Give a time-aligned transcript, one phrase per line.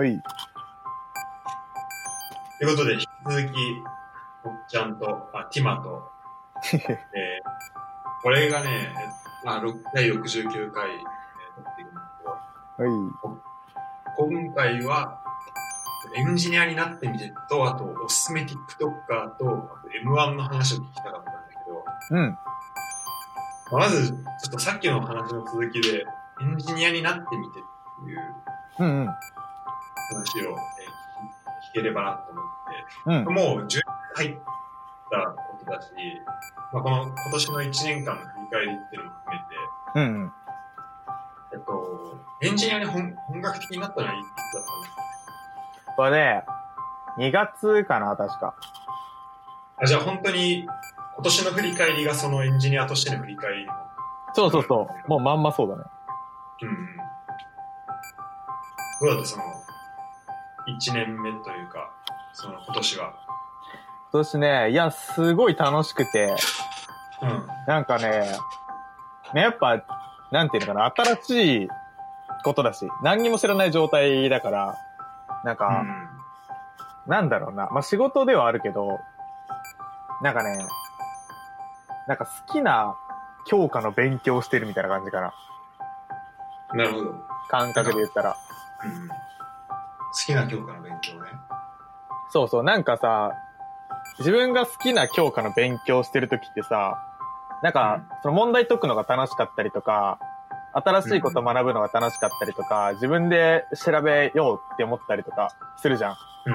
[0.00, 0.22] はい。
[2.58, 3.52] ということで、引き続き、
[4.44, 6.10] おっちゃんと、あ、ティマと、
[6.72, 7.50] えー
[8.22, 8.94] これがね、
[9.44, 11.00] まあ、ろ第69回、えー
[11.54, 12.90] 撮っているんですけど、はい。
[14.16, 15.22] 今回は、
[16.16, 19.46] エンジニアになってみてと、あと、おすすめ TikToker と、あと
[20.02, 22.38] M1 の話を聞きたかったんだけど、うん。
[23.72, 24.16] まず、ちょ
[24.48, 26.06] っとさっきの話の続きで、
[26.40, 27.62] エンジニアになってみてっ
[28.06, 28.34] ていう
[28.78, 29.14] うんうん。
[30.14, 30.56] 話を、えー
[31.74, 32.44] 聞聞ければなと思っ
[33.24, 33.34] て、うん。
[33.34, 33.82] もう10年
[34.14, 34.38] 入っ
[35.10, 35.88] たことだし、
[36.72, 39.44] まあ、この今年の1年間の振り返りっていうのも含めて、
[39.94, 40.32] うんうん。
[41.52, 44.64] えっと、エンジニアに本本格的になったのはいつだっ
[45.86, 45.96] たの？
[45.96, 46.44] これね、
[47.18, 48.54] 2月かな、確か。
[49.82, 50.70] あじゃあ本当に今
[51.22, 53.72] 年の振り返りがそのエンジニアとしての振り返りの。
[54.34, 55.08] そうそうそう。
[55.08, 55.82] もうまんまそうだね。
[56.62, 56.96] うんうん。
[59.02, 59.26] どうだった？
[59.26, 59.42] その、
[60.78, 61.90] 1年目というか、
[62.32, 63.14] その今年は。
[64.12, 66.34] 今年ね、いや、すごい楽しくて、
[67.22, 67.46] うん。
[67.66, 68.38] なんかね、
[69.34, 69.84] ね、やっぱ、
[70.32, 71.68] なんていうのかな、新しい
[72.44, 74.76] ことだし、何にも知らない状態だから、
[75.44, 75.84] なんか、
[77.06, 79.00] なんだろうな、まあ、仕事ではあるけど、
[80.22, 80.66] なんかね、
[82.06, 82.96] なんか好きな
[83.46, 85.34] 教科の勉強をしてるみたいな感じかな。
[86.72, 86.78] うん。
[86.78, 87.14] なるほど。
[87.48, 88.36] 感覚で言ったら。
[88.84, 89.08] うん。
[90.12, 91.28] 好きな教科の勉強ね。
[92.30, 93.32] そうそう、なんかさ、
[94.18, 96.98] 自分が好きな教科の勉強してるときってさ、
[97.62, 100.18] なんか、その問題解くのが楽しかったりとか、
[100.72, 106.16] 新しいこと学ぶのが楽しかったりとか、自分で調べようって思ったりとかするじゃん。
[106.46, 106.54] うん。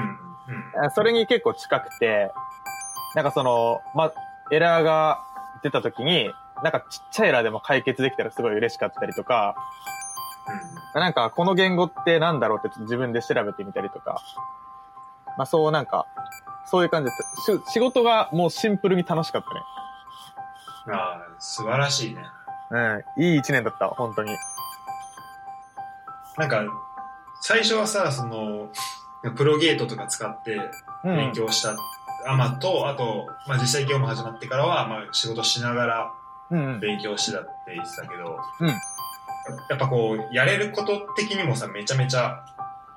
[0.83, 0.91] うん。
[0.91, 2.31] それに結構近くて、
[3.13, 4.11] なんかその、ま、
[4.51, 5.19] エラーが
[5.63, 6.31] 出た時に、
[6.63, 9.55] なんかちっちゃいエラーでも解決できたらすごい嬉しかったりとか、
[10.93, 14.21] なんかこの言語ってなんだろうってちょっと自分で調べてみたりとか、
[15.37, 16.05] まあそうなんか、
[16.65, 19.61] そういう感じでし仕事がもうシンプルに楽しかったね。
[20.87, 20.93] うん。
[20.93, 22.23] ああ、素晴らしいね。
[22.71, 24.35] うん、いい一年だった、本当に。
[26.37, 26.63] なんか、
[27.41, 28.69] 最初はさ、その、
[29.35, 30.59] プロゲートとか使って
[31.03, 31.15] うん。
[31.15, 31.75] 勉強した、
[32.27, 36.11] あ、まあ、と、あと、まあ実際業務始まってからは、まあ仕事しながら
[36.51, 36.79] うん。
[36.79, 38.73] 勉強してたって言ってたけど、うん
[39.69, 42.43] やっぱこう、やれること的にもさ、めちゃめちゃ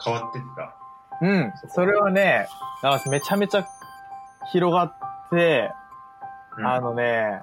[0.02, 0.74] 変わってった。
[1.20, 1.52] うん。
[1.68, 2.48] それはね、
[2.82, 3.66] あめちゃめちゃ
[4.52, 4.94] 広がっ
[5.30, 5.70] て、
[6.56, 7.40] うんあのね、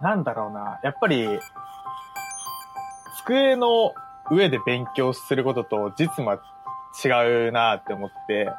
[0.00, 0.80] なんだろうな。
[0.84, 1.40] やっぱり、
[3.24, 3.92] 机の
[4.30, 6.40] 上で勉強することと実務は
[7.04, 8.52] 違うなって思って、だ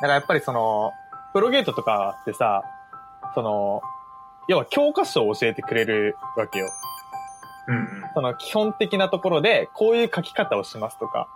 [0.00, 0.92] からやっぱりその、
[1.32, 2.62] プロゲートとかってさ、
[3.34, 3.82] その、
[4.48, 6.68] 要は教科書を教えてくれるわけよ。
[7.68, 7.76] うん。
[7.76, 11.28] うんその基本的なところで、こういう書き方をしますとか、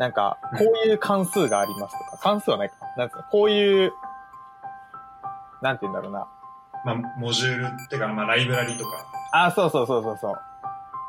[0.00, 2.76] なんか、こういう関数がありますとか、関数はないか。
[2.96, 3.92] なんつうの、こういう、
[5.60, 6.26] なんて言うんだろうな。
[6.84, 8.90] まあ、モジュールっていうか、まあ、ライブラリとか。
[9.32, 10.40] あ、そうそうそうそうそう。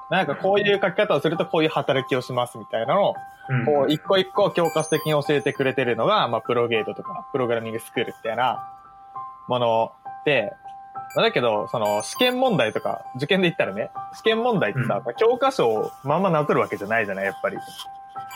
[0.09, 3.15] なんかこういう書き方をするとこういう働きをしますみたいなのを、
[3.49, 8.63] うんこう一個一個教科書的に教えてくれてるのが、まあプロゲートとか、プログラミングスクールみたいな
[9.47, 9.91] もの
[10.23, 10.53] で、
[11.15, 17.57] まあだけど、その試験問題とか、受験で言ったらね、試験問題ってさ、教科書をまんまなぞるわけじゃないじゃない、やっぱり。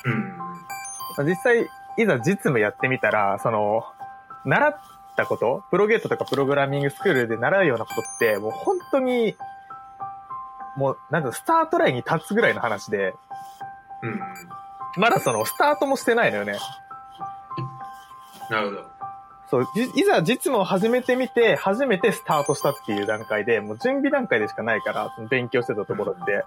[0.06, 0.38] うん。
[0.38, 0.46] ま
[1.20, 3.86] あ実際、いざ実務やってみたら、その、
[4.46, 4.78] 習っ
[5.16, 9.36] たこと、プロゲートとかプログラミングスクールで習うようなことって、もう本当に、
[10.76, 13.14] もう、なんだスタートラインに立つぐらいの話で、
[14.02, 14.20] うん。
[14.98, 16.58] まだその、スタートもしてないのよね。
[18.50, 18.93] なるほど。
[19.50, 26.46] そう、じいざ実務を始めてみて、初めてスタートしたっていう段階で、もう準備段階でしかないから、その勉強してたところって。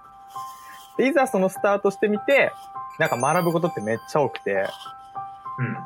[0.97, 2.51] で、いざそのスタートしてみて、
[2.99, 4.67] なんか学ぶことってめっちゃ多くて、
[5.59, 5.77] うん。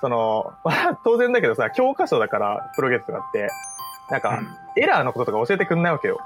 [0.00, 3.48] その、ま あ当然だけどさ、教科書だから、プロゲートとかって、
[4.10, 4.40] なんか、
[4.76, 6.18] エラーのこととか教えてくんないわけよ。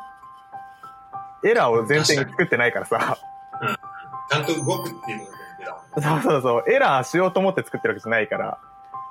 [1.44, 3.16] エラーを前提に作ってないからさ。
[4.30, 6.22] ちゃんと動くっていうのが前提だもんね。
[6.22, 8.58] そうそうそう、エラーしようと思って作ってるわけじゃないから。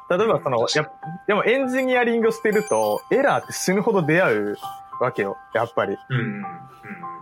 [0.09, 0.91] 例えばその、やっ
[1.27, 4.57] でもエンジニアリングしてると、エラーって死ぬほど出会う
[4.99, 5.97] わけよ、やっぱり。
[6.09, 6.17] うん。
[6.17, 6.25] うん。
[6.25, 6.43] うん。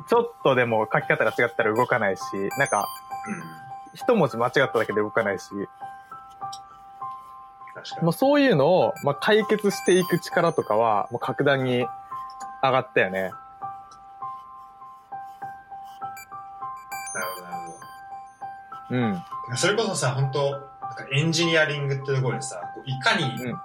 [0.08, 2.22] ちょっとでも書き方が違ったら動かないし、
[2.58, 2.88] なんか、
[3.94, 5.46] 一文字間違っただけで動かないし、
[7.74, 8.04] 確かに。
[8.04, 11.86] もうそういうのを、まあ、解決していく力とかは、もう格段に
[12.64, 13.32] 上がったよね。
[17.14, 17.72] なるほど、なる
[18.90, 19.14] ほうん。
[19.52, 19.58] ど。
[19.58, 23.62] それこそさ、本当なんかエンジニアリングってところでさ、いかに、んなんか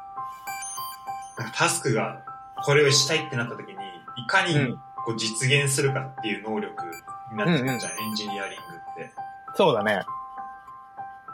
[1.54, 2.22] タスクが
[2.64, 6.84] これをしたいってなった時に、いかにうんこう実現するかっていう能力
[7.30, 9.12] になってくるじゃん、エンジニアリングって。
[9.54, 10.02] そうだね。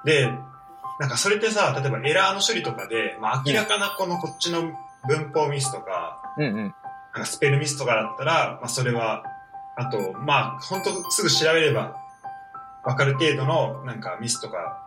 [0.04, 0.28] で、
[1.00, 4.60] なんかそれってさ、例えばエラーの処理とかで、まあ明らかなこのこっちの
[5.08, 6.56] 文法ミスとか、うんうん。
[6.56, 6.72] なん
[7.12, 9.24] かスペルミスとかだったら、まあそれは、
[9.76, 11.96] あと、まあ本当すぐ調べれば
[12.84, 14.82] わかる程度のなんかミスとか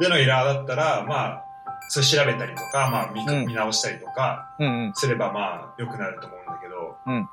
[0.00, 1.43] でのエラーだったら、まあ、
[1.88, 4.50] それ調べたりとか、まあ見,、うん見直したりとか。
[4.94, 7.28] すればまあ良くなると思うんだけど、うん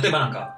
[0.00, 0.54] 例えばなんか、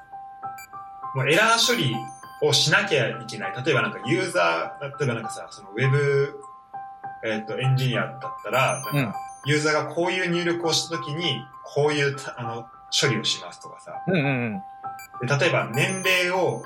[1.15, 1.95] もうエラー処理
[2.43, 3.65] をしなきゃいけない。
[3.65, 6.41] 例えばなんかユーザー、例えばなんかさ、そのウェブ、
[7.25, 9.13] えっ、と、エンジニアだったら、なんか、うん
[9.47, 13.93] ユーザーがこういう入力をしたときに、こういうたあの処理をしますとかさ。
[14.07, 14.63] うんうん
[15.23, 15.27] うん。
[15.27, 16.63] で例えば年齢を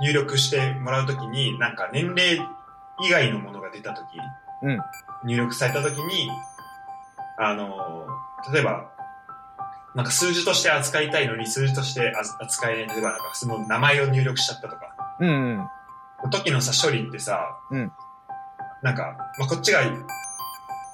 [0.00, 2.36] 入力してもらうときに、なんか年齢
[3.00, 4.06] 以外のものが出たとき、
[4.62, 4.80] うん
[5.24, 6.30] 入力されたときに、
[7.38, 8.06] あの、
[8.52, 8.90] 例えば、
[9.94, 12.96] なんか数字として扱いたいのに数字としてあ扱えない。
[12.96, 14.94] 例えばなんかその名前を入力しちゃったとか。
[15.20, 15.56] うんうん。
[16.24, 17.92] の時のさ、処理ってさ、うん
[18.84, 19.96] なんか、まあ、こっちが、ま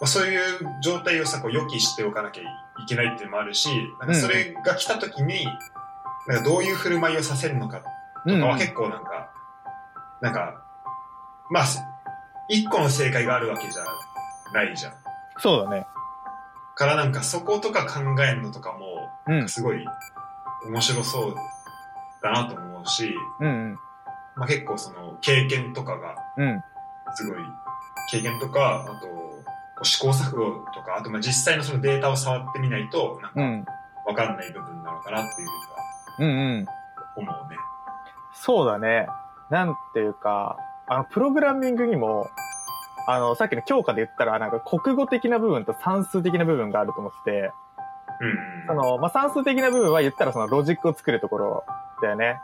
[0.02, 0.40] あ、そういう
[0.80, 2.46] 状態をさ、こう予期しておかなきゃい
[2.86, 3.68] けないっていうのもあるし、
[3.98, 5.44] なんかそれが来た時に、
[6.28, 7.82] なんかどういう振る舞いをさせるのか
[8.24, 9.32] うんうんとかは結構なんか、
[10.20, 10.62] なんか、
[11.50, 11.64] まあ、
[12.48, 13.82] 一個の正解があるわけじゃ
[14.52, 14.92] ないじゃん。
[15.38, 15.86] そうだね。
[16.76, 19.48] からなんかそことか考えるのとかも、うん。
[19.48, 19.84] すごい
[20.66, 21.34] 面白そう
[22.22, 23.78] だなと思うし、うんうん。
[24.36, 26.62] まあ、結構その経験とかがうん。
[27.14, 27.36] すごい
[28.10, 33.66] 経験とか、あと、試行錯誤とか、あとまあ実際のそのデータを触ってみないと、なんかうん。
[34.06, 35.48] わかんない部分なのかなっていう
[36.20, 36.64] うんうん。
[36.64, 36.76] のは
[37.16, 37.56] 思うね。
[38.34, 39.06] そうだね。
[39.50, 40.56] なんていうか、
[40.86, 42.28] あの、プログラミングにも、
[43.10, 47.52] あの、さっきの教科で言ったら、なんか国語的な部分と算数的な部分があると思ってて、
[48.20, 48.66] うんうん。
[48.66, 51.64] その、まあ、算数的な部分は言ったらそのロジックを作るところ
[52.02, 52.38] だよね。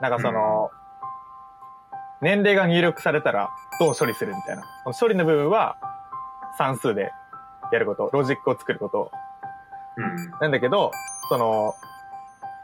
[0.00, 0.70] なんかその、
[2.20, 4.62] 年齢が入力されたらどう処理するみたいな。
[4.84, 5.76] この処理の部分は
[6.58, 7.12] 算数で
[7.72, 9.10] やること、ロジックを作ること
[9.96, 10.90] うんなんだけど、
[11.28, 11.74] その、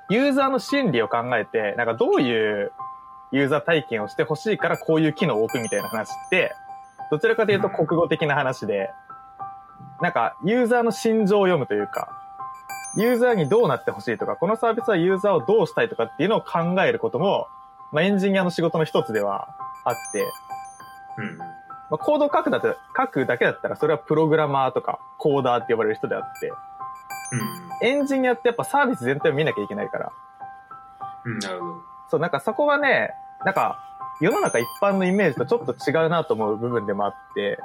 [0.08, 2.72] ユーザーの心理を考えて、なんかどういう
[3.32, 6.54] ユーザー体験をしてほしいからこういう機能を置くみたいな話って、
[7.10, 8.90] どちらかというと国語的な話で、
[10.00, 12.08] なんかユーザーの心情を読むというか、
[12.96, 17.48] ユーザーにどうなってほしいとか、このサービスはユーザーをどうしたいとかっていうのを考えることも、
[17.92, 19.48] まあ、エンジニアの仕事の一つでは
[19.84, 20.24] あって、
[21.18, 21.38] うん。
[21.38, 21.46] ま
[21.92, 26.52] あ、コードを書くだって書くだけだったらそれはプログラマーとかコーダーって呼ばれる人であって、
[27.82, 27.86] うん。
[27.86, 30.12] エンジニアってやっぱサービス全体を見なきゃいけないから、
[31.24, 31.38] うん。
[31.38, 31.74] なるほど。
[32.10, 33.10] そう、なんかそこがね、
[33.44, 33.89] なんか
[34.20, 37.58] 世の中一般のイメージとちょっと違うなと思う部分でもあって。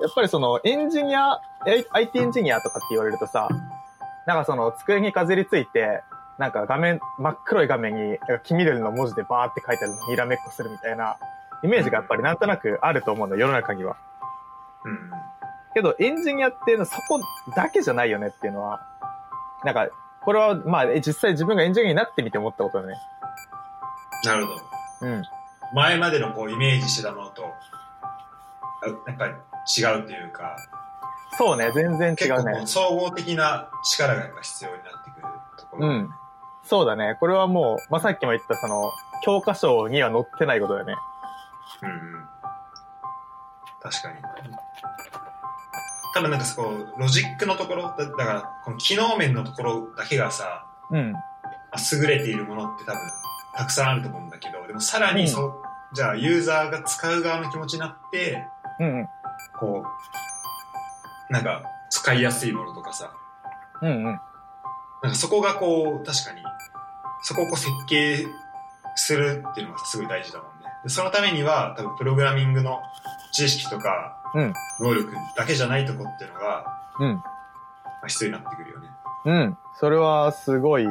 [0.00, 3.48] やっぱりそのエンジニア、え IT エンジニアとかって言われるとさ、
[4.26, 6.02] なんかその机にかじりついて、
[6.38, 11.16] なんか画面、真っ黒い画面に、黄緑の文字でバーって書いてあるのにらめっこするみたいな
[11.62, 13.96] イメージがやっぱりなんとなくあると思うの、世の中には。
[14.84, 15.10] うん。
[15.74, 17.20] けどエンジニアってそこ
[17.54, 18.80] だけじゃないよねっていうのは、
[19.64, 19.88] なんか、
[20.22, 22.94] これはまあえ実際自分がエンジニアになってみて思ったことだね。
[24.24, 24.69] なるほど。
[25.02, 25.22] うん。
[25.74, 29.32] 前までのこうイメージしてたものと、あやっぱり
[29.78, 30.56] 違うというか、
[31.38, 32.66] そうね、全然違うね結構こう。
[32.66, 35.26] 総合的な力がやっぱ必要になってくる
[35.56, 35.88] ところ。
[35.88, 36.10] うん。
[36.64, 37.16] そうだね。
[37.18, 38.92] これはもう、まあ、さっきも言ったその、
[39.24, 40.96] 教科書には載ってないことだよね。
[41.82, 42.24] うんうん。
[43.80, 44.16] 確かに。
[46.12, 51.12] 多分なんかそこ、ロジックのところ、だだから、この機能面のところだけがさ、うん。
[51.12, 51.20] ま
[51.72, 53.00] あ優れているものって多分、
[53.56, 58.44] たくさんあると思うんだけど、でもさらにそ、じゃあユーザーが使う側の気持ちになって、
[58.78, 59.08] うん。
[59.58, 59.84] こ
[61.28, 63.12] う、なんか、使いやすいものとかさ、
[63.82, 64.04] うんうん。
[64.04, 64.16] なん
[65.02, 66.42] かそこがこう、確かに、
[67.22, 68.26] そこをこう設計
[68.96, 70.70] するっていうのがすごい大事だもんね。
[70.84, 72.80] でそのためには、多分プログラミングの
[73.32, 76.64] 知識とか、うん能力だけじゃないとこっていうのが、
[77.00, 77.14] うん。
[77.16, 77.22] ま
[78.04, 78.88] あ、必要になってくるよね。
[79.26, 79.58] うん。
[79.78, 80.86] それはすごい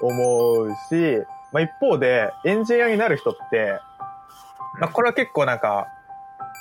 [0.00, 1.24] 思うし、
[1.54, 3.78] まあ、一方で、エンジニアになる人って、
[4.80, 5.86] まあ、これは結構なんか、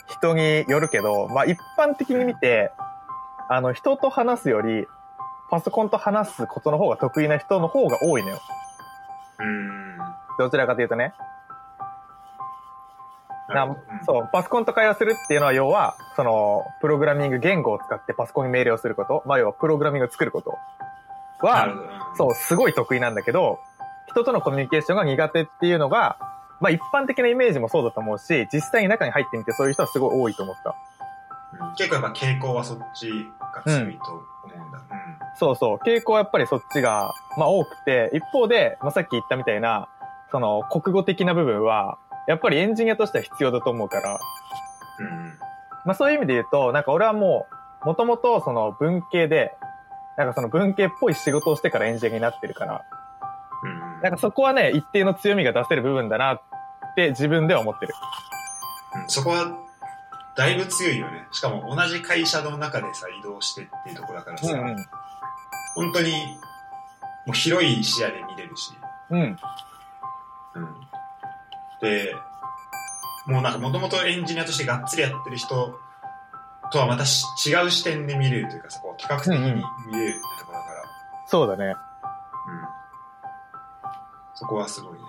[0.07, 2.71] 人によるけど、まあ、一般的に見て、
[3.50, 4.85] あの、人と話すより、
[5.50, 8.39] パソコンと話すことの方が得意な人の方が多いのよ。
[9.39, 9.97] うーん。
[10.38, 11.15] どちらかというとね。
[13.50, 20.57] なうんそう、パソコンと会話するっていうのは要は、その、プログラミング言語を使ってパソコンに命令をすること、まあ要はプログラミングを作ること
[21.45, 21.67] は
[22.15, 23.59] そう、すごい得意なんだけど、
[24.07, 26.17] 人とのコミュニケーションが苦手っていうのが、
[26.60, 30.69] まあ一般的なイメージもそうだと思うし、実際に中に入ってみてそういう人はすごい多いと思った。
[30.69, 33.10] うん結構やっぱ傾向はそっち
[33.53, 34.12] が強いと
[34.43, 34.79] 思うんだ。
[34.79, 35.17] うん。
[35.38, 39.88] そうそう、傾向はやっぱりそっちが、まあ多くて、一方で、まあさっき言ったみたいな、
[40.31, 44.19] その国語的な部分は、やっぱりエンジニアとしては必要だと思うから、
[45.00, 45.33] うん。
[45.86, 47.48] まあそういう意味で言うと、なんか俺はも
[47.83, 49.53] う、もともとその文系で、
[50.17, 52.92] なんかその文系っぽい仕事をしてからエンジニアになってるから、うん。
[54.03, 56.41] なんかそこはね、一定の強みが出せる部分だなっ
[56.95, 57.93] て自分では思ってる。
[58.95, 59.57] うんそこは、
[60.36, 61.25] だいぶ強いよね。
[61.31, 64.75] しかも同じ会社の中でさ、移動してっていうところだからさ、うん
[65.75, 66.12] 本当に、
[67.25, 68.74] もう広い視野で見れるし、
[69.10, 69.19] うん。
[69.19, 69.38] うん。
[70.55, 70.75] うん。
[71.81, 72.13] で、
[73.25, 75.79] もうなんかもともとエンジニアとしてがっつりやってる人
[76.72, 79.63] とはまたし違う視点で見れるというか、そこ多角的に見れるって
[80.41, 80.83] ところだから、
[81.25, 81.75] そうだね。
[84.33, 84.37] うん。
[84.37, 84.99] そこはすごいね。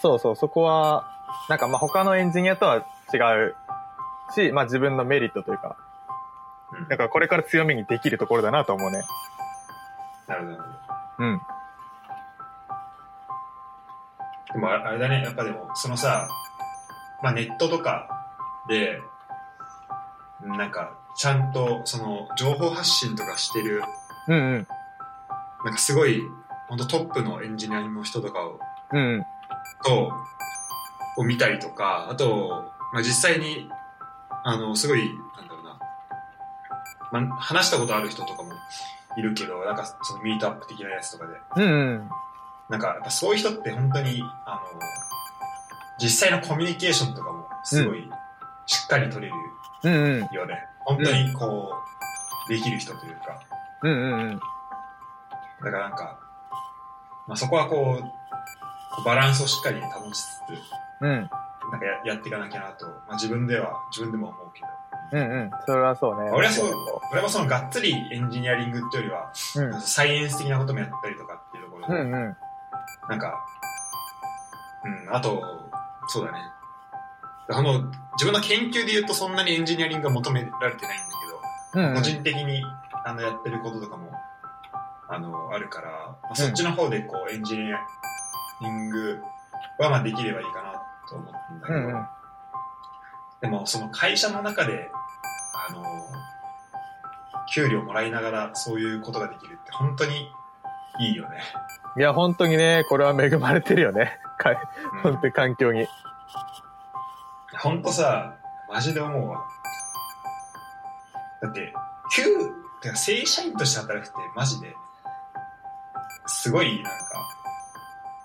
[0.00, 1.04] そうそう、そこは、
[1.48, 3.56] なんかまあ他のエンジニアとは違う
[4.34, 5.76] し、まあ自分のメリットというか、
[6.72, 6.88] うん。
[6.88, 9.02] だからこれから強みにできるところだなと思うね。
[10.26, 10.70] なるほどなる
[11.16, 11.24] ほど。
[11.24, 11.40] うん。
[14.52, 16.28] でもああれだね、やっぱでも、そのさ、
[17.22, 18.08] まあネットとか
[18.68, 19.00] で、
[20.42, 23.82] なんか、ちゃんと、その、情報発信とかしてる、
[24.28, 24.66] うんうん。
[25.64, 26.22] なんかすごい、
[26.68, 28.60] 本当トップのエンジニアの人とかを、
[28.92, 29.26] うんうん。
[29.84, 30.12] と、
[31.16, 33.70] を見たりとか、あと、まあ実際に、
[34.44, 35.00] あの、すごい、
[35.36, 35.78] なんだろうな、
[37.28, 38.52] まあ話したことある人とかも
[39.16, 42.10] いるけど、なんかそのミートアップ的なやつとかで、うんうん。
[42.68, 44.78] なんか、やっぱそういう人って本当に、あの、
[45.98, 48.08] 実際のコミュニケーションとかもすごい
[48.66, 49.34] しっかり取れる
[49.84, 50.34] うんうん。
[50.34, 50.64] よね。
[50.80, 51.72] 本当にこ
[52.46, 53.40] う、できる人というか。
[53.82, 54.38] うんうんうん。
[54.38, 56.18] だからなんか、
[57.28, 61.30] まあそこはこう、バランスをしっかり保ちつつ、うん。
[61.70, 64.66] なんかややっていかなきゃなと、まあ自分では、自分でも思うけど。
[65.10, 65.50] うんうん。
[65.66, 66.30] それはそうね。
[66.30, 66.72] 俺はそう、
[67.12, 69.80] 俺もそのがっつりエンジニアリングっていうよりは、うん。
[69.82, 72.36] サイエンス的なこともやったりとかっていうところで、うんうん。
[73.10, 73.34] なんか、
[74.84, 75.42] うん、あと、
[76.08, 76.38] そうだね。
[77.50, 77.82] あの、
[78.14, 81.04] 自分の研究で言うとそんなにエンジニアリングが求められてないんだ
[81.72, 82.02] けど、うんうん個。
[82.02, 82.62] 人的に
[83.04, 84.07] あのやってることとかも、
[85.08, 85.90] あの、あるから、
[86.22, 87.78] まあ、そっちの方でこう、エンジニア
[88.60, 89.22] リング
[89.78, 92.06] はまあできればいいかなと思ってるんだけど、うんうん
[93.40, 94.90] でもその会社の中で、
[95.68, 95.84] あの、
[97.54, 100.28] 給料もらいながらそういうことができるって本当に
[100.98, 101.38] いいよね。
[101.96, 104.18] いや、本当にね、これは恵まれてるよね。
[105.02, 105.86] 本当に環境に。
[107.60, 108.36] ほんとさ、
[108.68, 109.44] マジで思うわ。
[111.40, 111.72] だって、
[112.12, 112.24] 給、
[112.82, 114.74] てか正社員として働くってマジで、
[116.28, 116.90] すごいなんか、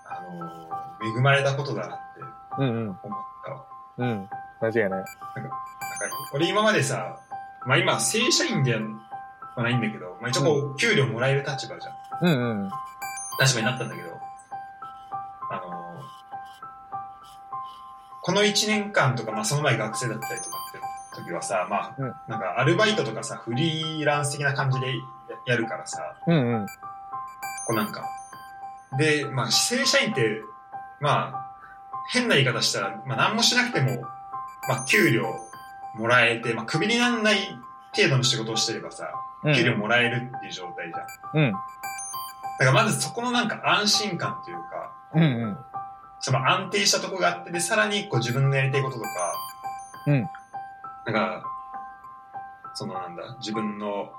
[0.06, 0.64] あのー
[1.18, 2.20] 恵まれたことだなって
[2.58, 2.98] うんうん。
[3.02, 3.64] 思ったわ。
[3.98, 4.28] うん。
[4.62, 4.90] 間違いない。
[4.90, 5.04] なんか、
[6.32, 7.18] 俺今までさ、
[7.66, 8.80] まあ今正社員では
[9.62, 11.94] ないんだけど、まあ一応こう、給料もらえる立場じゃん。
[12.22, 12.70] うんうん。
[13.40, 14.08] 立場になったんだけど、
[15.50, 15.84] あのー
[18.22, 20.72] この1年間とか、まあその前学生だったりとかっ
[21.16, 25.02] て時はさ、まあ、うんなんかアルバイトとかさ、フリーランス的な感じでや
[25.48, 26.66] やるからさ、うんうん。
[27.66, 28.04] こうなんか、
[28.98, 30.42] で、まあ正社員って、
[31.00, 31.50] まあ、
[32.10, 34.02] 変な言い方したら、まあ何もしなくても、
[34.68, 35.34] まあ給料
[35.94, 37.36] もらえて、まあクビにならない
[37.94, 39.08] 程度の仕事をしてればさ、
[39.44, 41.44] うん給料もらえるっていう状態じゃん。
[41.44, 41.52] うん。
[41.52, 41.58] だ
[42.60, 45.58] からまずそこのなんか安心感というか、うんうん。
[46.20, 49.08] その安定したとこがあって、で、さらにこう自分のやりたいこととか、
[50.06, 50.28] うん。
[51.04, 51.44] なんか、
[52.72, 54.10] そのなんだ、自分の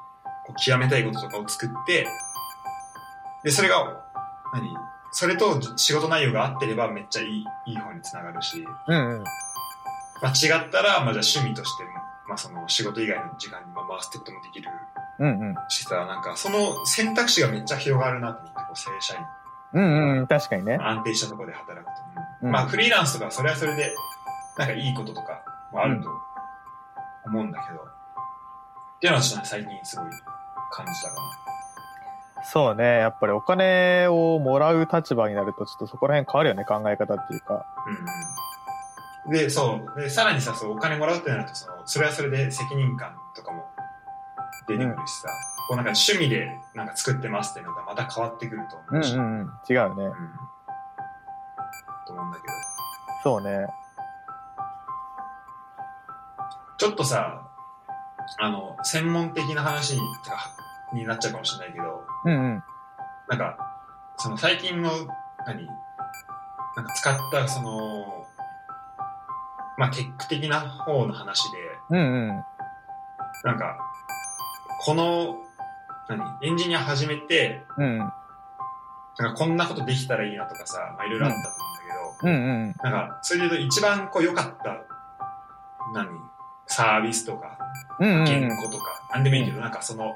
[0.45, 2.05] こう極めたいこととかを作って、
[3.45, 4.03] で、それが、
[4.53, 4.75] 何？
[5.11, 9.23] それと仕事内容が合ってればめっちゃいい、いい方につながるし、うんうん。
[10.21, 11.83] まあ違ったら、まあじゃあ趣味として、
[12.27, 14.69] まあその仕事以外の時間にまあ回すってこともできる
[15.19, 15.55] うんうん。
[15.69, 19.21] しさ、なんかその選択肢がめっちゃ広がるなと思って、こう正社員。
[19.73, 20.27] うんうん。
[20.27, 20.77] 確かにね。
[20.81, 21.91] 安定したところで働くと。
[22.41, 23.93] うんまあフリーランスとかそれはそれで、
[24.57, 26.09] なんかいいこととかもあると
[27.25, 30.05] 思うんだけど、っていうのはちょっとね最近すごい
[30.71, 31.15] 感じたか
[32.51, 32.99] そうね。
[32.99, 36.65] やっぱりお金をもらう立場になると、ちょっとそこら辺変わるよね。
[36.65, 37.53] 考え方っていうか。
[37.53, 37.65] な。
[37.87, 37.95] うん
[39.27, 39.31] うん。
[39.31, 39.99] で、そう。
[39.99, 43.65] で、さらにさ、そう、お金もらうってなると、その、それはそれで責任感とかも
[44.67, 45.29] 出てくるしさ、
[45.67, 49.51] こうなんか趣味でなんか作ってますっていうのがまた変わってくるとうん思うし、うんうん。
[49.67, 50.05] 違うね。
[50.05, 50.13] うん
[52.05, 52.53] と思うんだけど。
[53.23, 53.67] そうね。
[56.77, 57.41] ちょっとさ、
[58.37, 60.01] あの、専門的な話に
[60.93, 61.94] になっちゃうかもしれないけど、
[62.25, 62.63] うんうん。
[63.29, 63.57] なんか、
[64.17, 64.91] その最近の、
[65.45, 65.67] 何？
[66.75, 68.27] なんか使った、その、
[69.77, 71.57] まあ、テック的な方の話で、
[71.91, 72.01] うんう
[72.31, 72.43] ん。
[73.43, 73.77] なんか、
[74.81, 75.37] この、
[76.09, 76.37] 何？
[76.41, 77.97] エンジニア始めて、うん。
[77.99, 78.11] なん
[79.17, 81.37] かこんなことできたらいいなとかさ、まあ、いろいろあった
[82.23, 82.91] と思うんだけど、うんうん。
[82.93, 84.83] なんか、それで言うと一番こう良かった、
[85.93, 86.09] 何？
[86.67, 87.59] サービスとか、
[87.99, 90.15] うんうん言語とか、なんでもいいけど、なんかその、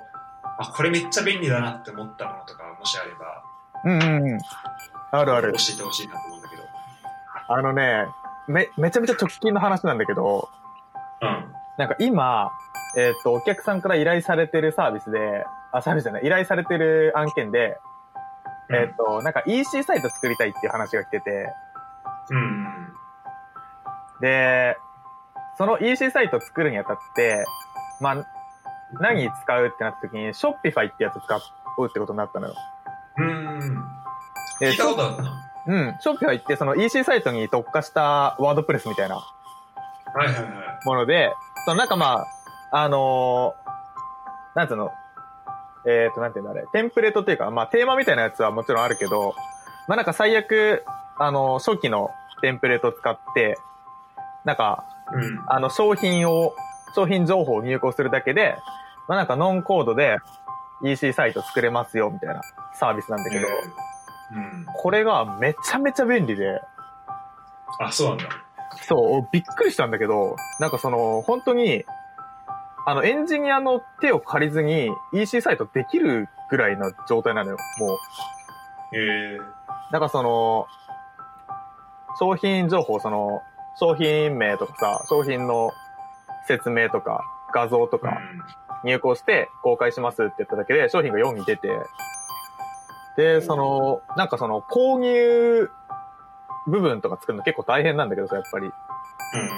[0.60, 3.44] あ、これめっちゃ便利だなって思ったものとか、もしあれば、
[3.86, 3.92] うん。
[3.92, 4.40] うんうんうん。
[5.12, 5.58] あるある教。
[5.74, 6.64] えてほしいなと思うんだけど。
[7.48, 8.06] あのね、
[8.48, 10.50] め、めちゃめちゃ直近の話なんだけど、
[11.22, 11.46] うん。
[11.78, 12.52] なんか今、
[12.98, 17.78] えっ、と、お客さんから依頼されてるサービスで、あ、サービスじゃない、依頼されてる案件で、
[18.70, 21.54] えっ、と、なんか EC サイト作りたいっていう話が来てて、
[22.32, 22.94] うん。
[24.20, 24.78] で、
[25.58, 27.46] その EC サイト作るにあたって、
[28.02, 28.26] まあ、
[28.94, 31.40] 何に使うってなった時に、Shopify ってやつ使う
[31.88, 32.56] ってことになったのよ。
[33.18, 33.60] うん。
[34.60, 35.52] で聞いたことあるな。
[35.68, 35.90] うん。
[36.04, 39.24] Shopify ってその EC サイトに特化したワードプレスみたいなは
[40.24, 40.44] いはいはい。
[40.86, 41.34] もので、
[41.66, 42.26] そのなんかま
[42.72, 43.70] あ、あのー
[44.56, 44.92] なんつうの、
[45.88, 49.36] えっ、と、なんていうんだあれ、テンプレートっていうか、まあテーマみたいなやつはもちろんあるけど、
[49.88, 50.84] まあなんか最悪、
[51.18, 52.10] あの初期の
[52.42, 53.58] テンプレートを使って、
[54.46, 55.44] なんか、うん。
[55.48, 56.56] あの商品を、
[56.96, 58.56] 商品情報を入稿するだけで、
[59.08, 60.18] まあなんかノンコードで
[60.84, 62.42] EC サイト作れますよ、みたいな
[62.74, 63.48] サービスなんだけど、
[64.32, 64.66] うん。
[64.66, 66.62] これがめちゃめちゃ便利で、
[67.80, 68.26] あ、そうなんだ。
[68.84, 71.84] そう、びっくりしたんだけど、なんかその、本当に、
[72.86, 77.98] あの、エンジニアの手を借りずに EC サイトできるぐらいの状態なのよ、もう。
[78.94, 79.38] ええ
[79.92, 80.68] なんかその、
[82.20, 83.42] 商品情報、その、
[83.80, 85.72] 商品名とかさ、商品の
[86.48, 87.22] 説明とか、
[87.54, 88.20] 画像とか
[88.84, 91.70] 入稿して公開しますって言っただけで商品が4に出て、
[93.18, 95.70] で、その、なんかその購入
[96.68, 98.66] 部分とか作るの結構大変なんだけどさ、やっぱり。
[98.66, 98.72] うん。
[98.72, 99.50] うん。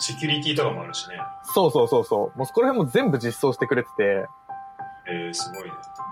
[0.00, 1.16] セキュリティとかもあるしね。
[1.42, 2.38] そうそうそうそう。
[2.38, 4.26] もうそこら辺も全部実装してくれてて、
[5.10, 5.70] ええすごいね。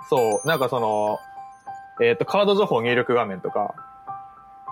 [0.09, 1.19] そう、なんかその、
[2.03, 3.75] えっ、と、カード情報入力画面とか、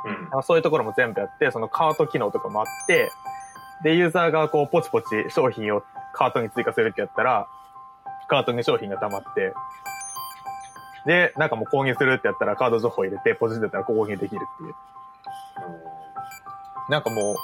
[0.04, 0.38] うん。
[0.38, 3.10] あそういうところも全部やって、そのカート機能とかもあって、
[3.84, 5.82] で、ユーザーがこう、ポチポチ商品を
[6.14, 7.46] カートに追加するってやったら、
[8.28, 9.52] カートに商品が溜まって、
[11.06, 14.74] で、なんかもう購入するってやったらカード情報入れて、ポチってやったら購入できるっていう。
[16.88, 17.36] なんかもう、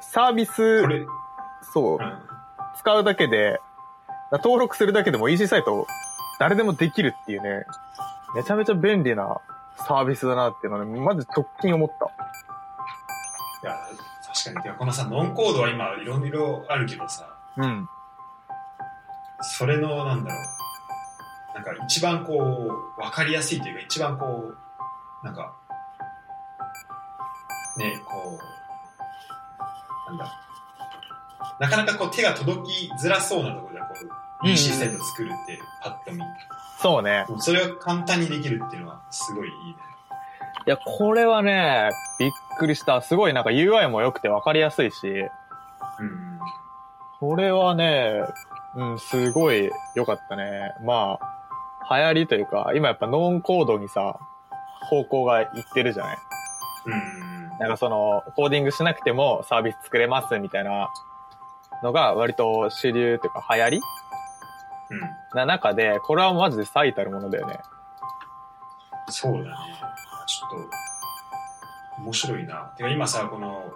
[0.00, 0.82] サービス
[1.72, 2.22] そう、ん。
[2.76, 3.60] 使うだけで、
[4.32, 5.86] 登録するだけでも EC サイト
[6.40, 7.64] 誰でもできるっていうね、
[8.34, 9.40] めちゃめちゃ便利な
[9.76, 12.06] サービスだなっていうのはね、まず直近思った。
[13.68, 14.15] いや、確
[14.54, 14.76] かに。
[14.76, 17.88] このさ、ノンコードは今、いろいろあるけどさ、うん。
[19.42, 21.54] それの、なんだろう。
[21.54, 24.52] なんか、一番こう、わかりやすいというか、一番こ
[25.22, 25.54] う、なんか、
[27.76, 28.38] ね、こ
[30.08, 30.42] う、なんだ。
[31.58, 36.22] なかなかこう手が届きづらそうなところでこう、うん EC サイト作るって、パッと見。
[36.80, 37.24] そうね。
[37.26, 39.76] もうそれを簡単にできるっていうのは、すごいいいね。
[40.66, 43.00] いや、これはね、びっくりした。
[43.00, 46.40] すごいなんか UI も良くて分かりやすいし、うん。
[47.20, 48.24] これはね、
[48.74, 50.74] うん、すごい良かったね。
[50.84, 51.18] ま
[51.88, 54.18] あ、流行りというか、今やっぱノンコードにさ、
[54.90, 56.16] 方向がいってるじゃない？
[56.86, 57.58] うん。
[57.60, 60.90] なんかその、コーディングしなくてもサービス作れますみたいな
[61.84, 63.80] のが割と主流というか流行り？
[64.90, 65.00] うん。
[65.38, 67.60] な中で、これはマジで最たるものだよね。
[69.08, 69.56] そうだね。
[70.26, 72.72] ちょっと、面白いな。
[72.76, 73.72] てか今さ、この、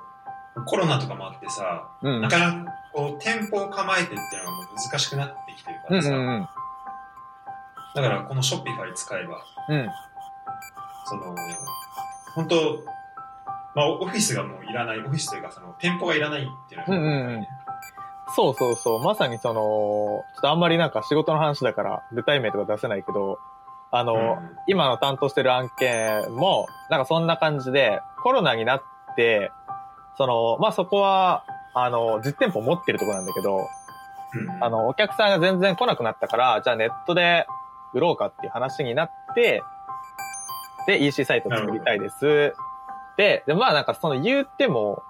[0.67, 2.21] コロナとかもあってさ、うん。
[2.21, 6.49] なかなかこう店舗を構えてっていうのがもう難しくなってきてるからさ、うんうんうん。
[7.95, 9.89] だからこのショッピファイ使えば、うん。
[11.07, 11.35] その、
[12.35, 12.85] 本当
[13.75, 17.47] まあオフィスがもういらない、オフィスというかその店舗がいらないっていうのが、うんうんうん
[18.33, 19.03] そうそうそう。
[19.03, 23.41] まさにその、ちょっとあんまりなんか仕事の話だから具体名とか出せないけど、
[23.91, 24.57] あの、うん。
[24.67, 28.83] 今の担当してる案件も、なんかそんな感じで、コロナになっ
[29.17, 29.51] て、
[30.17, 33.67] その、まあ、そこは、あの、実店舗持ってるところなんだけど、
[34.35, 34.65] うん。
[34.65, 37.47] あの、お客さんが全然来なくなったから、じゃあネットで
[37.95, 39.63] 売ろうかっていう話になって、
[40.87, 42.55] で、EC サイト作りたいです。
[43.17, 45.03] で、で、まあなんかその言っても、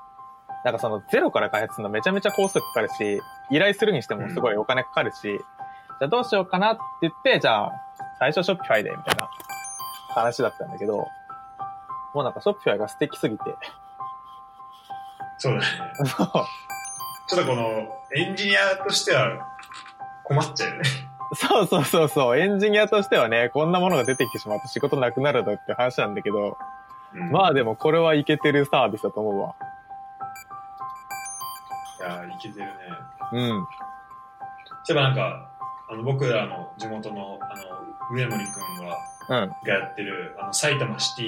[0.65, 7.73] なんかそのゼロから開発するのめちゃめちゃコストかかるし、依頼するにしてもすごいお金かかるし、じゃあどうしようかなって言って、じゃあ
[8.21, 9.31] 最初ショッピファイで、みたいな
[10.11, 11.09] 話だったんだけど、
[12.15, 13.43] もうなんかショッピファイが素敵すぎて、
[15.39, 15.67] そうだね。
[17.29, 19.49] ちょっとこのエンジニアとしては
[20.25, 20.83] 困っちゃうよね。
[21.35, 26.59] そうそうそうそう、エンジニアとしてはね、こんなものが出てきてしまうと仕事なくなるだって話なんだけど、
[27.15, 29.55] うんまあでもこれはいけてるサービスだと思うわ。
[31.99, 32.73] いやーいけてるね。
[33.33, 33.67] うん。
[34.85, 35.49] そういえばなんか、
[35.89, 39.49] あの僕らの地元のあの上森くんはうん。
[39.67, 41.27] がやってるあの埼玉シティ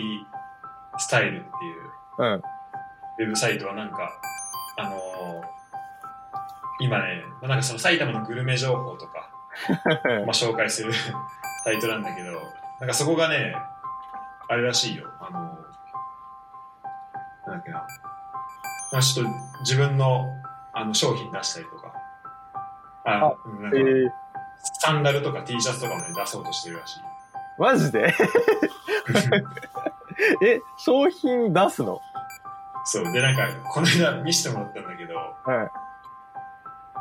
[0.99, 2.33] スタイルっていううん。
[2.35, 4.11] ウェブサイトはなんか、
[4.77, 5.63] あのー
[6.83, 9.31] 今ね、まあなんかその埼玉のグルメ情報とか、
[10.05, 10.93] まあ、紹介する
[11.65, 12.33] タイトルなんだけど、
[12.81, 13.55] なんかそこがね、
[14.49, 15.09] あれらしいよ。
[15.21, 15.41] あの、
[17.47, 17.87] なんだっけな。
[18.93, 20.29] まあ、ちょっと自分の
[20.73, 21.93] あの商品出したりとか、
[23.05, 24.11] あ、あうんなんかえー、
[24.63, 27.01] サンダルとか T シャツとかもね、出そうとしてるらしい。
[27.59, 28.15] マジで？
[30.45, 32.01] え、商品出すの？
[32.85, 33.13] そう。
[33.13, 35.15] で、なんか、この間見せてもらったんだけど、
[35.47, 35.69] うん。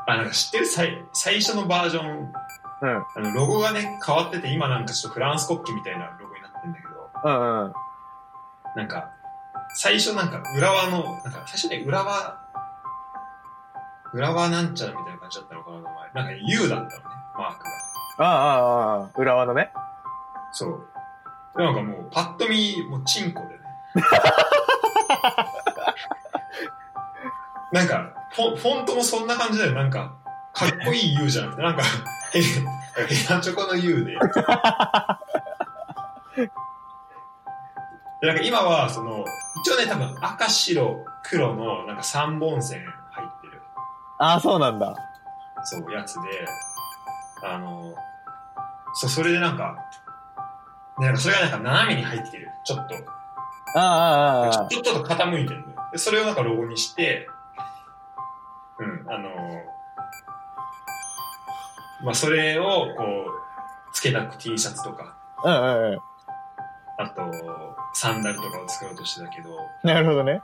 [0.07, 0.65] あ、なんか知ってる？
[0.65, 2.33] 最最初のバージョン、
[2.81, 2.89] うん。
[2.89, 7.73] あの、ロゴがね、変わってて、今なんかちょっとフランス国旗みたいなロゴになってんだけど、うんうん。
[8.75, 9.11] なんか、
[9.75, 12.39] 最初なんか浦和の、なんか最初ね、浦和、
[14.13, 15.93] 浦和なんちゃらみたいな感じだったのかな、名前。
[16.13, 17.03] なんか U だったの。
[18.25, 19.71] ああ、ああ、浦和のね。
[20.51, 20.87] そう。
[21.57, 23.55] でなんかもう、パッと見、もうチンコでね。
[27.71, 29.73] なんかフォ、フォントもそんな感じだよ。
[29.73, 30.13] なんか、
[30.53, 31.83] かっこいい U じゃなくて、なんか、
[32.31, 32.61] ヘヘ
[33.29, 34.17] ナチョコの U で。
[38.21, 39.25] でなんか今は、その、
[39.63, 42.81] 一応ね、多分赤、白、黒のなんか3本線
[43.11, 43.61] 入ってる、
[44.19, 44.95] ああ、そうなんだ。
[45.63, 46.45] そう、やつで、
[47.43, 47.95] あの、
[48.93, 49.77] そう、それでなんか、
[50.99, 52.47] でなんかそれがなんか斜めに入ってる。
[52.65, 52.95] ちょっと。
[53.75, 54.67] ああ、ああ、ああ。
[54.67, 57.27] ちょっと傾いてるのよで、それをなんかロゴにして、
[58.79, 59.29] うん、あの
[62.03, 62.63] まあ、それを
[62.97, 65.99] こう、つけた T シャツとか、うんうんうん。
[66.97, 67.21] あと、
[67.93, 70.41] サンダルとかを作ろうとしてたけど、なるほどね。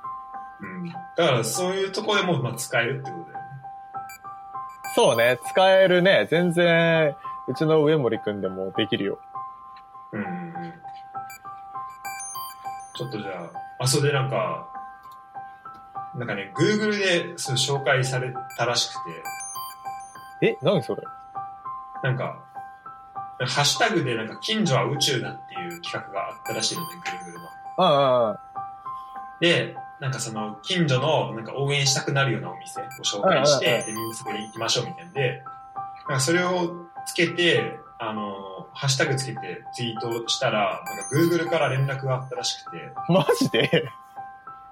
[0.62, 0.90] うん。
[0.90, 3.52] だからそういうところでも、まあ、使えるってことだよね。
[4.96, 6.28] そうね、使えるね。
[6.30, 7.16] 全然、
[7.48, 9.20] うちの上森くんでもできるよ。
[10.12, 10.54] うん。
[12.96, 13.32] ちょっとじゃ
[13.80, 14.68] あ、あ、それでなんか、
[16.16, 18.94] なんかね、Google でそう紹介されたらしく
[20.40, 21.04] て、え、何それ？
[22.04, 22.44] なんか、
[23.40, 27.50] ハッシュタグでなんか近所は宇宙だっていう企画があったらしいのね、Google の。
[27.80, 28.38] うんうんうん。
[29.40, 35.44] で、なんかその近所のなんか応援したくなるようなお店を紹介して、でみんなそこに行きましょうみたいなんで、
[36.10, 43.90] なんかそれをつけて、あの、ハッシュタグつけてツイートしたら、なんか Google から連絡があったらしくて、マジで？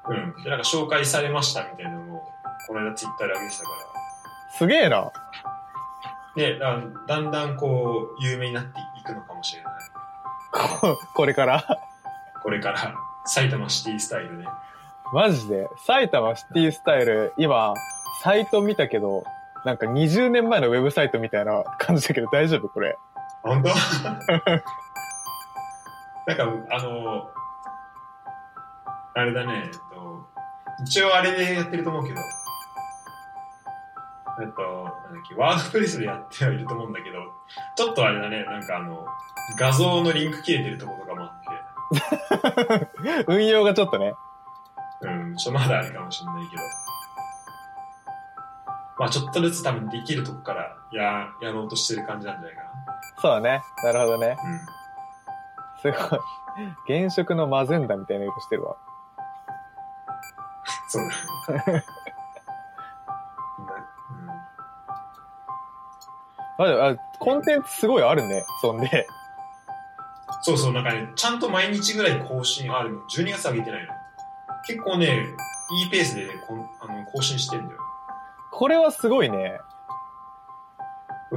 [0.08, 0.44] うん。
[0.44, 2.22] で、なんか紹介されましたみたいなのを、
[2.68, 3.70] この間ツイッターで上げてたか
[4.58, 4.90] すげえな。
[4.90, 5.12] ら。
[6.36, 9.74] で、だだんだんこう、有名になっていくのかもしれない。
[10.52, 11.64] こ これから？
[12.44, 12.96] これから、
[13.26, 14.48] 埼玉シティスタイルね。
[15.14, 15.68] マジで？
[15.86, 17.74] 埼玉シティスタイル、今、
[18.22, 19.24] サイト見たけど、
[19.66, 22.98] なんか20年前のウェブサイトみたいな感じだけど大丈夫これ？
[23.42, 23.70] 本当？
[26.28, 27.30] なんか、あの、
[29.14, 30.28] あれだね、えっと、
[30.84, 32.20] 一応あれでやってると思うけど、
[34.42, 37.20] えっと、なんだっけ、ワードプレスでやってはいると思うんだけど、
[37.76, 39.06] ちょっとあれだね、なんかあの、
[39.60, 41.42] 画像のリンク切れてるところとかもあっ
[42.76, 44.16] て、 運用がちょっとね。
[45.02, 46.64] うん、ちょっとまだあれかもしれないけど、
[48.98, 52.62] まあちょっとずつ多分できるとこからや、やろうとしてる感じなんじゃないか
[53.22, 53.62] そうだね。
[53.84, 54.36] なるほどね。
[54.36, 54.44] な。
[54.44, 54.60] うん。
[55.82, 56.16] すご
[56.98, 57.04] い。
[57.04, 58.78] 現職のマゼンダみたいな色してるわ。
[60.88, 61.10] そう
[61.48, 61.84] だね。
[64.10, 64.46] うん
[66.58, 68.46] あ、あコンテンツすごいあるね。
[68.62, 69.08] そんで。
[70.42, 73.02] そうそう、なんかね、ちゃんと毎日ぐらい更新あるの。
[73.10, 73.94] 12月上げてないの。
[74.66, 75.26] 結構ね、
[75.84, 77.80] いいペースで、ね、こんあの更新してんだよ。
[78.58, 79.60] これはすごいね。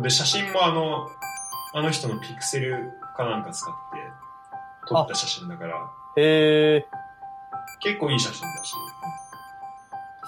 [0.01, 1.09] で、写真もあの、
[1.75, 3.99] あの人のピクセルかなんか使って
[4.87, 6.87] 撮った写真だから、へえ。
[7.81, 8.73] 結構いい写真だし。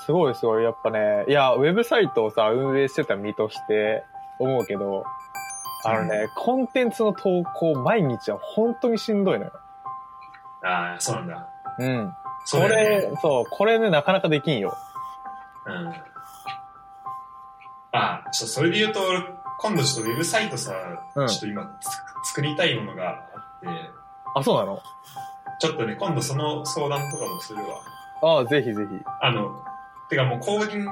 [0.05, 0.65] すごいすごい。
[0.65, 4.03] やっぱね、いや、ウェブサイトをさ、運営してた身として
[4.41, 5.05] 思うけど、
[5.85, 9.53] あのね、コンテンツの投稿毎日は本当にしんどいのよ。
[10.65, 11.49] ああ、そうなんだ。
[11.79, 12.13] うん。
[12.47, 14.77] そね。、れそう、これね、なかなかできんよ。
[15.67, 16.10] うん。
[17.93, 19.21] あ、ちょっとそれで言うと、俺
[19.59, 20.73] 今度ちょっとウェブサイトさ、
[21.15, 23.67] うんちょっと今つ作りたいものがあって、
[24.35, 24.81] あ、そうなの？
[25.61, 27.81] ちょっとね、今度その相談とかもするわ。
[28.23, 29.05] ああ、ぜひぜひ。
[29.21, 29.63] あの、
[30.09, 30.85] てかもうコーディン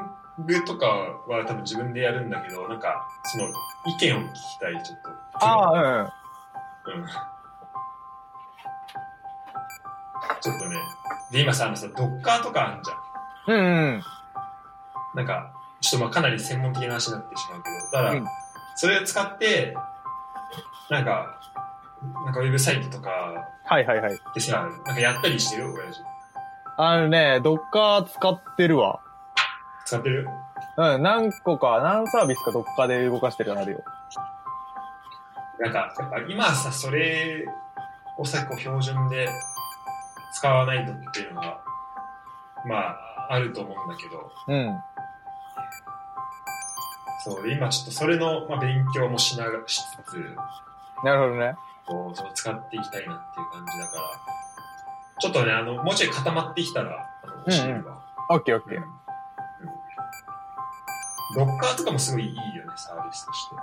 [0.45, 3.45] グとかは多分自分でやるんだけど、なんか、その、
[3.87, 5.11] 意見を聞きたい、ちょっと。
[5.47, 7.01] ああ、うん。
[7.01, 7.07] うん。
[10.41, 10.77] ちょっとね。
[11.31, 13.57] で、今さ、あのさ、ドッカーとかあるじゃん。
[13.57, 14.03] うんうん。
[15.15, 18.27] なんか、ちょっとまあかなり専門的な話になってしまうけど、だから、うん
[18.81, 19.75] それを使って、
[20.89, 21.41] なんか、
[22.25, 23.11] なんかウェブサイトとか
[23.65, 24.17] はいはいはい。
[24.33, 25.73] でさ、なんかやったりしてる？
[25.75, 26.01] 親父。
[26.77, 29.01] あのね、ドッカー使ってるわ。
[29.85, 30.29] 使ってる？
[30.77, 33.85] うん、何個か、何サービスかどっかで動かしてるようになるよ。
[35.59, 37.49] なんか、やっぱ今さ、それ
[38.17, 39.29] をさ、こう標準で
[40.35, 41.61] 使わないとっていうのが、
[42.65, 44.79] まあ、あると思うんだけど、うん。
[47.25, 50.37] そうで、今ちょっとそれの、まあ、勉強もしながら、しつつ、
[51.05, 51.57] なるほどね。
[51.87, 54.03] こう、そう使っていきたいなっていう感じだから、
[55.21, 58.03] ちょっとね、あの、もうちょい固まってきたら、あの、教えるわ。
[58.31, 58.79] オッケーオッケー。
[58.79, 58.99] うん
[61.35, 63.57] ドッカーとかもすごいいいよね、サービスとして。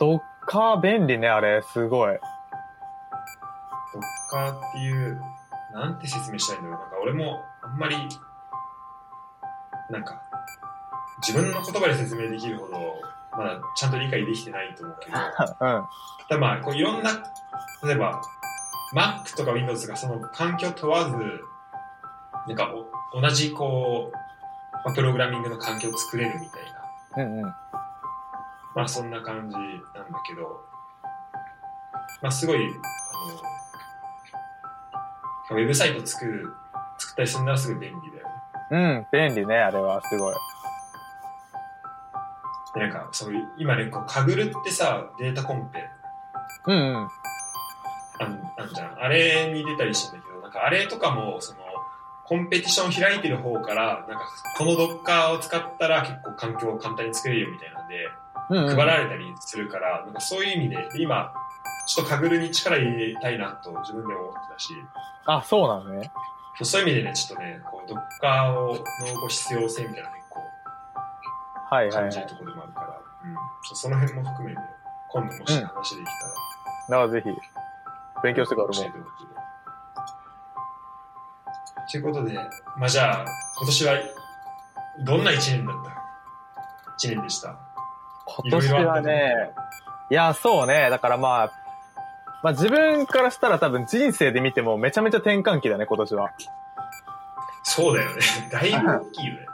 [0.00, 1.62] ドッカー便利ね、あれ。
[1.62, 2.18] すごい。
[3.92, 5.22] ドッカーっていう、
[5.72, 6.78] なんて説明したいんだろう。
[6.80, 7.96] なんか俺もあんまり、
[9.90, 10.21] なんか、
[11.26, 13.00] 自分の言葉で説明できるほど、
[13.36, 15.24] まだちゃんと理解できてないと思うけど、 うん。
[16.28, 17.10] ただまあ、こういろんな、
[17.84, 18.20] 例えば、
[18.94, 21.16] Mac とか Windows がその環境問わず、
[22.46, 22.70] なんか
[23.14, 24.16] お同じこう、
[24.84, 26.62] まあプログラミングの環境を作れるみたい
[27.16, 27.42] な、うんうん。
[27.42, 29.76] まあそんな感じなん
[30.12, 30.64] だけど、
[32.20, 32.58] まあすごい、
[35.50, 36.52] あの、ウェブサイト作る、
[36.98, 38.32] 作ったりするならすごい便利だよね。
[38.70, 40.02] うん、便利ね、あれは。
[40.02, 40.34] すごい。
[42.74, 45.84] でなんか、そういう、今ね、こう、カグルってさ、データコンペ
[46.66, 46.96] うんうん。
[46.96, 49.02] あんあんじゃん。
[49.02, 51.60] あれに出たりしてんだけど、なんかあれとかも、その、
[52.24, 54.24] コンペティション開いてる方から、なんか、
[54.56, 58.08] このドッカーを使ったら結構環境を簡単に作れるよみたいなんで、
[58.50, 58.76] うん、うん。
[58.76, 61.32] 配られたりするから、なんかそういう意味で、今、
[61.86, 64.72] ちょっとカグルに力入れたいなと自分でも思ってたし、
[65.26, 66.10] あ、そうなのね。
[66.62, 68.84] そういう意味でね、ちょっとね、こう、ドッカーを
[69.22, 70.10] の必要性みたいな
[71.74, 72.02] はいはいはい。
[72.02, 72.86] 感じるところでもあるから、
[73.24, 73.36] うん。
[73.74, 74.60] その辺も含めて、
[75.10, 77.28] 今度もし話できたら、だからぜひ、
[78.22, 78.74] 勉強してからも。
[81.90, 82.34] ということで、
[82.76, 83.24] まあじゃあ、
[83.58, 83.94] 今年は、
[85.00, 85.92] どんな一年だった？
[86.96, 87.56] 一年でした。
[88.26, 89.52] 今年はね、
[90.10, 90.90] いや、そうね。
[90.90, 91.52] だからまあ、
[92.42, 96.30] まあ自分からしたら多分人生で見てもめちゃめちゃ転換期だね、今年は。
[97.62, 98.16] そうだよね。
[98.50, 99.46] だいぶ大きいよね。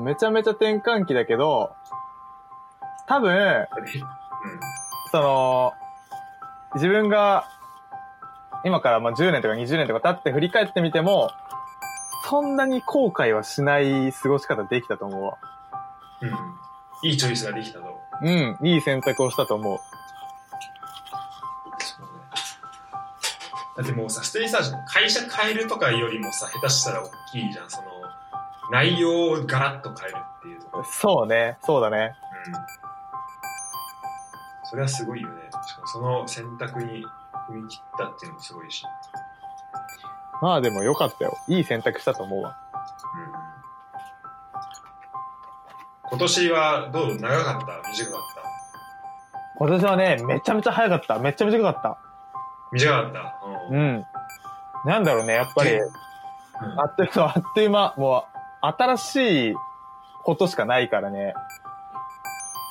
[0.00, 1.74] めちゃめちゃ転換期だけど、
[3.06, 3.66] 多分、うん。
[5.12, 5.72] その、
[6.74, 7.48] 自分が、
[8.64, 11.30] 今からまあ10年とか20年とか経って振り返ってみても、
[12.28, 15.38] そんなに後悔はしない過ごし方できたと思うわ。
[16.20, 16.30] うん。
[17.08, 18.00] いいチョイスができたと。
[18.22, 19.78] うん、いい選択をしたと思う。
[21.78, 22.08] そうね。
[23.76, 27.70] だってもうさ、普通にさ、会社変えるとかよりもさ、下手したら大きいじゃん。
[27.70, 27.88] その、
[28.70, 30.84] 内容をガラッと変えるっていうところ。
[30.84, 32.14] そうね、そうだね。
[32.46, 32.54] うん。
[34.68, 35.42] それはすごいよね。
[35.66, 37.04] しかもその選択に
[37.48, 38.84] 踏み切ったっていうのもすごいし。
[40.42, 41.36] まあでも良かったよ。
[41.48, 42.56] いい選択したと思うわ。
[46.04, 46.10] うん。
[46.10, 47.16] 今年はどう？
[47.16, 47.66] 長かった？
[47.90, 48.42] 短かった？
[49.58, 51.18] 今年はね、めちゃめちゃ早かった。
[51.18, 51.98] めっちゃ短かった。
[52.72, 53.34] 短かった？
[53.70, 53.78] うん。
[53.78, 54.04] うん。
[54.84, 55.90] なんだろうね、やっぱり、うん
[56.78, 59.54] あっという間、あっという間、もう、新しい
[60.24, 61.34] ことしかないからね。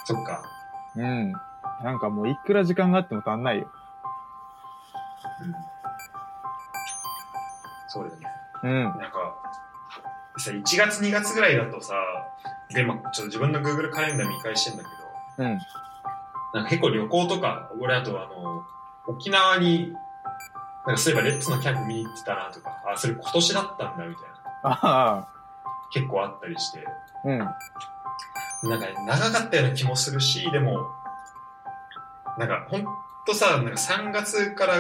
[0.06, 0.44] そっか。
[0.96, 1.34] うん。
[1.84, 3.72] なんかもう、いくら時間があっても足んないよ。
[5.42, 5.56] うん。
[7.88, 8.28] そうだよね。
[8.64, 8.84] うん。
[8.84, 9.36] なんか、
[10.38, 11.96] さ、1月2月ぐらいだとさ、
[12.70, 14.90] で、まあ、ちょっと自分の Google カレンダー見返してんだけ
[15.44, 15.60] ど、うん。
[16.54, 18.66] なんか結構旅行とか、俺あとあの、
[19.08, 19.94] 沖縄に、
[20.86, 25.28] なんかそういえばレッツのキャンプ見に行ってたなとか、あ、それ今年だったんだみたいな、あ
[25.96, 26.92] 結構あったりして、あ、
[27.24, 27.38] うん。
[27.38, 30.90] なんかね、長かったような気もするし、でも、
[32.38, 32.86] なんかほん
[33.26, 34.74] とさ、なんか3月から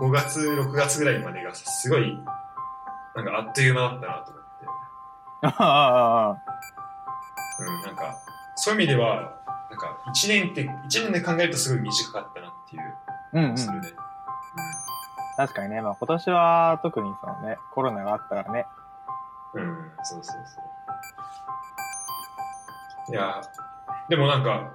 [0.00, 2.18] 5月、6月ぐらいまでがすごい、
[3.14, 4.66] なんかあっという間だったなと思って。
[5.42, 5.52] あ
[6.30, 6.36] あ、
[7.60, 8.16] うん、なんか、
[8.54, 9.34] そういう意味では、
[9.70, 12.94] なんか、一年って、一年で考えるとすごい短かったなっていう、
[13.34, 13.58] うんうん。
[13.58, 13.88] するね。
[15.36, 18.66] 確かにね、まあ今年は特にそのね、コロナがあったからね。
[19.62, 20.60] うん、うん、そうそうそ
[23.10, 23.12] う。
[23.12, 23.40] いや、
[24.08, 24.72] でもなんか、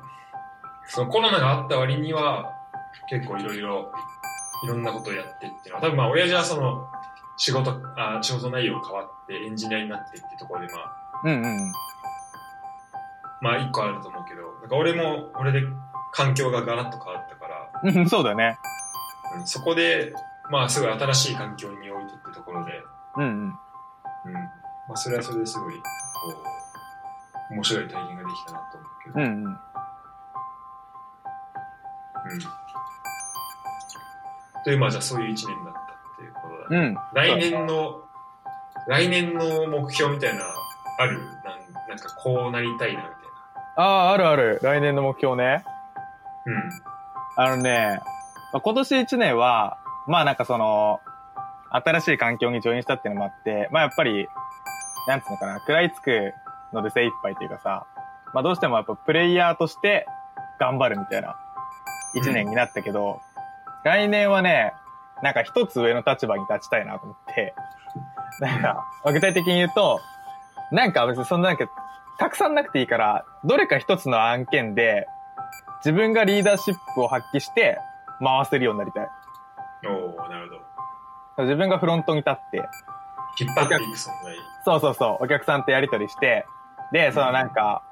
[0.87, 2.53] そのコロナがあった割には、
[3.09, 3.91] 結構いろいろ、
[4.63, 6.87] いろんなことをやってっていうのは、多分まあ、親父はその、
[7.37, 11.71] 仕事、あ仕事内容変わってエンジニアになってっていうところで、まあ、うんうん。
[13.41, 15.63] まあ一個あると思うけど、なんか俺も、俺で
[16.13, 18.57] 環境がガラッと変わったから、うん、そうだね。
[19.35, 20.13] うんそこで、
[20.49, 22.83] まあ、すごい新しい環境においてってところで、
[23.15, 23.53] うんうん。
[24.91, 24.93] うん。
[24.93, 25.81] まあ、それはそれですごい、こ
[27.49, 29.19] う、面白い体験ができたなと思うけど。
[29.19, 29.43] うんうん。
[29.45, 29.59] うん。
[34.63, 35.85] という、まあ、じゃあそういう一年だったっ
[36.17, 36.87] ていうことだね。
[36.87, 36.97] うん。
[37.13, 38.03] 来年の、
[38.87, 40.43] 来年の目標みたいな、
[40.99, 41.19] ある？
[41.19, 41.23] なん
[41.89, 43.15] なんかこうなりたいな、みたい
[43.77, 44.59] ああ、あるある。
[44.61, 45.63] 来年の目標ね。
[46.45, 46.71] うん。
[47.37, 47.99] あのね、
[48.53, 49.77] まあ、今年1年は、
[50.07, 50.99] まあなんかその、
[51.71, 54.27] 新しい環境にジョインしたっていうのもあって、まあやっぱり、
[55.07, 56.33] なんつうのかな、食らいつく
[56.73, 57.85] ので精一杯というかさ、
[58.33, 60.05] まあどうしてもやっぱプレイヤーとして
[60.59, 61.35] 頑張るみたいな
[62.15, 63.21] 1年になったけど、
[63.83, 64.73] 来年はね、
[65.23, 67.53] なんか一つ上の立場に立ちたいなと思って、
[68.39, 69.99] なんか、まあ具体的に言うと、
[70.71, 71.65] なんか別にそんななんか、
[72.17, 75.07] たくさんなくていいから、どれか一つの案件で、
[75.83, 77.79] 自分がリーダーシップを発揮して
[78.19, 79.07] 回せるようになりたい。
[79.87, 81.45] おおなるほど。
[81.45, 82.63] 自分がフロントに立って、
[83.39, 84.35] 引っ張っていく存在。
[84.65, 86.45] そうそうそう、お客さんとやり取りして、
[86.91, 87.83] で、そのなんか、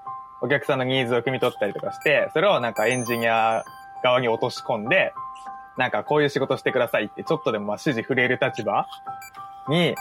[0.42, 3.64] お客さんのニーズを汲み取ったりとかして、それをなんかエンジニア
[4.04, 5.14] 側に落とし込んで、
[5.78, 8.88] なんかこういう仕事してくださいって、ちょっとでもまあ指示触れる立場
[9.68, 9.96] に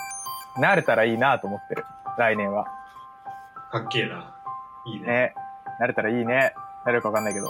[0.56, 1.84] なれたらいいなと思ってる。
[2.18, 2.66] 来年は。
[3.70, 4.34] かっけえな。
[4.86, 5.06] いいね。
[5.06, 5.34] ね。
[5.78, 6.54] なれたらいいね。
[6.84, 7.46] なれるかわかんないけど。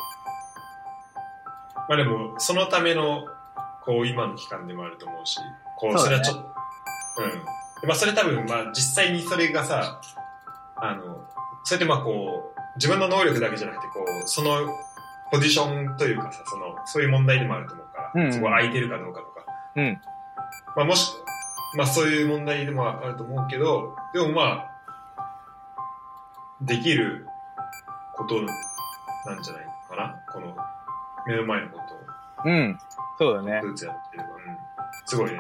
[1.89, 3.25] まあでも、そのための、
[3.83, 5.41] こう、今の期間でもあると思うし、
[5.77, 7.45] こう、それはちょっと、うん。
[7.81, 10.01] でまあそれ多分、まあ実際にそれがさ、
[10.77, 11.25] あの、
[11.65, 14.69] それってまあこう、自分の能力だけじゃなくて、こう、その
[15.31, 19.45] ポジションというかさ、その、そういう問題でもあると思うから、うんうんそこ空いてるかどうかとか。
[19.77, 20.01] うん。
[20.77, 21.13] まあもし、
[21.77, 24.71] まあそういう問題でもあると思うけど、でもまあ、
[26.61, 27.27] できる
[28.17, 30.17] ことなんじゃないかな？
[30.33, 30.57] この、
[31.27, 31.99] 目の前のことを。
[32.47, 32.79] うん。
[33.19, 33.61] そうだね。
[33.63, 34.39] ブーツやってれば、うん。
[35.05, 35.39] すごいね。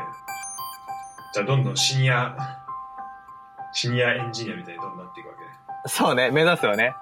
[1.32, 2.36] じゃあどんどんシニア、
[3.72, 5.50] シニアエンジニアみたいにどんどんなっていくわけね。
[5.86, 6.30] そうね。
[6.30, 6.94] 目指すよね。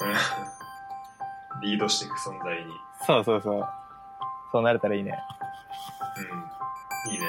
[0.00, 1.60] うん。
[1.60, 2.72] リードしていく存在に。
[3.06, 3.68] そうそうそう。
[4.52, 5.18] そうなれたらいいね。
[7.06, 7.12] うん。
[7.12, 7.26] いいね。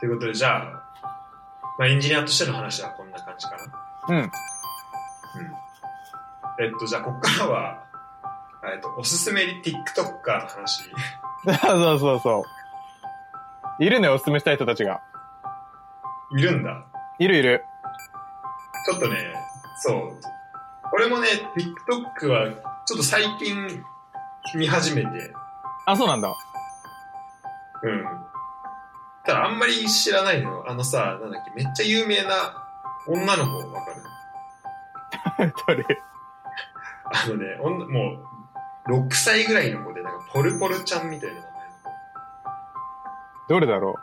[0.00, 0.82] ということで、じゃあ、
[1.78, 3.58] まあ、エンジニアとしての話はこんな感じかな。
[4.08, 4.16] うん。
[4.16, 4.24] うん。
[6.64, 7.84] えっと、じゃあ、こっからは、
[8.74, 10.84] えっと、おすすめ TikToker の話。
[11.44, 12.61] そうそうそう。
[13.78, 15.00] いるね、おすすめしたい人たちが。
[16.36, 16.84] いるんだ。
[17.18, 17.64] いるいる。
[18.90, 19.16] ちょっとね、
[19.80, 20.20] そう。
[20.92, 22.48] 俺もね、TikTok は
[22.86, 23.82] ちょっと最近
[24.54, 25.08] 見始めて、
[25.86, 26.34] あ、そうなんだ。
[27.82, 28.04] うん。
[29.24, 30.64] ただあんまり知らないのよ。
[30.68, 32.64] あのさ、なんだっけ、めっちゃ有名な
[33.06, 34.02] 女の子わかる？
[35.66, 36.02] どれ
[37.04, 38.16] あのね、女も
[38.86, 41.40] う、6歳ぐらいの子で、なんかポルポルちゃんみたいな
[43.52, 43.98] どれだろ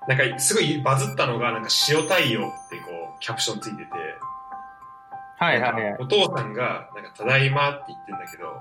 [0.00, 0.08] 子。
[0.08, 3.94] なんかすごいバズったのが、なんか塩対応ってこう、キャプションついてて、う
[5.38, 5.96] はいはいはい。
[6.00, 8.60] お父さんが、なんかただいまって言ってんだけど、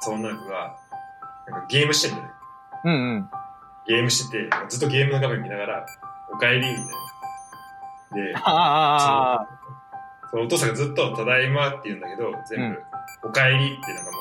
[0.00, 0.76] その女の子が、
[1.46, 2.30] なんかゲームしてんだよね。
[2.84, 3.30] うんうん。
[3.86, 5.86] ゲームしてて、ずっとゲームの画面見ながら、
[6.34, 6.82] お帰りみたいな。
[8.32, 9.46] で、ああ、
[10.30, 12.72] そのお父さんがずっとただいまって言うんだけど、全
[13.22, 14.18] 部、お帰りってなんかも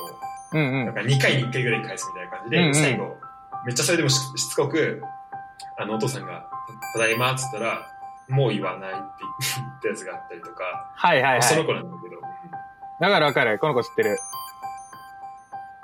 [0.53, 0.93] うんうう、なんん。
[0.93, 3.17] か2回に1回ぐらい返すみたいな感じで、うんうん最後、
[3.67, 5.03] めっちゃそれでもししつこく、
[5.77, 6.49] あのお父さんが、
[6.93, 7.85] ただいまっつったら、
[8.29, 10.63] もう言わないって言ったやつがあったりとか、
[10.95, 11.43] はいはいはい。
[11.43, 12.21] その子なんだけど、うん
[12.99, 13.59] わかるわかる。
[13.59, 14.17] この子知ってる。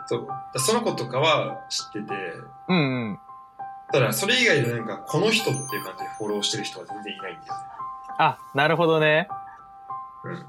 [0.07, 0.27] そう。
[0.59, 2.13] その子とかは知ってて、
[2.69, 3.19] うんうん。
[3.91, 7.59] ただそれ以外でなんか、この人っていう感じでフォローしてる人は全然いないんだよね。
[8.17, 9.27] あ、なるほどね。
[10.23, 10.45] うん。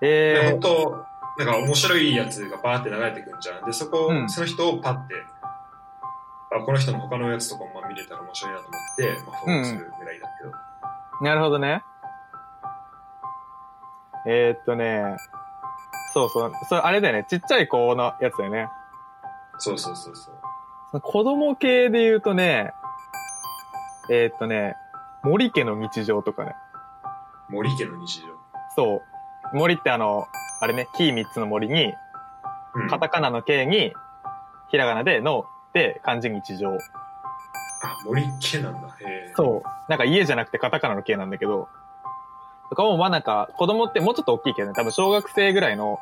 [0.00, 1.06] で、え本当
[1.38, 3.64] なんか面白いやつがバーって流れてくんじゃん。
[3.64, 5.14] で、そこ、うんその人をパッて、
[6.58, 10.50] あ、この人の他のやつとかもまあ見れたら面白いなと思って、まあ、フォローするぐらいだけど。
[11.20, 11.82] ー、なるほどね。
[14.26, 15.16] えー、っとね、
[16.12, 16.52] そうそう。
[16.68, 17.26] それあれだよね。
[17.28, 18.68] ちっちゃい子のやつだよね。
[19.58, 20.34] そうそうそうそう。
[20.90, 22.72] その子供系で言うとね、
[24.10, 24.76] えー、っとね、
[25.22, 26.54] 森家の日常とかね。
[27.48, 28.26] 森家の日常。
[28.74, 29.02] そ
[29.52, 29.56] う。
[29.56, 30.26] 森ってあの、
[30.60, 31.92] あれね、キー3つの森に、
[32.74, 32.88] うん。
[32.88, 33.92] カタカナの K に、
[34.70, 36.70] ひらがなでの、で、漢字日常。
[36.70, 36.78] あ、
[38.06, 38.88] 森家なんだ。
[38.98, 39.32] へえ。
[39.36, 39.90] そう。
[39.90, 41.68] なんか家じゃなくてカタカナの K なんだけど、
[42.70, 45.98] とかもまあなんか子供ってもうちょっと大きいけどね、多分小学生ぐらいの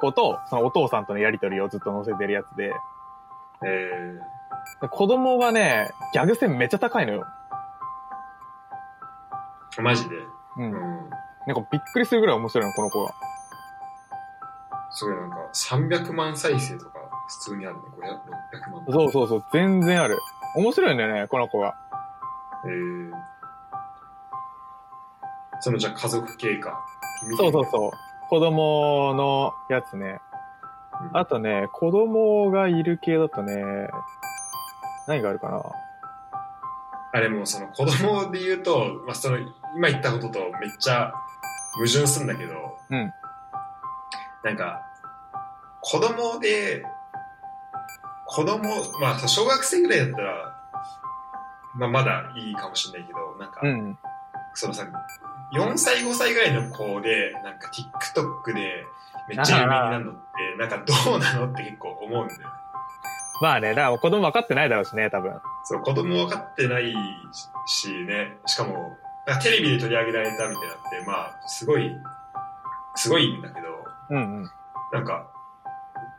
[0.00, 2.74] 子と、そのお父さんとのやりとりをずっと載せてるやつで、
[3.64, 4.18] え
[4.80, 7.24] で子供がね、ギャグ線めっちゃ高いのよ。
[9.78, 10.16] ー、マジで？
[10.16, 10.28] う。
[10.58, 10.72] うんん。
[11.46, 13.14] なんかびっくりするぐらい面白いの、この子が。
[14.90, 17.01] すごいなんか、300万再生とか
[17.40, 17.82] 普通にあるね。
[18.52, 18.84] 500、600万。
[18.92, 20.18] そうそうそう、全然ある。
[20.56, 21.74] 面白いんだよね、この子が。
[22.64, 23.12] えー。
[25.60, 26.84] そのじゃあ家族系か。
[27.36, 27.90] そうそうそう。
[28.28, 30.20] 子供のやつね。
[31.10, 31.16] うん。
[31.16, 33.88] あとね、子供がいる系だとね、
[35.06, 35.62] 何があるかな
[37.14, 39.38] あれもその子供で言うと、まあ、その
[39.76, 41.12] 今言ったこととめっちゃ
[41.74, 43.12] 矛盾するんだけど、うん。
[44.44, 44.82] なんか、
[45.80, 46.84] 子供で、
[48.34, 48.62] 子供、
[48.98, 50.56] まあ、小学生ぐらいだったら、
[51.74, 53.98] まあ、まだいいかもしれないけど、なんか、うん。
[54.54, 54.86] そのさ、
[55.54, 57.70] 4歳、5歳ぐらいの子で、なんか
[58.14, 58.86] TikTok で
[59.28, 60.20] めっちゃ有名になるのって、
[60.58, 62.46] なんかどうなのって結構思うんだよね。
[63.42, 65.38] まあね、だから子供分かってないだろうしね、多分。
[65.64, 66.94] そう、子供分かってない
[67.66, 71.94] しね、しかも、かテレビで取り上げられたみたいなって、まあ、すごい、
[72.94, 73.66] すごいんだけど、
[74.10, 74.50] うんうん。
[74.92, 75.26] なんか、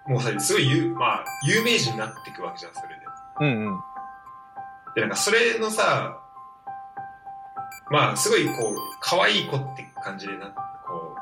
[0.07, 3.01] もうさ、すごい有、まあ、有名人になっていくわけじゃん、それで。
[3.39, 3.79] うんうん。
[4.95, 6.19] で、なんかそれのさ、
[7.89, 10.47] まあ、すごいこう、可愛い子って感じでな、
[10.85, 11.15] こ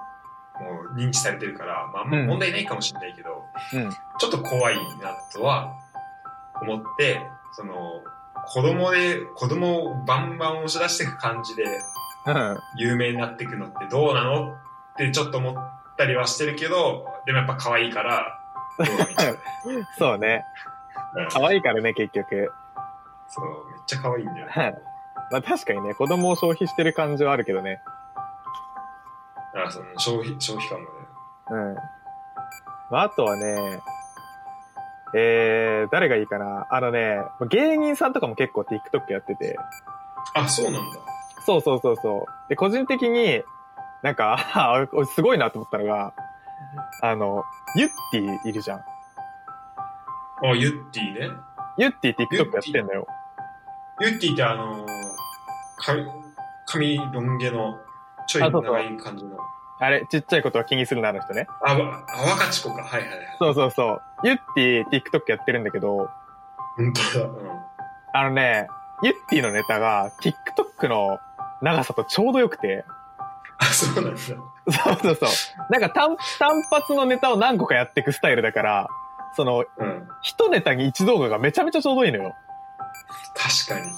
[0.60, 3.92] う、もう認知されてるから、まあ、あんまうん問題ないかもしれないけど、うん。
[3.92, 5.76] ちょっと怖いなとは
[6.62, 7.22] 思って、
[7.54, 8.02] その、
[8.48, 11.64] 子供で、子供をバンバン押し出していく感じで
[12.26, 12.60] うん。
[12.78, 14.58] 有名になっていくのってどうなのっ
[14.98, 15.56] てちょっと思っ
[15.98, 18.41] たりはしてるけど、でもやっぱ可愛いから、
[19.98, 20.46] そうね。
[21.16, 22.52] うん可愛いからね、結局。
[23.28, 24.80] そう、めっちゃ可愛いんだよはいね。
[25.32, 27.82] まあ確かにね、子供を消費してる感じはあるけどね。
[29.54, 30.92] あその消費、消費感もね。
[31.50, 31.76] うん。
[32.90, 33.82] まああとはね、
[35.14, 36.68] えー、誰がいいかな。
[36.70, 39.58] あのね、芸人さんとかも結構 TikTok やってて。
[40.34, 40.98] あ、そうなんだ。
[41.46, 42.50] そうそうそうそう。
[42.50, 43.44] で、個人的に、
[44.04, 46.14] なんか、あ俺すごいなと思ったのが、
[47.02, 47.44] あの、
[47.76, 48.80] ユッティいるじゃん。
[48.80, 48.84] あ、
[50.56, 51.36] ユッティね。
[51.78, 53.08] ユッティ TikTok やってんだよ。
[54.02, 54.88] ユッティってあのー、
[55.78, 56.06] 髪、
[56.66, 57.80] 髪ロン毛の、
[58.28, 59.38] ちょい長い感じの。
[59.80, 61.48] あれ、ちっちゃいことは気にするな、あの人ね。
[61.66, 62.84] あ、わ、あ、若ち子か。
[62.84, 63.36] はいはいはい。
[63.40, 64.28] そうそうそう。
[64.28, 66.10] ユッティ TikTok やってるんだけど、
[66.76, 67.26] 本当だ。
[67.26, 67.50] うん。
[68.14, 68.68] あのね、
[69.04, 71.20] ユッティのネタが TikTok の
[71.62, 72.86] 長さとちょうどよくて、
[73.62, 74.18] あ、そうなんだ。
[74.18, 74.38] そう
[75.02, 75.30] そうそう。
[75.70, 78.88] なんか単、単発のネタを何個かやっていくスタイルだから、
[79.36, 80.08] その、うん。
[80.22, 82.36] 一ネタに一動画がめちゃめちゃちょうどいいのよ。
[83.36, 83.92] 確かに。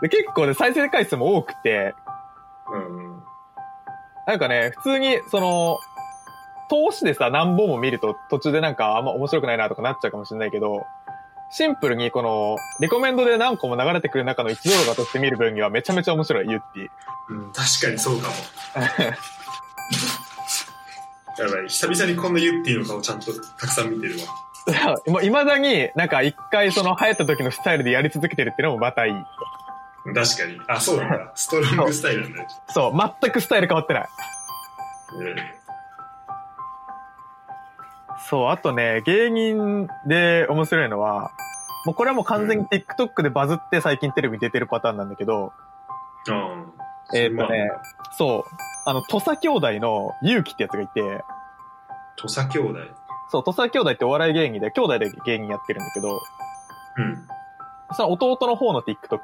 [0.00, 1.94] で結構ね、再生回数も多くて、
[2.70, 3.22] うんうん。
[4.26, 5.78] なんかね、普通に、その、
[6.70, 10.86] 投資でさ、何本も見ると途中でなんかあんま面白くないなとかなっちゃうかもしれないけど、
[11.50, 16.88] シンプルにこの、リコメンドで何個も流れてくる中の一動画として見る分にはめちゃめちゃ面白い、ユッティ。
[17.30, 18.34] うん、確かにそうかも。
[21.38, 24.26] やばい、久々にこんなユッティの顔ちゃんとたくさん見てるわ。
[25.06, 29.12] もう未だになんか一回その流行った時のスタイルでやり続けてるっていうのもまたいい。
[30.14, 30.60] 確かに。
[30.66, 31.32] あ、そうなんだ。
[31.34, 32.48] ストロングスタイルなんだよ。
[32.68, 34.08] そう、全くスタイル変わってない。
[35.14, 35.57] うん
[38.28, 41.30] そう、あとね、芸人で面白いのは、
[41.84, 45.52] もうこれはもう完全に TikTok でバズって最近テレビに出てるパターンなんだけど、
[46.26, 46.72] うん。
[47.14, 47.70] えーっとね、
[48.16, 48.54] そう、
[48.84, 51.24] あの、土佐兄弟の勇気ってやつがいて、
[52.16, 52.78] 土佐兄弟。
[53.30, 56.20] そう、土佐兄弟ってお笑い芸人で、兄弟で芸人やってるんだけど、
[56.96, 57.26] うん。
[57.94, 59.18] その弟の方の TikTok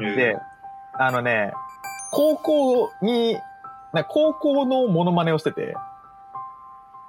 [0.00, 0.38] えーで、
[0.94, 1.52] あのね、
[2.12, 3.36] 高校に、
[3.92, 5.74] な高校のモノマネをしてて、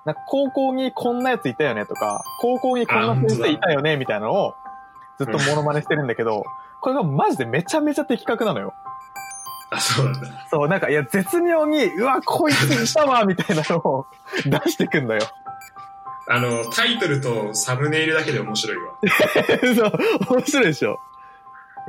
[0.05, 4.55] なんか高校にこんなやついたよねとか、高校にこんな先生いたよねみたいなのを
[5.17, 6.43] ずっとモノマネしてるんだけど、
[6.81, 8.73] これがマジでめちゃめちゃ的確なのよ。
[9.69, 10.47] あ、そうなんだ。
[10.49, 14.05] そう、なんか、いや、絶妙に、うわ、こいついたわみたいなのを
[14.45, 15.21] 出してくんのよ。
[16.27, 18.93] あの、タイトルとサムネイルだけで面白いわ。
[19.75, 20.99] そう、面白いでしょ。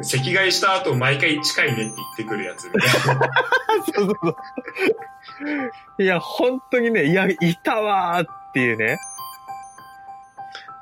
[0.03, 3.31] 席替えした後毎回近いねって言ってくるやつみたいな。
[3.95, 4.29] そうそうそ
[5.99, 6.03] う。
[6.03, 8.99] いや、本当にね、いや、いたわーっていうね。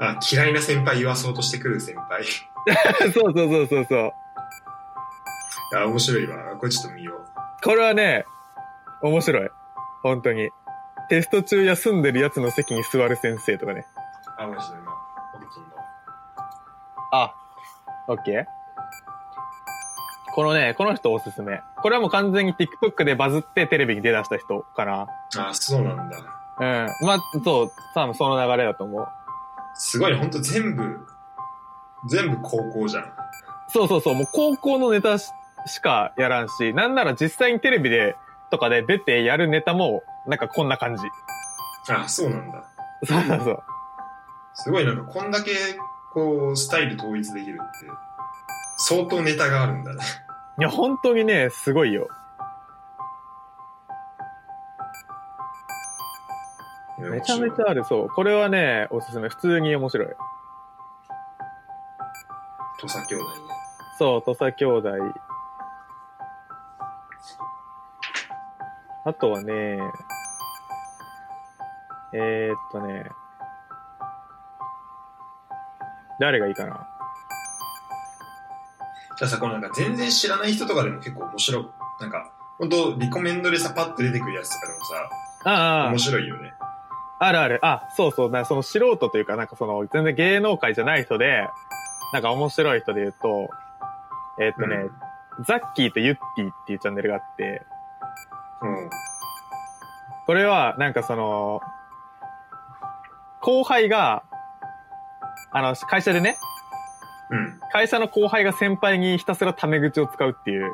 [0.00, 2.24] あ嫌いな先輩言わそうとしてくる先輩。
[3.12, 4.12] そうそうそうそうそう。
[5.76, 6.56] あ、面白いわ。
[6.56, 7.24] これちょっと見よう。
[7.62, 8.24] これはね、
[9.02, 9.50] 面白い。
[10.02, 10.50] 本当に。
[11.08, 13.86] テスト中休んでるやつの席に座る先生とかね。
[14.38, 14.86] あ、面白いな。
[15.32, 15.66] 本当に
[17.12, 17.34] あ、
[18.08, 18.61] オッケー
[20.34, 21.60] このね、この人おすすめ。
[21.82, 25.06] これはもう完全に TikTok でバズってテレビに出だした人かな。
[25.36, 26.18] あ、そうなんだ。
[26.58, 27.06] うん。
[27.06, 29.06] まあ、そう、多分その流れだと思う。
[29.74, 31.06] すごい、ほんと全部、
[32.08, 33.12] 全部高校じゃん。
[33.68, 35.30] そうそうそう、もう高校のネタし
[35.66, 38.16] しかやらんし、なんなら実際にテレビで、
[38.50, 41.02] とかで出てやるネタも、なんかこんな感じ。
[41.88, 42.64] あ、そうなんだ。
[43.04, 43.62] そうそうそう。
[44.54, 45.52] すごいなんかこんだけ、
[46.12, 47.86] こう、スタイル統一できるって、
[48.84, 50.02] 相当ネタがあるんだね。
[50.58, 52.08] いや、本当にね、すごいよ。
[56.98, 58.08] めちゃめちゃある、そう。
[58.08, 59.28] これはね、おすすめ。
[59.28, 60.08] 普通に面白い。
[62.80, 63.30] 土佐兄弟ね。
[63.98, 64.90] そう、土佐兄弟。
[69.04, 69.78] あとはね、
[72.12, 73.10] えー、っとね、
[76.18, 76.88] 誰がいいかな
[79.22, 81.66] じゃあさ、このなんか全然知らない人とかでも結構面白い。
[82.00, 85.08] なんか、本当リコメンドでさ、パッと出てくるやつとかでもさ、
[85.44, 86.52] ああ面、白いよね。
[87.20, 87.60] あるある。
[87.62, 88.30] あ、そうそう。
[88.32, 91.46] なその素人というか、なんかその、全然芸能界じゃない人で、
[92.12, 93.48] なんか面白い人で言うと、
[94.40, 94.90] えーっとね、
[95.46, 97.62] ザッキーとユッティっていうチャンネルがあって、
[98.62, 98.90] うん。
[100.26, 101.60] これは、なんかその、
[103.40, 104.24] 後輩が、
[105.52, 106.38] あの、会社でね、
[107.32, 107.58] うん。
[107.72, 110.72] 会社の後輩が先輩にひたすらタメ口を使うっていう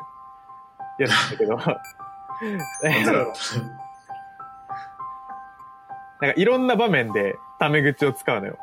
[0.99, 1.55] やつ なんだけど、
[6.21, 8.57] なんかいろんな場面でタメ口を使うのよ。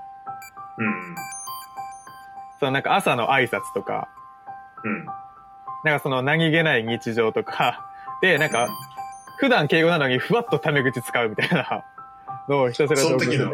[0.78, 1.16] うん。
[2.60, 4.08] そのなんか朝の挨拶とか、
[4.84, 5.06] うん。
[5.84, 7.86] なんかその何気ない日常とか、
[8.20, 8.68] で、なんか、
[9.38, 11.84] 普段敬語なのにふわっとタメ口使うみたいな
[12.48, 13.50] のをひたすらその時の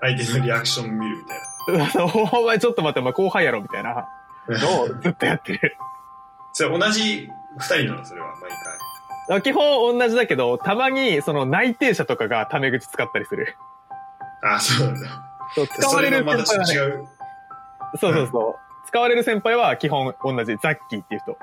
[0.00, 1.57] 相手のリアクション見るみたいな。
[1.68, 4.08] お前ちょっと待って、お前後輩やろみたいな
[4.48, 5.76] のをずっとやってる。
[6.52, 8.50] それ同じ二人なのそれは、毎
[9.28, 9.42] 回。
[9.42, 13.56] 基本同じだけど、たまにその内定者とかがタメ口使ったりする。
[14.42, 15.22] あ、そうなんだ。
[15.54, 17.08] そう使わそれる先輩はね、違う。
[17.98, 18.86] そうそうそう。
[18.86, 21.36] 使われる先輩は基本同じ、ザッキーっていう人。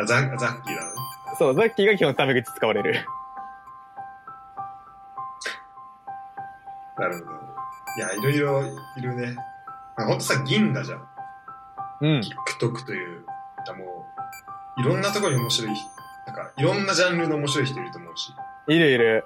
[0.00, 0.90] あザザッキーだね。
[1.38, 3.06] そう、ザッキーが基本タメ口使われる。
[6.96, 7.43] なるほど。
[7.96, 8.62] いや、いろいろ
[8.96, 9.36] いるね。
[9.96, 11.08] ほんとさ、銀河じゃん。
[12.00, 12.20] うん。
[12.20, 13.24] TikTok という、
[13.76, 14.06] も
[14.78, 15.74] う、いろんなところに面白い、
[16.26, 18.32] なんか、いろんなジャンルの面白い人いると思うし。
[18.68, 19.24] いるいる。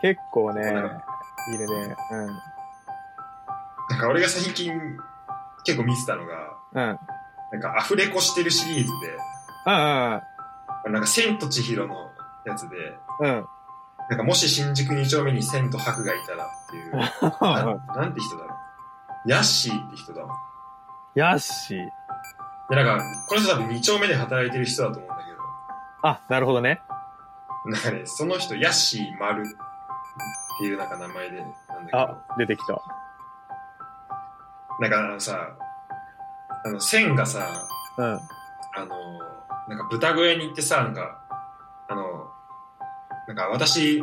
[0.00, 1.96] 結構ね、うんいるね。
[3.90, 4.72] なんか俺が最近
[5.64, 6.82] 結構見てたのが、うん。
[6.82, 6.98] うん。
[7.52, 8.90] なんかアフレコしてるシリーズ
[9.66, 10.22] うんうん
[10.84, 12.10] で、なんか千と千尋の
[12.46, 12.76] やつで、
[13.20, 13.46] うん。
[14.10, 14.16] うん。
[14.16, 18.54] なんかもし新宿2丁目に千と白がいたらっていう、な なんて人だろ
[19.26, 19.30] う。
[19.30, 20.34] ヤッシーって人だわ。
[21.14, 21.78] ヤッシー。
[22.70, 25.38] で、なんか、この人多分2丁目で働いてる人だと思うんだけど、
[26.02, 26.80] あ、なるほどね。
[27.66, 32.82] なんかね、その人、ヤッシー丸っていうなんか名前で、なんだけど、あ、出てきた。
[34.80, 35.48] なんかあのさ、
[36.64, 37.46] あの、千がさ、
[37.96, 38.04] うん。
[38.76, 39.18] あの、
[39.68, 41.22] なんか豚小屋に行ってさ、なんか、
[41.88, 42.33] あの、
[43.26, 44.02] なんか私、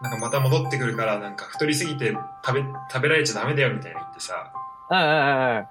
[0.00, 4.52] なんかまた戻ってくるから、なんか太りすぎて食べ、食べられちゃダメだよみたいな言ってさ、
[4.90, 5.66] うんうんうんうん。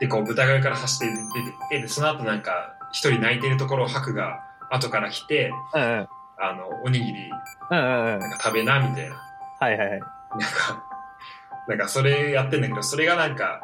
[0.00, 6.08] で、こう豚小屋から走って出てって、で、その後なんか一人泣いてるところをハクが後から来て、うんうん。
[6.36, 7.30] あの、おにぎり
[7.70, 8.18] うんうんうん。
[8.20, 9.16] なんか食べな、みたいな。
[9.60, 10.00] はいはいはい。
[10.00, 10.08] なん
[10.40, 10.84] か、
[11.68, 13.60] なんかそれやってんだけど、それがなんか、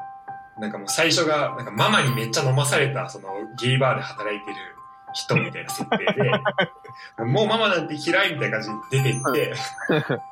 [0.59, 3.28] なんかもう最初が、なんかママにめっちゃ飲まされた、その
[3.59, 4.57] ゲイバーで働いてる
[5.12, 6.05] 人みたいな設定で、
[7.24, 9.55] もうママなんて嫌いみたいな感じで出てって、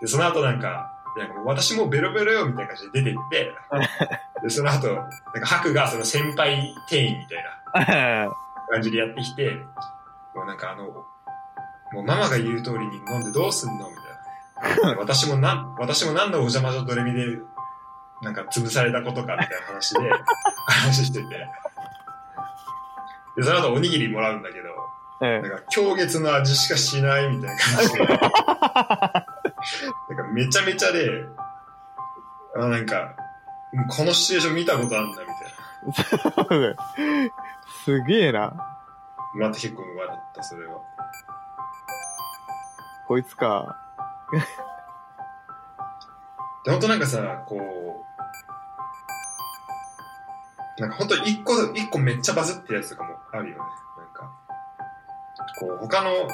[0.00, 3.54] で、その後なんか、なんか私もうベロベロよみたいな感じで出てって、
[4.42, 5.08] で、その後、なん
[5.40, 8.30] かハクがその先輩店員みたいな
[8.70, 9.50] 感じでやってきて、
[10.34, 13.88] もうなんかあの、もうママが言う通りに飲んでどうすんの？
[13.88, 14.98] みたいな。
[14.98, 17.24] 私もなん、私も何のお邪魔女ドレミで、
[18.22, 20.10] なんか潰されたことかみたいな話で、
[20.66, 21.48] 話してて。
[23.36, 24.77] で、その後おにぎりもらうんだけど、うん。
[25.20, 29.26] なんか、狂月の味しかしないみたいな感じで、 なんか
[30.32, 31.26] めちゃめちゃで、
[32.56, 33.14] あなんか、
[33.90, 35.32] このシチュエーション見たことあんだみた
[36.66, 36.76] いな。
[37.84, 38.52] すげえな。
[39.34, 40.80] また結構笑った、それは。
[43.06, 43.76] こいつか。
[46.64, 47.58] で、ほんとなんかさ、こう、
[50.80, 53.64] なんかほんと一個、一個めっちゃバズってるやつとかもあるよね。
[55.60, 56.28] こう、他の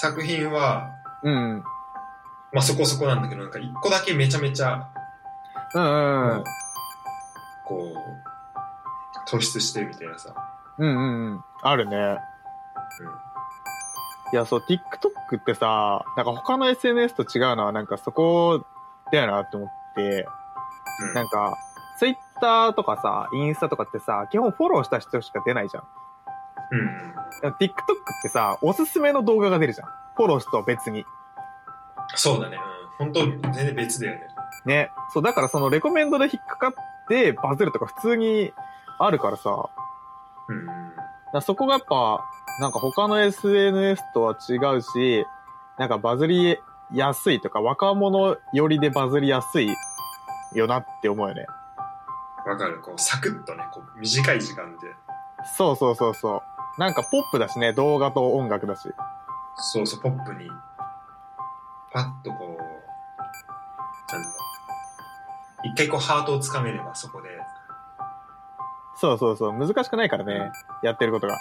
[0.00, 0.90] 作品は、
[1.22, 1.64] うん。
[2.52, 4.88] まあそこそこなんだけど、なんか一個だけめちゃめちゃ、
[5.74, 6.44] うんうんうん。
[7.64, 10.34] こう、突出してるみたいなさ。
[10.78, 11.44] うんうんうん。
[11.62, 12.18] あるね。
[14.32, 18.64] いや、そう、TikTok ってさ、なんか他の SNS と違うのは、なんかそこ
[19.12, 20.26] だよなって思って、
[21.00, 21.14] うん。
[21.14, 21.56] なんか、
[21.98, 25.84] Twitter とかさ、インスタとかってさ、基本フォローした人しか出ないじゃん。
[26.70, 27.14] うん。
[27.52, 27.76] TikTok っ
[28.22, 29.88] てさ、おすすめの動画が出るじゃん。
[30.16, 31.04] フォローとは別に。
[32.14, 32.58] そうだね。
[33.00, 33.12] うん。
[33.12, 34.20] 本当全然別だよね。
[34.64, 34.90] ね。
[35.12, 36.72] そう、だからそのレコメンドで引っかかっ
[37.08, 38.52] てバズるとか普通に
[38.98, 39.68] あるからさ、
[40.48, 40.66] うん。
[41.32, 42.24] らそこがやっぱ、
[42.60, 45.26] なんか他の SNS とは違うし、
[45.78, 46.58] なんかバズり
[46.92, 49.68] やすいとか、若者寄りでバズりやすい
[50.54, 51.46] よなって思うよね。
[52.46, 52.80] わかる。
[52.80, 54.94] こう、サクッとね、こう、短い時間で。
[55.56, 56.53] そうそうそうそう。
[56.78, 58.88] なんかポップだしね、動画と音楽だし。
[59.56, 60.50] そうそう、ポップに、
[61.92, 62.48] パッとこう、
[64.12, 64.34] なんだろ
[65.64, 65.68] う。
[65.68, 67.28] 一回こうハートをつかめればそこで、
[68.96, 69.52] そうそうそう。
[69.52, 70.52] 難しくないからね。
[70.82, 71.36] やってることが。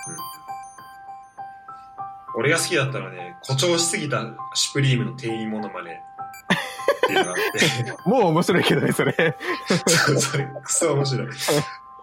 [2.36, 4.26] 俺が好きだったのはね、誇張しすぎた
[4.56, 9.14] シュプリームの店員モノマネっていうのがあって、 もう面白いけどね、それ。
[10.18, 11.28] それクソ面白い。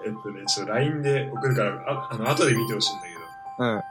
[0.07, 3.10] えっとね、ちょっと LINE で送るから、ああの、後で見てほしいんだけど、
[3.61, 3.83] うん。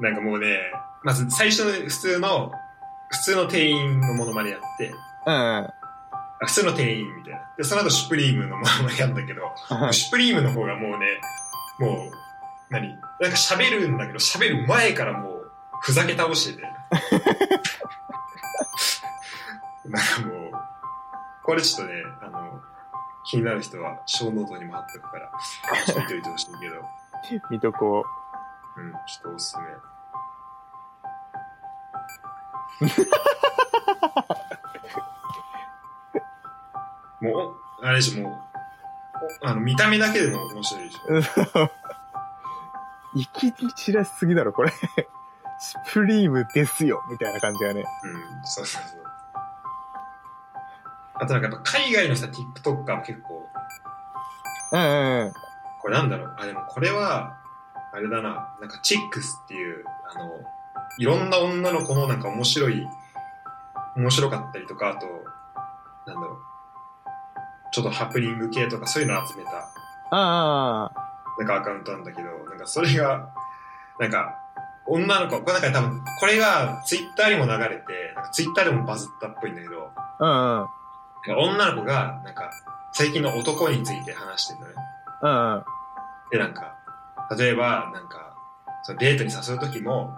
[0.00, 0.56] なんかもうね、
[1.04, 2.50] まず最初の普通の、
[3.10, 4.94] 普通の店員のモノマネやって、う
[5.30, 5.32] ん。
[5.32, 5.72] あ
[6.40, 7.40] 普通の店員みたいな。
[7.56, 9.42] で、その後シュプリームのモノマネやんだけど、
[9.92, 11.20] シュプリームの方がもうね、
[11.78, 12.10] もう、
[12.70, 12.88] 何？
[12.88, 15.50] なんか喋るんだけど、喋る前からもう、
[15.82, 16.62] ふざけ倒してて。
[19.88, 20.52] なんかもう、
[21.44, 22.60] これちょっとね、あの、
[23.24, 25.30] 気になる人は、ショーノートにも貼っとくから、
[25.86, 26.82] ちょっと見といてほしいけど、
[27.50, 28.04] 見とこ
[28.76, 29.64] うん、ちょっとおすすめ。
[37.30, 38.32] もう、あれでしょ、もう、
[39.42, 41.04] おあの、見た目だけでも面白いでしょ。
[41.64, 41.70] う。
[43.14, 44.72] 粋に散らしすぎだろ、これ。
[45.58, 47.82] Supreme ですよ、みたいな感じがね。
[48.04, 49.02] うん、そうそうそう。
[51.14, 53.48] あとなんかやっぱ海外のさ、TikToker も結構、
[54.72, 55.32] うんうんうん。
[55.86, 57.38] これなんだろう、あ、でもこれは、
[57.92, 60.32] あれだな、なんかチックスっていう、あの、
[60.98, 62.84] いろんな女の子のなんか面白い、
[63.94, 65.06] 面白かったりとか、あと、
[66.10, 66.38] なんだろう、
[67.70, 69.70] ちょっとハプニング系とかそういうのを集めた、
[70.10, 70.90] あ
[71.38, 73.28] なんかアカウントなんだけど、なんかそれが、
[74.00, 74.34] なんか、
[74.86, 80.66] 女の子、これなんか多分、これがツイッターにも流れて、なんかツイッターでもバズったっぽいんだけど、あ、
[81.28, 81.54] うんうん。
[81.54, 82.50] 女の子が、なんか、
[82.92, 84.72] 最近の男について話してるのね。
[85.22, 85.75] うんうん。
[86.30, 86.76] で、なんか、
[87.38, 88.34] 例えば、なんか、
[88.82, 90.14] そのデートに誘うときも、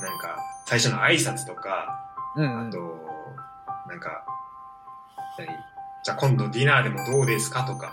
[0.00, 2.00] なんか、最初の挨拶とか、
[2.36, 2.68] うんうん。
[2.68, 2.78] あと、
[3.88, 4.24] なんか、
[5.38, 5.46] 何？
[6.04, 7.92] じゃあ今度ディナーでもどうですかとか、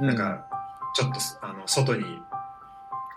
[0.00, 0.46] なんか、
[0.94, 2.04] ちょっと、あの、外に、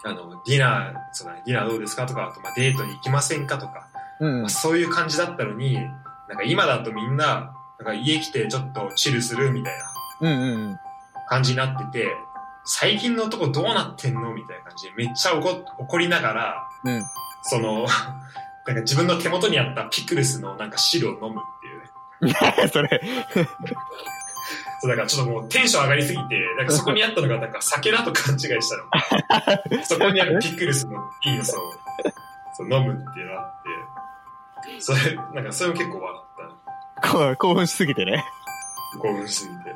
[0.05, 3.88] あの、ディナー、そうだね、ディナーどうですかとか、あと、まあ、デートに行きませんかとか、
[4.19, 9.73] うん、まあ、そういう感じだったのに、なんか今だとみんな、なんか家来てちょっとチルするみたい
[10.21, 10.79] なうんうんうん。
[11.27, 12.15] 感じになってて、
[12.66, 14.34] 最近の男どうなってんの？
[14.34, 17.03] みたいな感じで、めっちゃ怒怒りながら、うん。
[17.43, 17.86] その、
[18.66, 21.43] なんか自分の手元にあったピクルスのなんか汁を飲むっ
[22.22, 22.70] ていうね。
[22.72, 23.01] それ。
[24.82, 28.78] そうだからちょっともうテンション上がりすぎて、なんかそこにあったのがなんか酒だと勘違いした
[29.78, 29.84] の。
[29.84, 30.93] そこにあるピクルスの
[31.26, 31.64] いいのそう、
[32.55, 37.36] そう飲むっていうのがあって、それ、なんかそれも結構笑った。
[37.38, 38.26] 興奮しすぎてね。
[39.01, 39.76] 興奮しすぎて。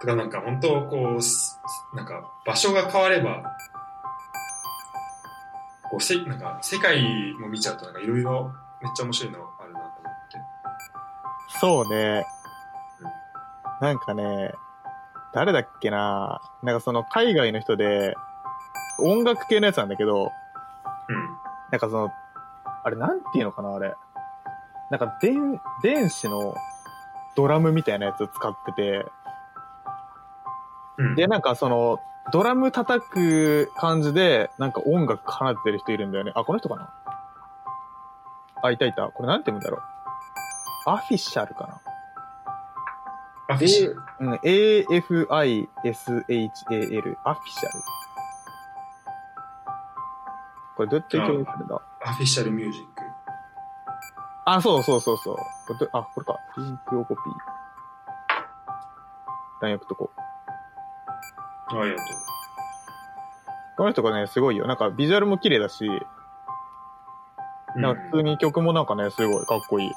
[0.00, 1.60] とかなんか本当こうす、
[1.94, 3.42] なんか場所が変われば、
[5.90, 10.38] こうせ、なんか世界も見ちゃうとなんかいろいろめっちゃ面白いのあるなと思って。
[11.60, 12.24] そうね。
[13.80, 14.54] なんかね、
[15.34, 18.14] 誰だっけななんかその海外の人で、
[19.00, 20.32] 音楽系のやつなんだけど、
[21.08, 21.28] うん。
[21.70, 22.10] なんかその、
[22.84, 23.94] あれなんていうのかなあれ。
[24.90, 26.54] なんか電、電子の
[27.36, 29.06] ドラムみたいなやつを使ってて、
[31.00, 31.14] うん。
[31.16, 31.98] で、なんかその、
[32.32, 36.32] ドラム叩く感じで、なんか音楽奏でてる人いるんだよね。
[36.34, 36.92] あ、この人かな？
[38.62, 39.08] あ、いたいた。
[39.08, 39.80] これなんて言うんだろう？
[40.90, 41.80] アフィシャルか
[43.48, 43.54] な？
[43.54, 43.96] アフィシャル。
[44.20, 45.66] うん、A-F-I-S-H-A-L。
[47.24, 47.70] アフィシャル。
[50.76, 51.82] これどうやって表現するんだ？
[52.04, 52.88] アフィシャルミュージック。
[54.44, 55.36] あ、そうそうそうそう。
[55.36, 55.42] こ
[55.72, 56.38] れどあ、これか。
[56.58, 57.24] リンクをコピー。
[59.62, 60.20] 送っとこう。
[61.78, 62.02] ありがと
[63.76, 64.66] この人がね、すごいよ。
[64.66, 67.80] なんかビジュアルも綺麗だし、う。
[67.80, 69.90] なんか普通に曲もなんかね、すごいかっこいい。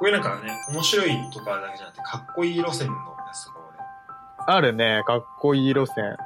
[0.00, 3.78] こういうなんかね、面白いとかだけじゃなくて、かっこいい路線のやつとかもね。
[4.46, 6.16] あるね、かっこいい路線。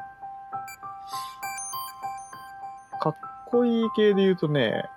[3.01, 4.89] かっこいい系で言うとね、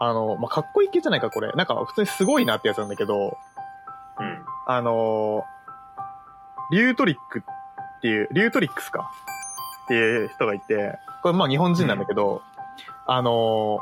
[0.00, 1.50] あの、まあ、かっこいい系じゃないか、これ。
[1.52, 3.36] なんか普通にすごいなってやつなんだけど、
[4.20, 4.44] うん。
[4.66, 5.44] あの
[6.70, 9.10] リュートリックっていう、リュートリックスか
[9.84, 12.42] っていう人がいて、これまあ日本人なんだけど、
[13.06, 13.80] あの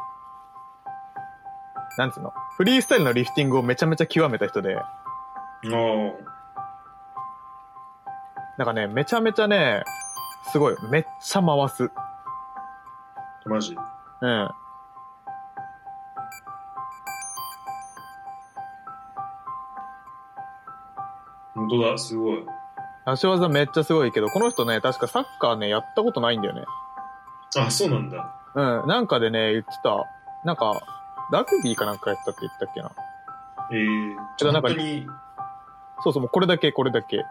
[1.98, 2.32] なんつうの？
[2.56, 6.12] フリースタイルのリフティングをめちゃめちゃ極めた人で、おー。
[8.56, 9.82] なんかね、めちゃめちゃね、
[10.52, 11.90] すごい、めっちゃ回す。
[13.44, 13.76] マジ？
[14.22, 14.50] うん。
[21.68, 22.44] 本当だ、すごい。
[23.04, 26.64] 足技めっちゃすごいけど、この人ね、確かサッカーね、やったことないんだよね。
[27.56, 28.34] あ、そうなんだ。
[28.54, 30.06] うん、なんかでね、言ってた。
[30.44, 30.80] なんか、
[31.30, 32.90] ラグビーかなんかやったって言ったっけな。
[33.72, 33.86] ええ
[34.38, 35.06] けどなんか本当に、
[36.02, 37.24] そうそう、もうこれだけ、これだけ。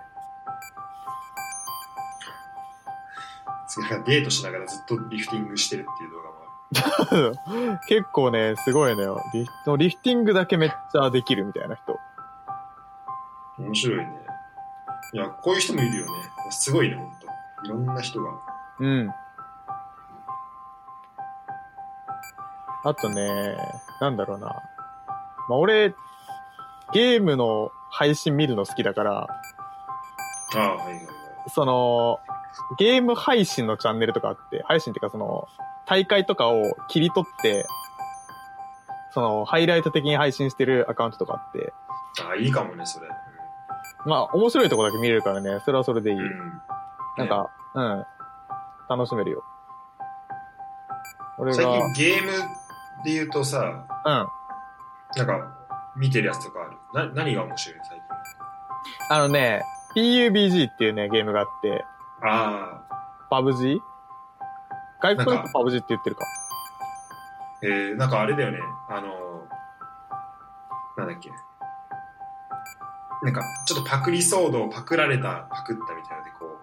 [3.78, 7.80] なんかデートしながらずっとリフティングしてるっていう動画もある。
[7.88, 9.22] 結構ね、すごいのよ。
[9.34, 12.00] リフリフティングだけめっちゃできるみたいな人。
[13.58, 14.25] 面白いね。
[15.16, 16.12] いや、こういう人もいるよね。
[16.52, 17.28] すごいね、ほんと。
[17.64, 18.32] いろんな人が。
[18.80, 19.10] うん。
[22.84, 23.56] あとね、
[24.02, 24.48] なんだろうな。
[24.48, 24.54] ま
[25.52, 25.96] あ、俺、
[26.92, 29.28] ゲームの配信見るの好きだから、
[30.54, 31.08] ああ、はいはいはい。
[31.48, 32.20] その、
[32.78, 35.48] ゲーム配信のチャンネルとかあって、配信っていうかその、
[35.86, 37.66] 大会とかを切り取って、
[39.12, 41.74] その、ハイライト的に配信してるアカウントとかあって、
[42.22, 43.08] ああ、いいかもね、それ。
[44.06, 46.18] まあ、面白いとこだけ見れるからね、それはそれでいい。
[46.18, 46.24] うん。
[46.24, 46.62] うん
[47.18, 48.06] なんか、うん。
[48.90, 49.44] 楽しめるよ。
[51.38, 52.32] 俺最が、近ゲーム
[53.06, 54.28] で言うとさ、うん。
[55.16, 55.58] なんか、
[55.96, 56.60] 見てるやつとか
[56.94, 57.08] ある？
[57.14, 58.06] な、何が面白い最近？
[59.16, 59.62] あのね、
[59.96, 61.86] PUBG っていうね、ゲームがあって、
[62.22, 63.82] ああ、パブ g
[65.02, 66.26] 外国のパブ g って言ってるか。
[67.64, 68.60] えー、なんかあれだよね。
[68.90, 69.48] あの
[70.98, 71.30] なんだっけ？
[73.26, 76.58] なんか、ちょっとパクリ騒動、パクられた、パクったみたいなので、こ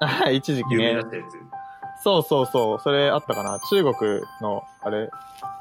[0.00, 1.08] あ一時う、期ね有名だ。
[1.08, 2.02] ったやつ。
[2.04, 3.58] そうそうそう、それあったかな。
[3.70, 5.10] 中国の、あれ、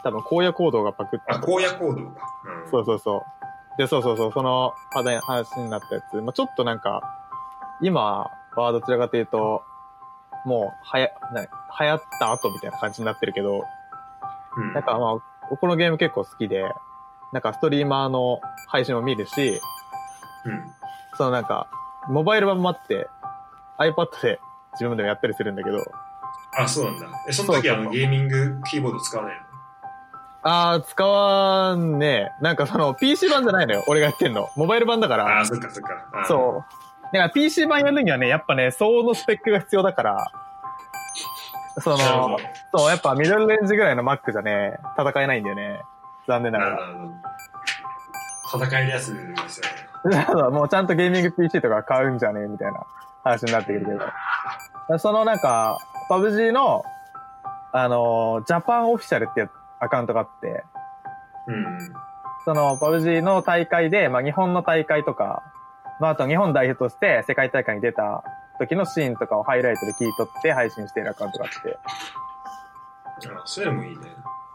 [0.03, 2.21] 多分荒野行動がパクったあ、荒野行動か。
[2.63, 2.69] うん。
[2.69, 3.77] そうそうそう。
[3.77, 6.17] で、そうそうそう、その話話になったやつ。
[6.21, 7.01] まあ、ちょっとなんか、
[7.81, 9.63] 今はどちらかというと、
[10.45, 11.47] もう、はや、な流
[11.87, 13.63] 行った後みたいな感じになってるけど、
[14.57, 14.73] うん。
[14.73, 15.17] なんかま
[15.51, 16.63] あ、このゲーム結構好きで、
[17.31, 19.59] なんかストリーマーの配信も見るし、
[20.45, 20.63] うん。
[21.17, 21.67] そのなんか、
[22.07, 23.07] モバイル版もあって、
[23.79, 24.39] iPad で
[24.73, 25.79] 自分でもやったりするんだけど、
[26.57, 27.07] あ、そうなんだ。
[27.27, 29.41] え、その時あの、ゲーミングキーボード使わないの？
[30.43, 32.43] あー、使わんねえ。
[32.43, 33.83] なんかその PC 版じゃないのよ。
[33.87, 34.49] 俺がやってんの。
[34.55, 35.45] モバイル版だかあらあ、。
[35.45, 36.25] そっかそっか。
[36.27, 36.63] そ
[37.01, 37.03] う。
[37.05, 40.31] だから PC 版やるにはね、やっぱね、相応のスペックが必要だから、
[41.81, 41.97] その。
[42.73, 45.81] そう、やっぱミドルレンジぐらいの Mac じゃね、戦えないんだよね。
[46.27, 46.79] 残念ながら。
[48.53, 49.19] 戦いのやつで
[49.49, 49.89] すよね。
[50.51, 52.85] もうちゃんとゲーミング PC とか買うんじゃねえみたいな
[53.23, 53.91] 話になってくるけ
[54.91, 54.99] ど。
[54.99, 55.79] そのなんか、
[56.09, 56.83] パブ G の、
[57.71, 60.63] あの、ジャパンオフィシャルっていうアカウントがあって、
[61.47, 61.93] うん。
[62.45, 65.41] そのパブ G の大会で、まあ日本の大会とか、
[65.99, 68.23] まああと日本代表として世界大会に出た
[68.59, 71.77] 時のシーンとかをハイライトで切り取って配信しているアカウントがあって、
[73.35, 74.01] あ、そういうのもいいね。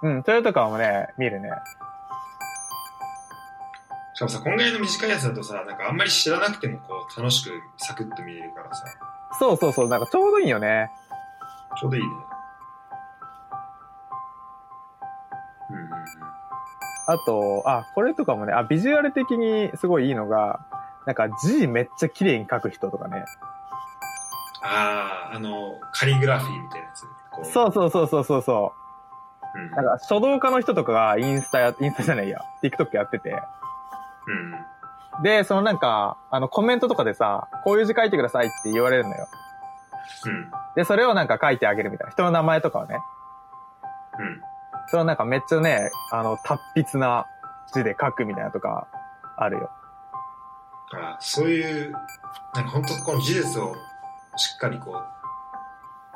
[0.02, 1.50] うん、それとかもね、見るね。
[4.20, 8.84] しかもさ、こんぐらいの短いやつだとさ、なんかあんまり知らなくてもこう、楽しくサクッと見れるからさ、
[9.38, 10.90] そうそうそう、なんかちょうどいいよね。
[11.80, 12.08] ちょうどいいね。
[15.70, 15.90] うんうんうん。
[17.06, 20.60] あと、あ、これとかもね、あ、ビジュアル的にすごいいいのが、
[21.06, 23.24] なんか字めっちゃ綺麗に書く人とかね。
[24.62, 27.06] ああ、あの、カリグラフィーみたいなやつ。
[27.30, 28.72] こうそうそうそうそうそうそ
[29.54, 29.66] うん。
[29.68, 29.70] う。
[29.70, 33.34] なんか書道家の人とかがインスタや、インスタじゃないや、TikTok やってて。
[35.16, 35.22] うん。
[35.22, 39.28] で、そのなんか、あのコメントとかでさ、こういう字書いてくださいって言われるのよ。
[40.26, 40.50] うん。
[40.76, 42.12] で、それをなんか書いてあげるみたいな。
[42.12, 42.98] 人の名前とかをね。
[44.18, 44.42] うん。
[44.88, 47.26] それをなんかめっちゃね、あの、達筆な
[47.72, 48.86] 字で書くみたいなとか
[49.36, 49.70] あるよ。
[50.92, 51.92] あそういう、
[52.54, 53.76] なんか本当この技術を
[54.36, 55.04] しっかりこう、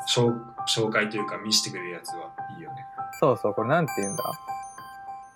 [0.08, 0.34] 紹
[0.66, 2.84] 紹介というか見せてくれるやつはいいよね。
[3.20, 4.24] そうそう、これなんて言うんだ？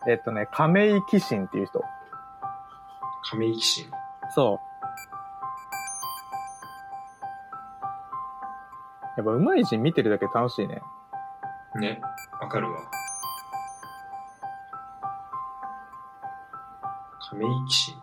[0.09, 1.85] えっとね、亀井騎信っていう人。
[3.23, 3.91] 亀井騎士。
[4.35, 4.69] そう。
[9.19, 10.81] やっぱ上手い字見てるだけで楽しいね。
[11.81, 12.01] ね。
[12.41, 12.79] わかるわ。
[17.31, 17.97] 亀井騎士。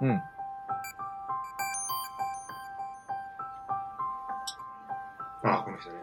[0.00, 0.22] うん。
[5.42, 5.96] あ、この人ね。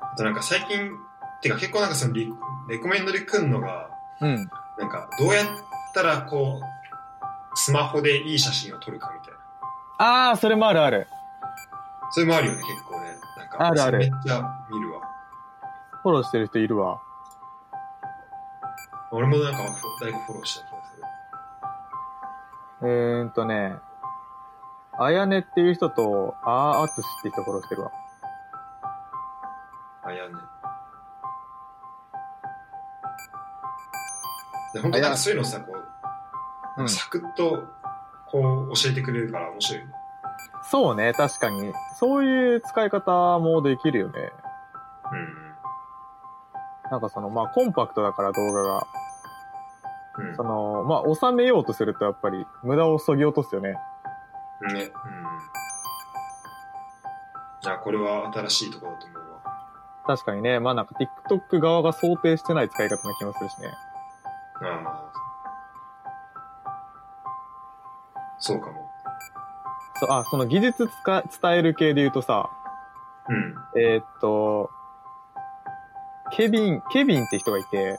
[0.00, 0.90] あとなんか最近、
[1.42, 2.32] てか結構なんかそのリ
[2.68, 4.48] レコメンドで来んのが、うん。
[4.78, 5.46] なんかどうやっ
[5.94, 10.30] たらこう、スマホでいい写真を撮るかみたいな。
[10.30, 11.06] あー、それもあるある。
[12.10, 13.16] それもあるよね、結構ね。
[13.36, 15.00] なんか、あるあるめっちゃ見るわ。
[16.02, 17.00] フォローしてる人いるわ。
[19.10, 19.58] 俺もなんか
[20.00, 21.02] 誰かフォローした気がする。
[22.82, 23.76] えーんとね、
[24.98, 27.90] あやねっていう人と、あーあつしって人フォローしてるわ。
[30.04, 30.34] あ、いやね。
[34.76, 35.72] で本当なんかそういうのさ、こ
[36.76, 37.64] う、うんサクッと
[38.26, 39.84] こう教えてくれるから面白い。
[40.70, 41.72] そうね、確かに。
[41.98, 44.30] そういう使い方もできるよね。
[46.90, 48.86] なんかその、まあ、コンパクトだから動画が。
[50.18, 50.28] うん。
[50.28, 53.70] うんその、まあ、収めようとするとやっぱり無駄を削ぎ落とすよね。
[53.70, 53.78] ね。
[54.64, 54.80] うん。
[57.62, 59.26] いや、これは新しいところだと思うわ。
[60.06, 60.94] 確かにね、まあなんか
[61.30, 63.70] TikTok 側が想定してない使い方な気もするしね。
[68.46, 68.90] そうかも。
[69.96, 72.48] そう、あ、その技術つか伝える系で言うとさ、
[73.28, 73.54] うん。
[73.80, 74.70] えーっと、
[76.32, 77.98] ケビン、ケビンって人がいて、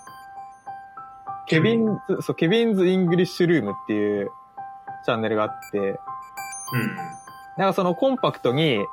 [1.47, 1.99] ケビン？
[2.09, 4.31] ズ、そう、 Kevin's English Room っていう
[5.05, 5.97] チャンネルがあって、うん。
[7.57, 8.85] なんかそのコンパクトに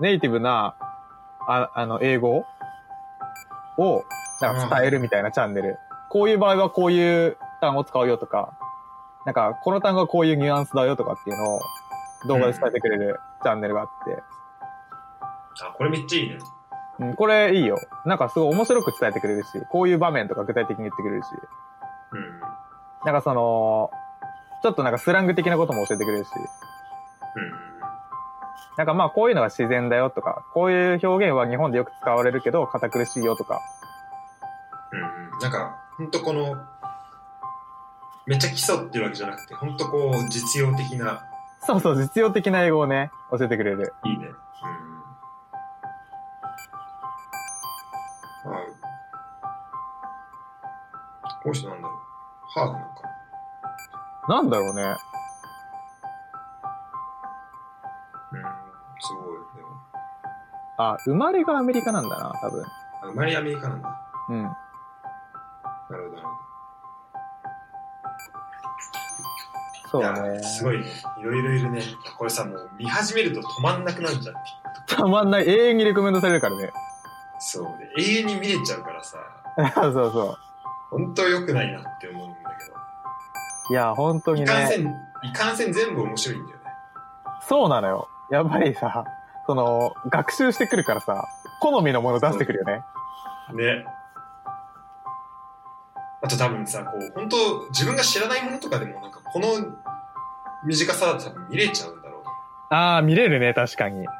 [0.00, 0.74] ネイティブな、
[1.46, 2.46] ああの、英語
[3.76, 4.04] を、
[4.40, 5.78] なんか伝えるみたいなチャンネル。
[6.08, 8.54] こういう場合はこういう単語を使うよとか、
[9.26, 11.60] なんかこの単語はこういうニュアンスだよとかっていうのを
[12.26, 14.22] 動画で伝えてくれるチャンネルがあって、
[15.62, 16.38] あ、これめっちゃいいね。
[16.98, 17.78] うん、これいいよ。
[18.04, 21.26] なんかすごい面白く伝えてくれるし、こういう場面とか具体的に言ってくれるし、
[22.12, 22.40] うん。
[23.04, 23.90] なんかその、
[24.62, 27.52] ちょっとなんかスラング的なことも教えてくれるし、うん。
[28.76, 33.60] なんかまあこういうのが自然だよとか、こういう表現は日本でよく使われるけど堅苦しいよとか、
[34.92, 35.40] うん。
[35.40, 36.56] なんか、ほんとこの、
[38.26, 41.24] めっちゃ基礎っていうわけじゃなくて、ほんとこう、実用的な、
[41.62, 43.92] そうそう、実用的な英語をね、教えてくれる。
[44.04, 44.26] いいね。
[44.26, 44.34] うん。
[48.52, 48.56] あ
[51.42, 51.98] この人なんだろう。
[52.48, 53.02] ハーフなんか。
[54.28, 54.82] なんだろうね。
[58.32, 58.42] うん。
[59.00, 59.38] すごい。
[59.56, 59.68] でも
[60.78, 62.64] あ、生まれがアメリカなんだな、多分。
[62.64, 64.00] あ生まれアメリカなんだ。
[64.28, 64.50] うん。
[69.90, 70.42] そうね。
[70.42, 70.86] すごいね。
[71.20, 71.82] いろいろいるね。
[72.16, 74.34] これさ、もう見始めると止まんなくなるじゃん。
[74.86, 75.48] たまんない。
[75.48, 76.70] 永遠にレコメンドされるからね。
[77.38, 77.64] そう
[77.96, 78.02] で。
[78.02, 79.18] 永遠に見れちゃうからさ、
[79.74, 80.36] そうそう。
[80.90, 82.50] 本当良くないなって思うんだ
[83.70, 84.52] いや、本当けど。
[84.52, 84.52] にね。
[84.52, 84.86] いかんせん、
[85.22, 86.64] いかんせん全部面白いんだよね。
[87.48, 88.08] そうなのよ。
[88.28, 89.04] やっぱりさ、
[89.46, 91.28] その、学習してくるからさ、
[91.60, 92.82] 好みのもの出してくるよね。
[93.52, 93.84] ね。
[96.22, 99.46] あと多分さ、こう、本当自分が知らないものとかでも、なんかこの
[100.64, 104.04] 短さだと多分見れちゃうんだろうああ、見れるね、確かに。
[104.04, 104.12] な。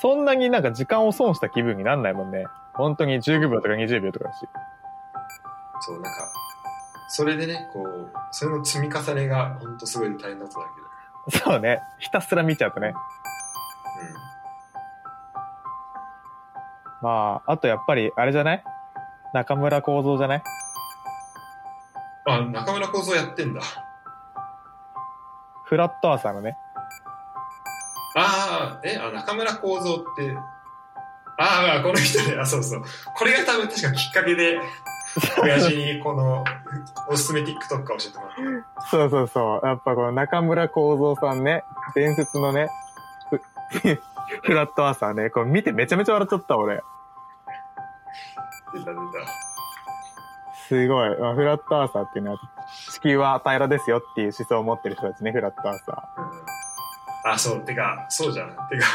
[0.00, 2.46] そんなになんか時間を損した気分になんないもんね。
[2.74, 4.42] 本当に15秒とか20秒とかだし。
[4.42, 4.48] うん。
[5.82, 6.10] そう、なんか、
[7.08, 10.68] それでね、こう、それの積み重ねが本当すごい大変だったんだ
[11.30, 11.44] けど。
[11.44, 11.82] そうね。
[11.98, 12.94] ひたすら見ちゃうとね。
[17.02, 18.64] まあ、あとやっぱり、あれじゃない？
[19.34, 20.42] 中村幸三じゃない？
[22.26, 22.32] うん。
[22.32, 23.60] あ、中村幸三やってんだ。
[25.64, 26.56] フラットアーサーのね。
[28.16, 30.36] ああ、え、あ、中村幸三って、
[31.40, 32.82] ああ、この人ね、あ、そうそう。
[33.16, 34.58] これが多分確かきっかけで、
[35.42, 36.44] 親父にこの、
[37.08, 37.54] おすすめ TikTok
[37.86, 38.86] 教えてもらった。
[38.88, 39.66] そうそうそう。
[39.66, 41.62] やっぱこの中村幸三さんね、
[41.94, 42.68] 伝説のね、
[43.30, 43.40] フ
[44.42, 46.82] フラットアーサーね、これ見てめちゃめちゃ笑っちゃった俺。
[48.72, 49.02] 出た出た。
[50.68, 51.18] すごい。
[51.18, 52.38] まあフラットアーサーっていうのは、
[52.90, 58.48] 地球は平らですよっていう思想を持ってる人たちね、フラットアーサうん、あ、そう、てか、そうじゃん。
[58.48, 58.86] てか、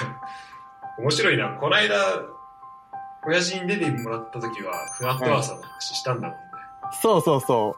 [1.00, 1.50] 面白いな。
[1.60, 1.96] この間、
[3.26, 6.44] 親父に出てもらった時は、フラットアーサーの話したんだもんね。
[6.92, 7.02] ー。
[7.02, 7.76] そうそうそ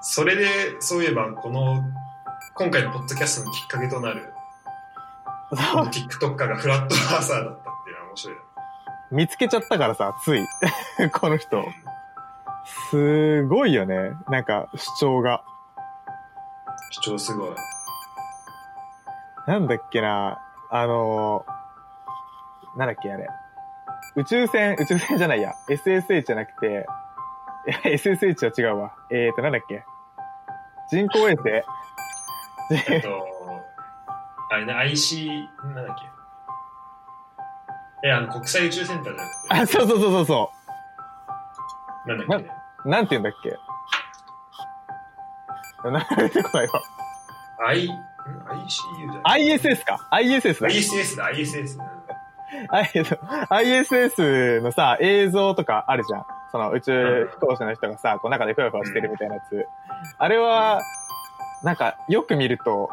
[0.00, 1.82] それで、そういえば、この、
[2.54, 4.32] 今回のポッドキャストのきっかけとなる、
[5.52, 8.42] TikToker がフラットアーサーだったっていうのは面白いな。
[9.10, 10.46] 見つけちゃったからさ、つい。
[11.12, 11.64] この人。
[12.90, 14.12] すごいよね。
[14.28, 15.42] なんか、主張が。
[16.90, 17.54] 主張すごい。
[19.46, 20.40] なんだっけな、
[20.70, 23.28] あのー、なんだっけあれ。
[24.16, 25.54] 宇宙船、宇宙船じゃないや。
[25.68, 26.86] SSH じゃなくて、
[27.84, 28.92] SSH は違うわ。
[29.10, 29.84] えーと、なんだっけ
[30.90, 31.50] 人工衛星
[32.90, 33.26] えっと、
[34.50, 36.15] あれね、IC、なんだっけ。
[38.04, 40.52] え、あの、国際宇宙センターじゃなくて、あ、そうそうそうそうそ
[42.06, 42.44] なんだっけ？
[42.44, 42.50] ね。
[42.84, 42.88] う。
[42.88, 43.56] なんて言うんだっけ？
[45.84, 46.82] 名前出てこないわ。
[47.68, 50.68] I、ん？ICU じゃない？ISS か ?ISS だ。
[50.68, 51.78] ISS だ、ISS。
[51.78, 51.86] うん
[52.70, 53.16] あえっと
[53.50, 56.24] ISS のさ、映像とかあるじゃん。
[56.52, 59.66] その宇宙飛行士の人がさ、こう中でふわふわしてるみたいなやつ。
[60.16, 60.80] あれは、
[61.64, 62.88] なんか、よく見ると、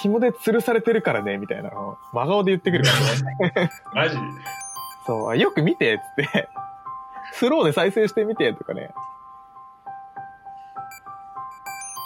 [0.00, 2.90] 紐で吊るされてるからね、みたいなのを真顔で言ってくるか
[3.52, 3.70] らね。
[3.94, 4.16] マジ？
[4.16, 4.22] で
[5.06, 6.48] そう、あよく見て、つって。
[7.34, 8.90] スローで再生してみて、とかね。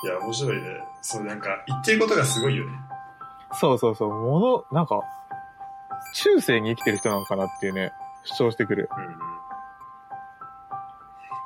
[0.04, 0.68] いや、面白いね。
[1.00, 2.72] そう、なんか、言ってることがすごいよね。
[3.52, 5.02] そうそうそう、もの、なんか、
[6.14, 7.92] 中世に生きてる人なのかなっていうね、
[8.24, 8.88] 主張してくる。
[8.96, 9.16] うんうん。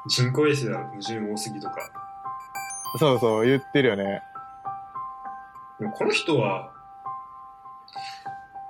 [0.09, 1.77] 人工衛星では矛盾多すぎとか。
[2.99, 4.23] そうそう、言ってるよね。
[5.81, 6.71] でもこの人は、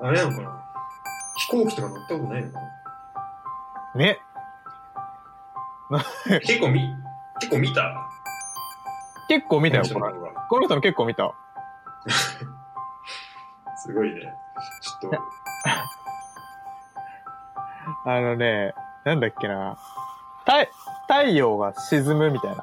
[0.01, 0.65] あれなのかな
[1.37, 2.61] 飛行機とか乗ったことないのか
[3.97, 4.21] ね。
[5.91, 6.05] な
[6.39, 6.81] 結構み、
[7.41, 8.09] 結構見た
[9.29, 11.35] 結構見たよ、この人のこの人の結構見た。
[13.77, 14.33] すごいね。
[15.01, 15.19] ちょっと、
[18.09, 18.73] あのね、
[19.05, 19.77] なんだっけな。
[20.45, 20.71] 太、
[21.09, 22.63] 太陽が沈むみたいな。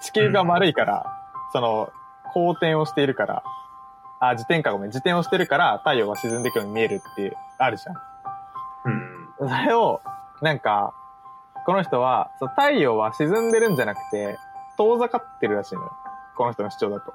[0.00, 1.06] 地球が丸いから、
[1.52, 1.92] その、
[2.32, 3.42] 公転をしているから、
[4.20, 7.96] あ、自転かごめん、自転をしてるから太陽が沈んでいくように見えるっていう、あるじゃん。
[8.84, 9.48] うん。
[9.48, 10.00] それを、
[10.42, 10.94] なんか、
[11.66, 14.38] この人は、そう太陽は沈んでるんじゃなくて、
[14.76, 15.92] 遠ざかってるらしいのよ。
[16.36, 17.12] この人の主張だと。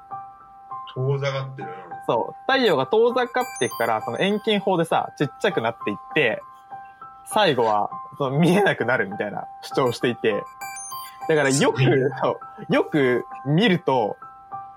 [0.95, 1.69] 遠ざかってる
[2.05, 2.51] そう。
[2.51, 6.41] 太陽が遠ざかっていくから、その遠近法でさ、ちっちゃくなっていって、
[7.25, 10.43] 最後は、その見えなくなるみたいな主張をしていて、
[11.27, 11.81] だからよく
[12.69, 14.17] よく見ると、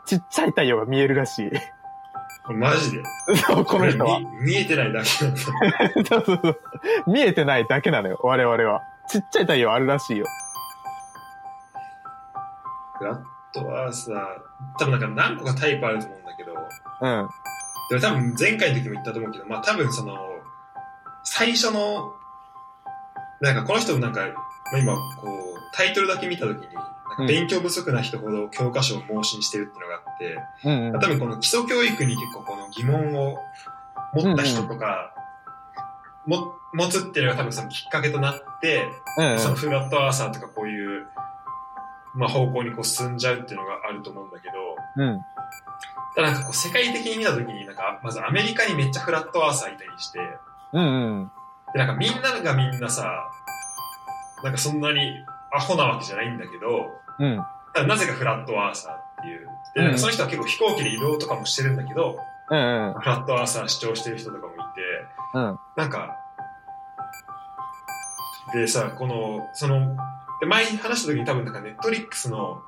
[0.06, 1.50] ちっちゃい太陽が見えるらしい。
[1.50, 2.54] な。
[2.54, 3.02] マジで？
[3.46, 4.20] そう、この人は。
[4.20, 5.40] 見見えてないだけなんだ。
[5.40, 5.50] そ
[6.16, 6.60] うそうそう。
[7.08, 8.82] 見えてないだけなのよ、我々は。
[9.08, 10.26] ちっちゃい太陽あるらしいよ。
[12.98, 13.20] フラッ
[13.52, 14.12] トはさ、
[14.78, 17.28] 多分なんか何個かタイプあると思うんだけど、うん。
[17.90, 20.16] でも多分前回の時も言ったと思うけど、まあ多分その、
[21.24, 22.14] 最初の、
[23.40, 24.20] なんかこの人なんか、
[24.72, 26.68] まあ、今こう、タイトルだけ見た時に、
[27.26, 31.00] 勉強不足な人ほど教科書を盲信してるっていうのがあって、うんうん。
[31.00, 33.38] 多分この基礎教育に結構この疑問を
[34.14, 35.14] 持った人とか、
[36.26, 38.88] も持つっていうのが多分そのきっかけとなって、
[39.18, 41.06] うんうんそのフラットアーサーとかこういう、
[42.14, 44.54] まあ、方向にこう進んじゃうっていうのがあると思うんだけど、
[44.96, 45.20] うん。
[46.14, 50.18] ただなんかこう世界的に見たときになんかまずアメリカにめっちゃフラットアーサーいたりして、
[50.72, 50.86] うんう
[51.22, 51.30] ん。
[51.72, 53.30] でなんかみんながみんなさ、
[54.42, 55.00] なんかそんなに
[55.56, 57.42] アホなわけじゃないんだけど、うん。
[57.74, 59.48] ただなぜかフラットアーサーっていう。
[59.74, 62.18] で、うんなんかその人は結構飛行機で移動とかもしてるんだけど、
[62.50, 62.94] うんうん。
[63.00, 64.62] フラットアーサー主張してる人とかもいて、
[65.34, 65.58] うん。
[65.76, 66.16] なんか、
[68.52, 69.96] でさ、この、その、
[70.40, 72.62] で前に話した時に多分なんかネットリックスの、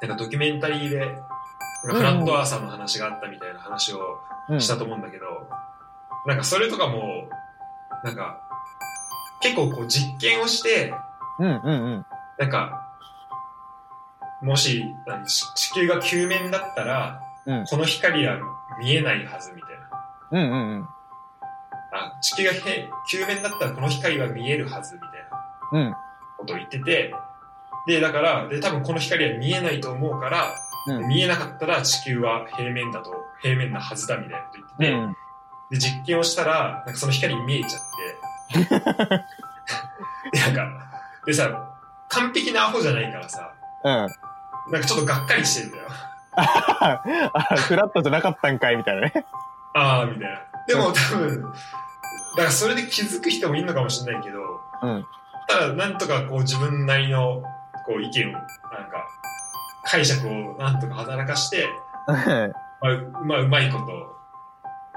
[0.00, 1.18] なんかドキュメンタリーで、
[1.82, 4.60] フラットアーサーの話があったみたいな話をうん。
[4.60, 5.48] したと思うんだけど、
[6.26, 7.28] なんかそれとかも、
[8.02, 8.40] なんか、
[9.40, 10.94] 結構こう実験をして、
[11.38, 12.06] うんうんうん。
[12.38, 12.88] なんか、
[14.42, 14.84] もし、
[15.26, 18.38] 地地球が球面だったら、うんこの光は
[18.78, 19.88] 見えないはずみたいな。
[20.32, 20.88] うんうんうん。
[21.92, 25.10] あ、地球がへ球面だったらこの光は見えるはずみたい
[25.72, 25.94] なうん。
[26.36, 27.14] ことを言ってて、
[27.86, 30.54] で、だから、で、多分この光は見えないと思うから、
[30.88, 31.08] うん。
[31.08, 35.16] 見えなかったら地球は平面だと、平面なはずだみたいなこと言ってて、うん。
[35.70, 37.80] で、実験をしたら、なんかその光見えちゃっ
[38.52, 38.58] て、
[40.32, 40.88] で、なんか、
[41.28, 41.76] でさ、
[42.08, 43.52] 完璧なアホじゃないからさ、
[43.84, 44.72] うん。
[44.72, 45.84] なんかちょっとがっかりしてるんだよ。
[46.32, 47.02] あ、
[47.68, 49.12] フラットじゃなかったんかいみたいなね。
[49.74, 50.40] ああ、みたいな。
[50.66, 54.40] でも多分、だからそれで気づく人もいるのかもしれないけど、
[54.80, 55.06] うん。
[55.48, 57.42] ただなんとかこう自分なりの
[57.84, 59.06] こう意見を、なんか、
[59.84, 61.68] 解釈をなんとか働かして、
[62.06, 63.84] まあ、うまあ、うまいこと、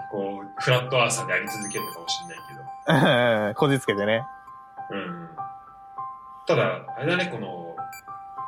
[0.10, 3.60] こう、フラットアーサーであり続けるのかもしれないけど。
[3.60, 4.26] こじつけてね。
[4.92, 5.30] うん。
[6.48, 7.76] ただ、あれだね、この、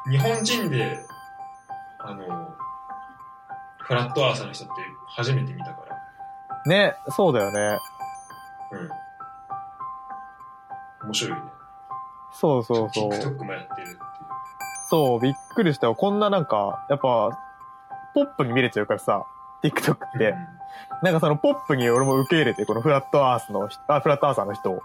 [0.10, 0.98] 日本人で、
[2.00, 2.54] あの、
[3.80, 4.74] フラットアーサーの人って
[5.08, 6.64] 初めて見たから。
[6.66, 7.78] ね、そうだよね。
[8.72, 8.90] うん。
[11.08, 11.46] 面白いね。
[12.34, 13.10] そうそうそう。
[13.10, 13.98] TikTok もやってるっていう。
[14.90, 15.96] そう、びっくりしたよ。
[15.96, 17.40] こんななんか、やっぱ、
[18.14, 19.26] ポップに見れちゃうからさ、
[19.64, 20.30] TikTok って。
[20.30, 20.64] うん
[21.02, 24.82] なんかそのポップに俺も受け入れて、このフラットアースの人、あ、フラットアーサーの人を。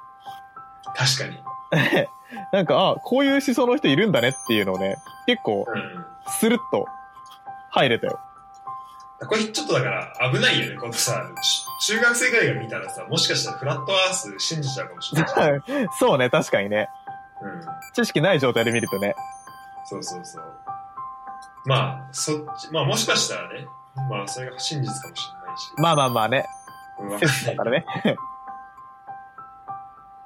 [0.97, 1.39] 確かに。
[2.53, 6.05] なんか、あ、こういう思想の人いるんだねっていうのをね、結構、うん。
[6.29, 6.87] スルッと
[7.71, 8.21] 入れたよ。
[9.21, 10.77] これちょっとだから危ないよね。
[10.77, 11.25] このさ、
[11.81, 15.89] ち中学生ぐらいが見たらさ、もしかしたらフラットアース信じちゃうかもしれない。
[15.99, 16.89] そうね、確かにね。
[17.43, 17.61] うん。
[17.95, 19.15] 知識ない状態で見るとね。
[19.87, 20.45] そうそうそう。
[21.65, 23.67] まあ、そっち、まあもしかしたらね、
[24.09, 25.73] まあそれが真実かもしれないし。
[25.79, 26.47] まあまあまあね。
[27.01, 27.85] うんだからね。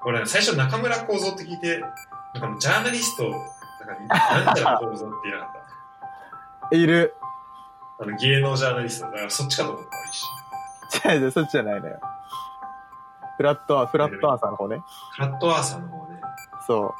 [0.04, 5.52] 俺なんか最初中村幸三って聞いて、なんかもうジャーナリスト、なんかなんちゃら幸三って言えなか
[6.72, 7.14] っいる。
[7.98, 8.04] た。
[8.04, 9.06] あの芸能ジャーナリスト。
[9.06, 11.12] だからそっちかと思った一瞬。
[11.14, 12.00] 違う違う、そっちじゃないのよ。
[13.36, 14.82] フラットア、フラットアーサーの方ね。
[15.12, 16.20] フラットアーサーの方ね、
[16.66, 16.92] そう。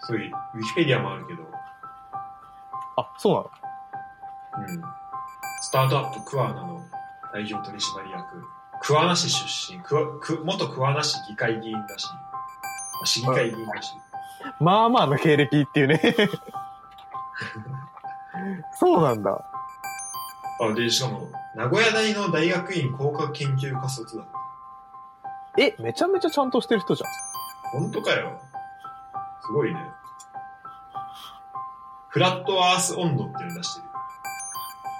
[0.00, 1.42] そういう、ウィキペディアもあるけど、
[2.96, 3.34] あ、そう
[4.58, 4.72] なの？
[4.74, 4.82] うん。
[5.60, 6.82] スタートアップクワーナの
[7.32, 8.44] 代表取締役。
[8.82, 9.80] 桑名市出身。
[9.80, 12.08] クワク元桑名市議会議員らし
[13.04, 13.92] 市議会議員らしい。
[14.60, 16.00] まあまあの経歴っていうね。
[18.78, 19.44] そうなんだ。
[20.60, 24.24] あ、で、しかも、名古屋大の大学院工科研究科卒だ。
[25.58, 27.82] え、めちゃめちゃちゃんとしてる人じゃん。
[27.82, 28.40] 本当かよ。
[29.42, 29.80] すごいね。
[32.08, 33.86] フラットアース温度っていうの出してる。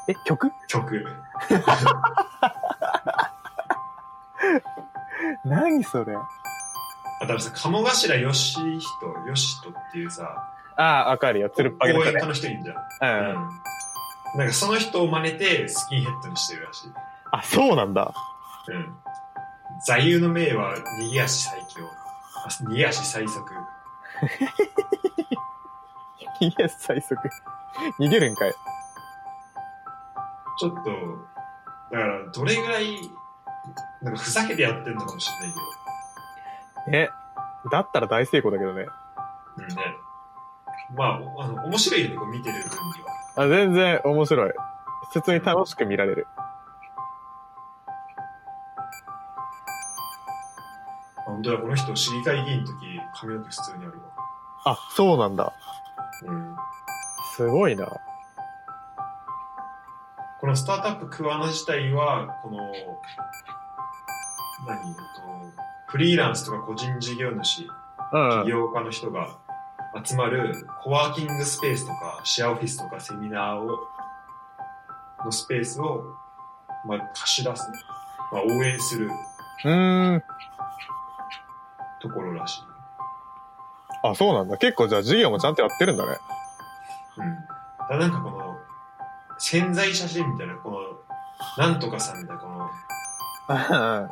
[0.09, 0.53] え、曲？
[0.69, 1.07] 曲。
[5.45, 6.17] 何それ？
[6.17, 11.51] あ、多分さ、鴨頭よしひと、よしとっていうさ、ああ、わかるよ。
[11.51, 12.27] つるっぱげの人ね講演家。
[12.27, 12.77] の人いるじゃん。
[12.77, 13.33] う
[14.37, 14.39] ん。
[14.39, 16.91] なんかその人を真似てスキンヘッドにしてるらしい。
[17.31, 18.15] あ、そうなんだ。
[18.69, 18.97] うん。
[19.87, 21.85] 座右の銘は逃げ足最強。
[22.45, 23.53] あ逃げ足最速。
[26.41, 27.17] イエス最速。
[28.01, 28.53] 逃げるんかい。
[30.59, 30.91] ちょっと、
[31.93, 32.99] だからどれぐらい、
[34.03, 35.29] なんかふざけてやってんのかもし
[36.87, 37.11] れないえ、
[37.71, 38.87] だったら大成功だけどね。
[39.57, 39.67] けど。
[39.67, 39.97] うんね。
[40.97, 43.45] まあ、あの、面白いよね、こう見てる分には。
[43.45, 44.53] あ、全然面白い。
[45.13, 46.27] 普通に楽しく見られる。
[46.37, 46.43] あ
[51.25, 52.75] 本当だ、この人、市議会議員の時、
[53.15, 54.09] 髪の毛普通にあるわ。
[54.65, 55.53] あ、そうなんだ。
[56.27, 56.57] うん。
[57.37, 57.87] すごいな。
[60.41, 62.59] このスタートアップ桑名自体は、この、
[64.67, 65.01] 何、と、
[65.87, 67.69] フリーランスとか個人事業主、
[68.13, 68.51] うん起。
[68.51, 69.37] 業家の人が
[70.05, 73.79] 集まるコワーキングスペースとかシェアオフィスとかセミナーを
[75.25, 76.05] のスペースを、
[76.87, 77.69] まあ、貸し出す、
[78.33, 79.09] まあ、応援する
[79.65, 80.23] うーん。
[82.01, 82.63] ところらしい。
[84.03, 84.57] あ、そうなんだ。
[84.59, 86.19] 結構じゃあ授業もちゃんとやってるんだね。
[87.19, 87.37] うん。
[87.89, 88.59] だなんかこの
[89.39, 90.79] 潜在写真みたいな、この、
[91.65, 92.71] なんとかさんみたいな、この、
[93.49, 94.11] うん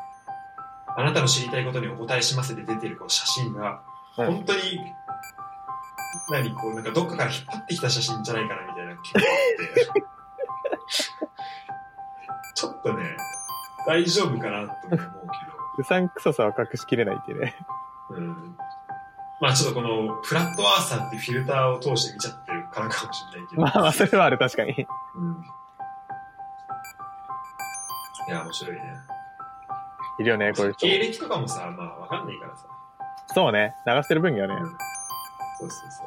[1.00, 3.82] あなたの知りたいことにお答えしますで出てるこの写真が、
[4.18, 4.60] うん本当に、
[6.30, 10.02] 何、こう、なんかどっかから引っ張ってきた写真じゃないかなみたいな結構あって、
[12.54, 13.16] ちょっとね、
[13.86, 15.00] 大丈夫かなと思う
[15.78, 17.54] うさんくささは隠しきれないってね。
[18.08, 18.56] けど、うん。
[19.40, 24.86] まあちょっとこの、フラットアーサーっていうフィルターを通して見ちゃってるからかもしれないけど、まあまあ、それはある、確かに。
[25.14, 25.44] うん。
[28.28, 29.09] いや、面白いね。
[30.20, 30.86] いるよね、こういう人。
[30.86, 32.66] 経歴とかもさ、まあわかんないからさ。
[33.28, 33.74] そうね。
[33.86, 34.54] 流してる分にはね。
[35.58, 36.06] そうそうそう。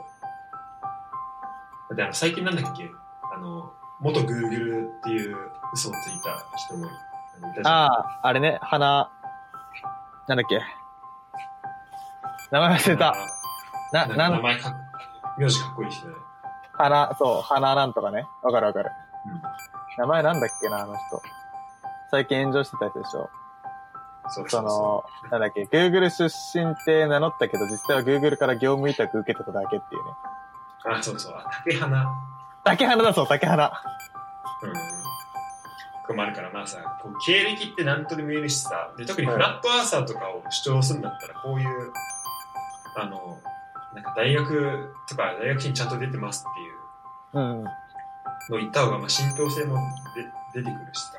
[1.90, 2.90] だってあの、最近なんだっけ？
[3.36, 5.38] あの、元 Google っていう
[5.74, 6.90] 嘘をついた人もい
[7.64, 7.70] た。
[7.70, 9.10] ああ、あれね、花、
[10.28, 10.62] なんだっけ？
[12.52, 13.16] 名前忘れた。
[13.92, 14.74] な、ななん、名前かっ、
[15.40, 16.20] 名字かっこいい人だよ。
[16.74, 18.28] 花、そう、花なんとかね。
[18.44, 18.92] わかるわかる。
[19.26, 19.42] うん
[19.96, 21.22] 名前なんだっけな、あの人。
[22.10, 23.30] 最近炎上してたやつでしょ。
[24.30, 30.12] そうその、なんだっけ、Google 出身って名乗ったけど、実際は Google から業務委託受けてただけっていうね。
[30.86, 31.34] あ、そうそう。
[31.36, 32.06] あ竹花。
[32.64, 33.72] 竹花だそう、竹花。
[34.64, 34.74] うん。
[36.06, 41.92] これもあるから、まあさ、こう経歴って何とでも言えるしさ、で特にフラットアーサーとかを主張するんだったら、こういう、
[42.98, 43.40] あの、
[43.94, 46.46] なんか大学とか大学にちゃんと出てます
[47.34, 47.64] っていううん。
[47.64, 47.70] の
[48.58, 49.76] を言った方が、まあ信憑性も
[50.54, 51.14] で出てくるしさ。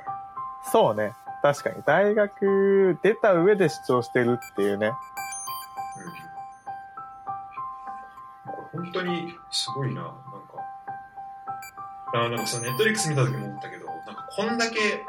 [0.70, 1.12] そうね。
[1.44, 1.82] 確かに。
[1.84, 4.92] 大学出た上で主張してるっていうね。
[8.72, 8.82] うん。
[8.82, 10.14] 本当にすごいな、なんか。
[12.14, 15.04] あなんかそのネットリックス見た時も思ったけど、なんかこんだけ、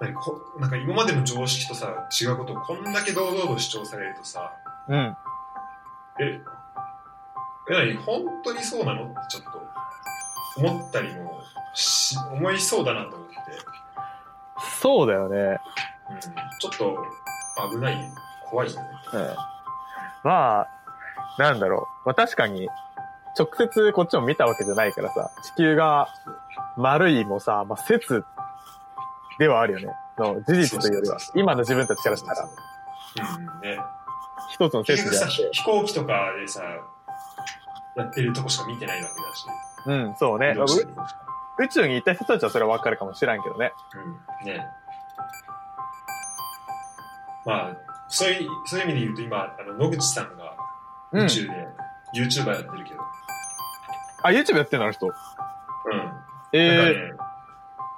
[0.00, 4.54] なんかこなんか今までの常識とさ、違うことをこんだけ堂々と主張されるとさ、
[4.88, 5.16] うん。
[6.18, 6.40] え、
[7.68, 9.04] え、何本当にそうなの？
[9.04, 11.42] ってちょっと思ったりも
[11.74, 13.34] し、思いそうだなと思って、
[14.80, 15.60] そうだよね。
[16.10, 18.12] うん、ちょっと危ない、
[18.50, 18.88] 怖いよね。
[19.12, 19.36] うん。
[20.24, 20.68] まあ、
[21.38, 22.06] なんだろう。
[22.06, 22.68] まあ確かに、
[23.38, 26.08] 直接こっちも見たわけじゃないからさ、地球が
[26.76, 28.24] 丸いもさ、まあ説
[29.38, 29.94] ではあるよね。
[30.18, 33.78] の事実というよりは、今の自分たちからしたら、うん、ね。
[34.50, 35.48] 一つの説であって。
[35.52, 36.62] 飛行機とかでさ、
[37.96, 39.46] やってるとこしか見てないわけだし。
[39.86, 40.54] うん、そうね。
[41.60, 43.72] 宇宙に行った人たちはそれはわかるかもしれんけどね。
[44.42, 44.66] うん、ね。
[47.44, 47.76] まあ、
[48.08, 50.54] そういう、そういう意味で言うと今、あの、野口さんが
[51.12, 51.28] うん宇。
[51.28, 51.52] 宙で
[52.14, 53.00] YouTuber やってるけど、
[54.22, 55.06] あ、YouTube やってんのあの人？
[55.06, 55.12] うん。
[55.98, 56.14] なんか
[56.52, 57.12] えね、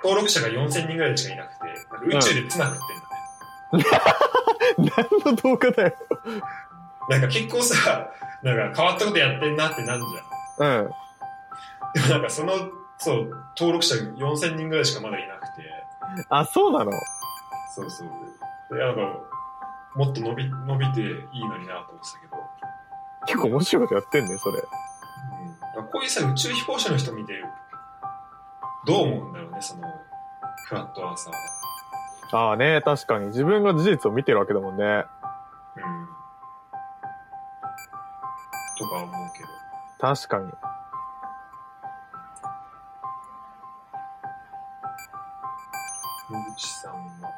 [0.02, 2.78] 登録者が4000人ぐらいしかいなくて、なんか宇宙でツナ食っ
[3.72, 3.84] てんだね。
[4.78, 4.92] ー、
[5.24, 5.94] 何の動画だよ。
[7.10, 8.10] なんか結構さ、
[8.42, 10.06] なんか変わったことやってんなってなんじ
[10.58, 10.66] うん。
[10.66, 10.86] ゃん。
[11.94, 12.52] でもなんかその、
[12.98, 15.62] そう、登録者4000人ぐらいしかまだいなくて、
[16.28, 16.92] あ、そうなの？
[17.74, 18.08] そうそう。
[18.76, 19.00] いや、なんか、
[19.94, 21.04] もっと伸び、伸びてい
[21.40, 22.36] いのになと思ってたけど、
[23.26, 24.62] 結構面白いことやってんね、それ。
[25.78, 25.86] うん。
[25.88, 27.42] こういうさ、宇宙飛行士の人見て、
[28.86, 29.88] どう思うんだろうね、その、
[30.66, 31.32] フラットアーサー
[32.36, 32.48] は。
[32.48, 33.26] ああね、確かに。
[33.26, 34.84] 自分が事実を見てるわけだもんね。
[34.84, 35.04] うん。
[38.78, 39.48] とか思うけど。
[40.00, 40.52] 確かに。
[46.34, 47.30] 野口さんは。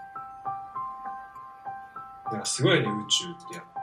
[2.33, 3.81] なんかすごいね、宇宙ってやっぱ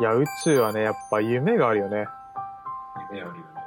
[0.00, 2.06] いや、宇宙はね、やっぱ夢があるよね。
[3.10, 3.60] り夢あるよね。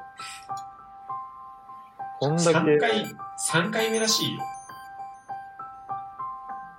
[2.19, 2.49] こんだけ。
[2.51, 4.43] 3回、三回目らしいよ。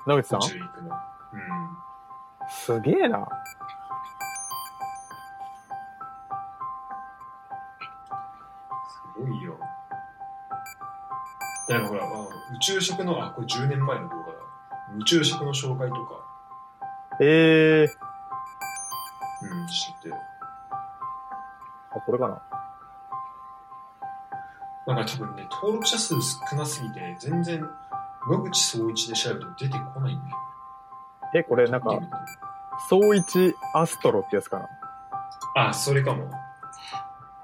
[0.07, 0.39] 野口さん？
[0.41, 0.97] 宇宙行くの。
[1.33, 1.77] うん。
[2.49, 3.29] すげえな。
[8.89, 9.59] すごいよ。
[11.71, 12.07] でなんかほら、あ
[12.53, 14.33] 宇宙食の、あ、これ10年前の動画だ。
[14.99, 16.01] 宇宙食の紹介とか、
[17.21, 17.89] ええー。
[19.53, 20.15] うん、してて。
[21.93, 22.43] あ、これかな？
[24.95, 27.65] なんか多分ね、登録者数少なすぎて、全然、
[28.29, 30.37] 野口聡一で調べると出てこないんだよ。
[31.37, 32.01] え、これなんか、
[32.89, 35.69] 総一アストロってやつかな？
[35.69, 36.29] あ、それかも。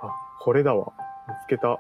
[0.01, 0.93] あ、これだわ。
[1.29, 1.79] 見つけた。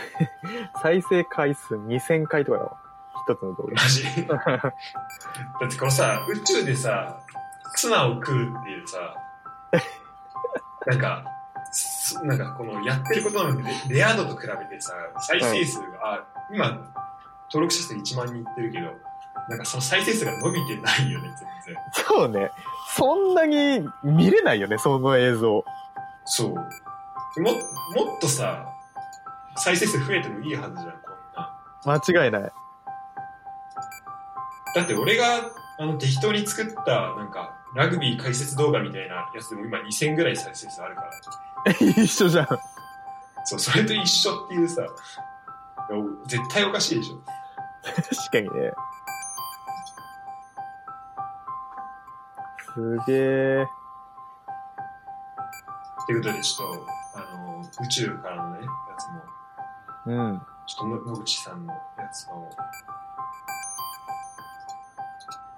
[0.82, 2.76] 再生回数2000回とかだわ。
[3.24, 3.88] 一つの動画マ。
[3.88, 4.26] ジ？
[4.26, 4.36] だ
[5.66, 7.18] ってこのさ、宇宙でさ、
[7.76, 9.14] ツナを食うっていうさ、
[10.86, 11.24] なんか、
[11.70, 16.68] すなんかこのやってることのレレア度と比べてさ、再生数が、あ今、
[17.50, 18.92] 登録者数1万人いってるけど、
[19.48, 21.28] なんかその再生数が伸びてないよね、
[21.64, 21.82] 全然。
[21.92, 22.50] そうね。
[22.96, 25.64] そんなに見れないよね、その映像。
[26.24, 27.40] そう。
[27.40, 28.71] も、もっとさ、
[29.56, 32.00] 再生数増えてもいいはずじゃん、こんな。
[32.00, 32.52] 間違いない。
[34.74, 41.72] だって俺が、あの、適当に作った、なんか、ラグビー解説動画みたいなやつでも今2000ぐらい再生数あるから。
[41.80, 42.46] 一緒じゃん。
[43.44, 44.82] そう、それと一緒っていうさ、
[46.26, 47.22] 絶対おかしいでしょ。
[47.82, 48.72] 確かにね。
[52.74, 53.66] すげえ。
[56.06, 56.76] ということで、ちょっ
[57.12, 58.41] と、あの、宇宙から
[60.06, 60.42] うん。
[60.66, 62.48] ちょっとの野口さんのやつを、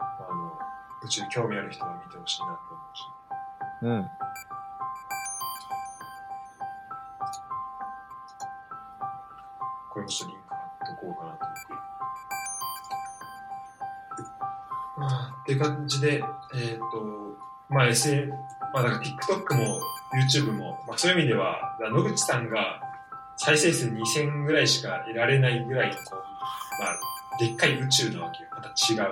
[0.01, 0.59] あの、
[1.03, 3.03] 宇宙興味ある人は見てほしいなと思うし。
[3.83, 4.11] うん。
[9.91, 11.75] これもちょっとリンク貼っとこうかなと思って。
[14.97, 17.39] まあ、って感じで、えっ、と、
[17.71, 18.29] まあ SN、
[18.75, 19.81] まあだから TikTok も
[20.15, 22.81] YouTube も、まあそういう意味では、野口さんが
[23.45, 26.15] 再生数2000ぐらいしか得られないぐらいの、こう、
[26.83, 26.99] まあ、
[27.39, 28.49] でっかい宇宙なわけよ。
[28.53, 28.73] また違
[29.07, 29.11] う。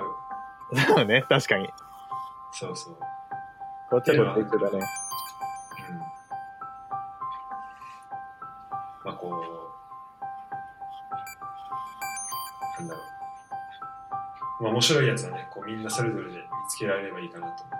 [0.87, 1.69] そうね、確かに。
[2.51, 2.97] そうそう。
[3.91, 4.79] こっちはこっちだね。
[5.91, 5.97] うん。
[9.05, 9.31] まあこう、
[12.79, 13.01] なんだろ
[14.59, 14.63] う。
[14.63, 17.71] まあ面白いやつはね、こうみんなそれぞれで見つけられればいいかなと思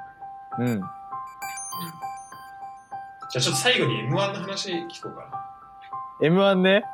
[0.59, 0.61] う。
[0.61, 0.67] うん。
[0.73, 0.79] うん。
[0.79, 0.87] じゃ
[3.37, 5.42] あちょっと最後に M1 の話聞こうかな。
[6.23, 6.85] M1 ね。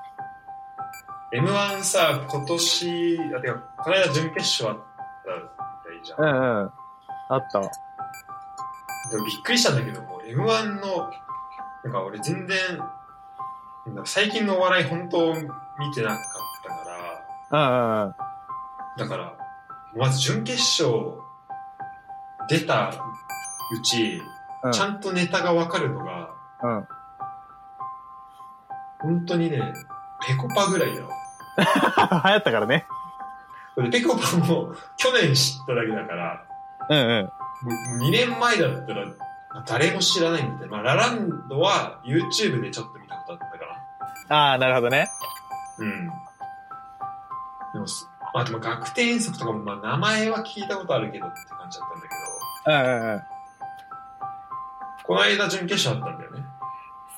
[1.32, 4.78] M1 さ、今年、あ、てか、この間準決勝あっ
[5.24, 6.20] たみたいじゃん。
[6.20, 6.72] うんうん。
[7.30, 7.62] あった。
[7.62, 11.12] でもびっくりしたんだけども、M1 の、
[11.84, 12.58] なんか俺全然、
[14.04, 16.18] 最近のお笑い本当見てなかっ
[16.64, 18.16] たから、うんうんうん。
[18.98, 19.38] だから、
[19.96, 21.22] まず準決勝
[22.50, 22.96] 出た
[23.72, 24.24] うち、
[24.64, 26.32] うんちゃんとネタがわかるのが、
[26.64, 26.88] うん。
[29.00, 29.74] 本当にね、
[30.26, 31.10] ペコパぐらいだわ。
[32.26, 32.86] 流行ったからね。
[33.78, 36.44] でペコパも去年知っただけだから、
[36.90, 37.32] うんうん。
[37.98, 39.06] もう2年前だったら
[39.66, 40.66] 誰も知らないんだって。
[40.68, 44.38] まあ、ラランドは YouTube でちょっと見たことあったから。
[44.38, 45.10] ああ、なるほどね。
[45.80, 46.08] うん。
[47.74, 52.16] でもす、あ、でも学天遠足とかも、まあ、名前は聞いたことあるけどって感じだったんだけ
[52.66, 53.22] ど、うんうんうん。
[55.04, 56.29] この間準決勝あったんだよね。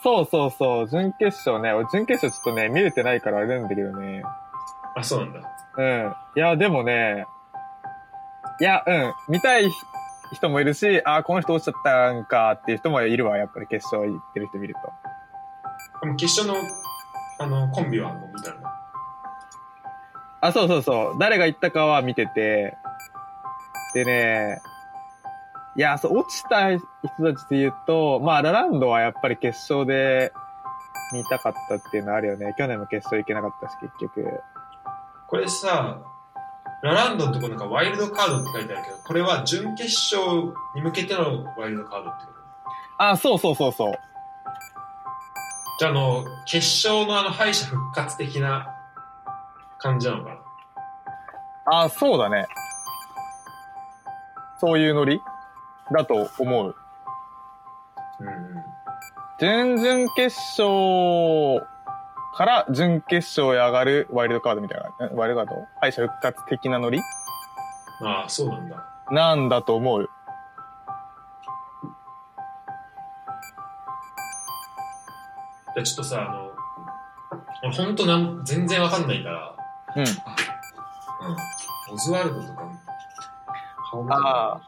[0.04, 0.90] そうそうそう。
[0.90, 1.74] 準決勝ね。
[1.74, 4.24] 俺準決勝ちょっとね、見れてないからあれなんだけどね。
[4.96, 5.42] あ、そうなんだ。
[5.78, 6.16] うん。
[6.36, 7.26] いや、でもね、
[8.60, 9.14] いや、うん。
[9.30, 9.70] 見たい
[10.34, 13.38] 人もいるし、あーこの人落ちちゃったんかっていう人もいるわ。
[13.38, 14.80] やっぱり決勝行ってる人見ると。
[16.02, 16.68] でも決勝の、
[17.40, 18.82] あの、コンビはもう見たんだ。
[20.42, 21.20] あ、そうそうそう。
[21.20, 22.78] 誰が行ったかは見てて。
[23.94, 24.62] でね、
[25.78, 26.84] いや、そう、落ちた人
[27.24, 30.34] たちで言うと、まあ、ラランドはやっぱり決勝で、
[31.14, 32.56] 見たかったっていうのあるよね。
[32.58, 34.40] 去年も決勝行けなかったし、結局。
[35.28, 36.00] これさ、
[36.84, 42.40] ラランドのとこなんかワイルドカードって書いてあるけど、これは準決勝に向けてのワイルドカードってこと？
[42.98, 43.94] あ、そうそうそうそう。
[45.80, 48.74] じゃあ、あの、決勝のあの敗者復活的な
[49.80, 50.30] 感じなのか
[51.66, 51.82] な？
[51.82, 52.48] あ、そうだね。
[54.62, 55.20] そういうノリ？
[55.92, 56.76] だと思う。
[58.20, 58.36] うんうん。
[59.40, 61.66] 準々決勝
[62.36, 65.68] から準決勝へ上がるワイルドカードみたいな、んワイルドカード？
[65.80, 67.02] 敗者復活的なノリ？
[68.04, 68.86] ああ、そうなんだ。
[69.10, 70.10] なんだと思う。
[75.74, 76.52] じゃあちょっとさ、あの、
[77.64, 79.56] 俺ほんとなん全然わかんないから、
[79.96, 80.02] うん。
[80.02, 80.08] うん。
[81.94, 82.62] オズワルドとか、
[83.90, 84.62] 顔見てあ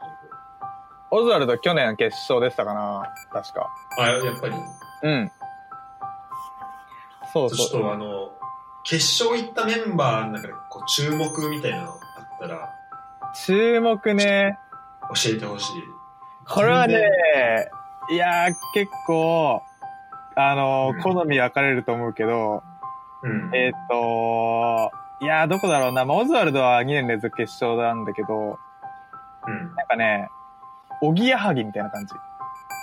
[1.10, 3.04] オズワルド去年決勝でしたかな？
[3.32, 3.68] 確か。
[3.98, 4.54] あ、やっぱり。
[5.02, 5.30] うん。
[7.32, 7.82] そうちょっそう。
[7.82, 8.30] とあの、
[8.84, 12.68] 決勝行ったメンバーの中でこう注目みたいなのあったら
[13.46, 14.58] 注目ね。
[15.14, 15.82] 教えてほしい。
[16.48, 17.00] これはね、
[18.10, 19.62] いやー、結構、
[20.36, 22.62] あのーうん好み分かれると思うけど、
[23.22, 23.50] うん。
[23.54, 24.90] えーっと、
[25.20, 26.04] いやー、どこだろうな。
[26.04, 28.58] まあ、オズワルドは2年連続決勝なんだけど、
[29.46, 29.74] うん。
[29.74, 30.28] なんかね、
[31.00, 32.14] おぎやはぎみたいな感じ。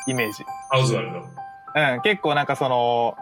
[0.08, 0.44] イメージ。
[0.70, 1.20] あ、オズワルド。
[1.20, 3.16] うん、結構なんかその、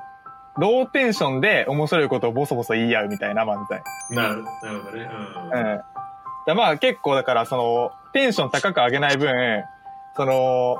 [0.58, 3.82] ローテンションで面白いことをボソボソ言い合うみたいな漫才。
[4.10, 5.10] なる、なるほどね。
[5.52, 5.60] うん。
[5.60, 5.82] うん。
[6.48, 9.64] だまあ結構だからその、テンション高く上げない分、
[10.16, 10.78] その、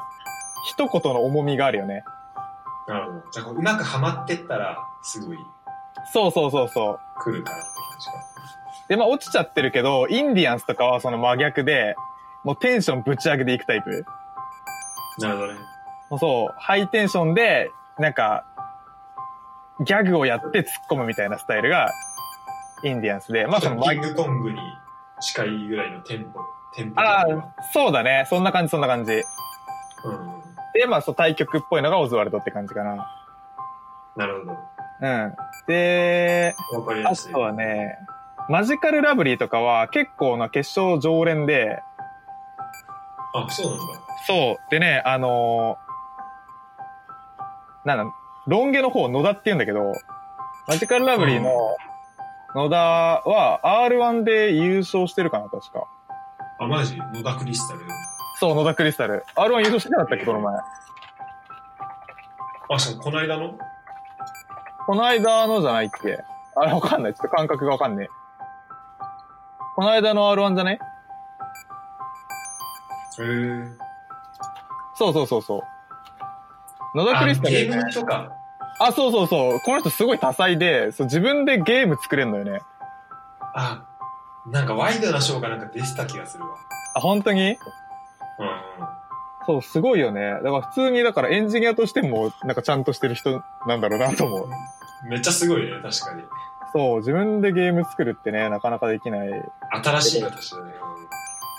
[0.66, 2.04] 一言の重みがあるよね。
[2.88, 3.24] なるほど。
[3.32, 5.38] じゃあこう、うまくはまってったら、すごい
[6.12, 7.00] そうそうそうそう。
[7.22, 8.14] 来るかなって感じか。
[8.90, 11.96] で、まあ落ちちゃってるけど、インディアンスとかはその真逆で、
[12.44, 14.06] もうテンションぶち上げていくタイプ。
[15.20, 15.60] なるほどね。
[16.10, 18.46] もうそう、ハイテンションで、なんか、
[19.82, 21.90] ギャグをやって突っ込むみたいなスタイルが、
[22.84, 24.60] インディアンスで、まあその真キングコングに
[25.20, 26.40] 近いぐらいのテンポ、
[26.74, 27.26] テンポああ、
[27.74, 28.26] そうだね。
[28.30, 29.14] そんな感じ、そんな感じ。
[29.14, 29.22] うん。
[30.74, 33.06] で、まあ、そう、対局っぽいのがオズワルドって感じかな。
[34.16, 34.58] なるほど。
[35.02, 35.36] うん。
[35.68, 36.56] で、
[37.06, 37.16] あ。
[37.32, 37.98] とはね、
[38.50, 41.82] マジカルラブリーとかは結構な決勝常連で、
[43.34, 43.84] あ、そうなんだ。
[44.26, 44.58] そう。
[44.72, 45.90] でね、あのー
[47.88, 48.06] なんだ、
[48.48, 49.94] ロン毛の方、野田って言うんだけど、
[50.68, 51.76] マジカルラブリーの
[52.56, 55.88] 野田は R1 で優勝してるかな、確か。
[56.60, 56.98] あ、マジ？
[56.98, 57.82] 野田クリスタル？
[58.40, 59.24] そう、野田クリスタル。
[59.36, 60.56] R1 優勝してなかったっけ、この前。
[62.72, 63.54] あ、そう、この間の？
[64.86, 66.20] この間のじゃないっけ
[66.56, 67.14] あれわかんない。
[67.14, 68.10] ちょっと感覚がわかんねえ。
[69.76, 70.80] この間の R1 じゃね
[73.20, 73.72] へー。
[74.96, 75.64] そうそうそうそ
[76.94, 76.98] う。
[76.98, 77.84] 野田クリスタル、あゲーね。
[77.86, 78.32] ムとか。
[78.80, 79.60] あ、そうそうそう。
[79.60, 82.62] この人すごい多彩で、そう自分でゲーム作れんのよね。
[83.54, 83.84] あ、
[84.48, 86.56] なんかワイドなショーがなんか出てた気がするわ。
[86.96, 87.42] あ、本当に？
[87.42, 87.58] うんうん。
[89.46, 90.32] そう、すごいよね。
[90.32, 94.50] だから普通に、だからエンジニアとしても、なんかちゃんとしてる人なんだろうなと思う。
[95.10, 96.24] めっちゃすごいね、確かに。
[96.72, 99.30] そう、自分でゲーム作るってね、なかなかできない。
[99.84, 100.69] 新しい形だね。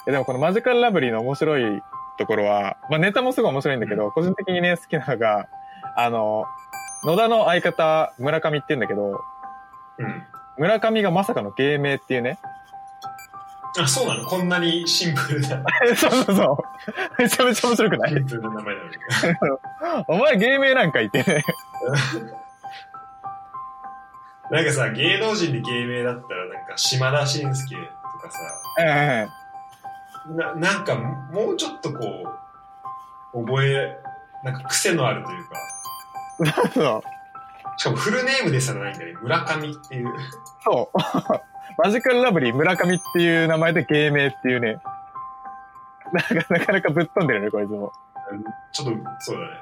[0.06, 1.82] えでもこのマジカルラブリーの面白い
[2.18, 5.46] ところは、まあネタもすごい面白いんだけど、個人的にね、好きなのが、
[5.96, 6.44] あの、
[7.04, 9.22] 野田の相方、村上って言うんだけど、
[9.98, 10.04] うん。
[10.04, 10.22] うん。
[10.58, 12.38] 村上がまさかの芸名っていうね。
[13.78, 14.24] あ、そうなの？
[14.26, 15.48] こんなにシンプルな、
[15.96, 16.42] そうそうそ
[17.18, 17.22] う。
[17.22, 18.10] めちゃめちゃ面白くない？
[18.10, 20.04] シンプルな名前なのに。
[20.08, 21.44] お前芸名なんかいてね。
[24.50, 27.80] なんかさ、芸能人で芸名だったら、なんか島田紳介と
[28.18, 28.38] かさ。
[30.28, 31.98] ななんかもうちょっとこ
[33.34, 33.98] う、覚え、
[34.44, 37.02] なんか癖のあるというか、そう。
[37.78, 39.14] しかもフルネームでさらないんだね。
[39.22, 40.12] 村上っていう。
[40.62, 40.98] そう。
[41.82, 44.78] マジカルラブリー村上っていう名前で芸名っていうね。
[46.12, 47.92] なんか、なかなかぶっ飛んでるね、こいつも。
[48.72, 49.52] ちょっと、そうだね。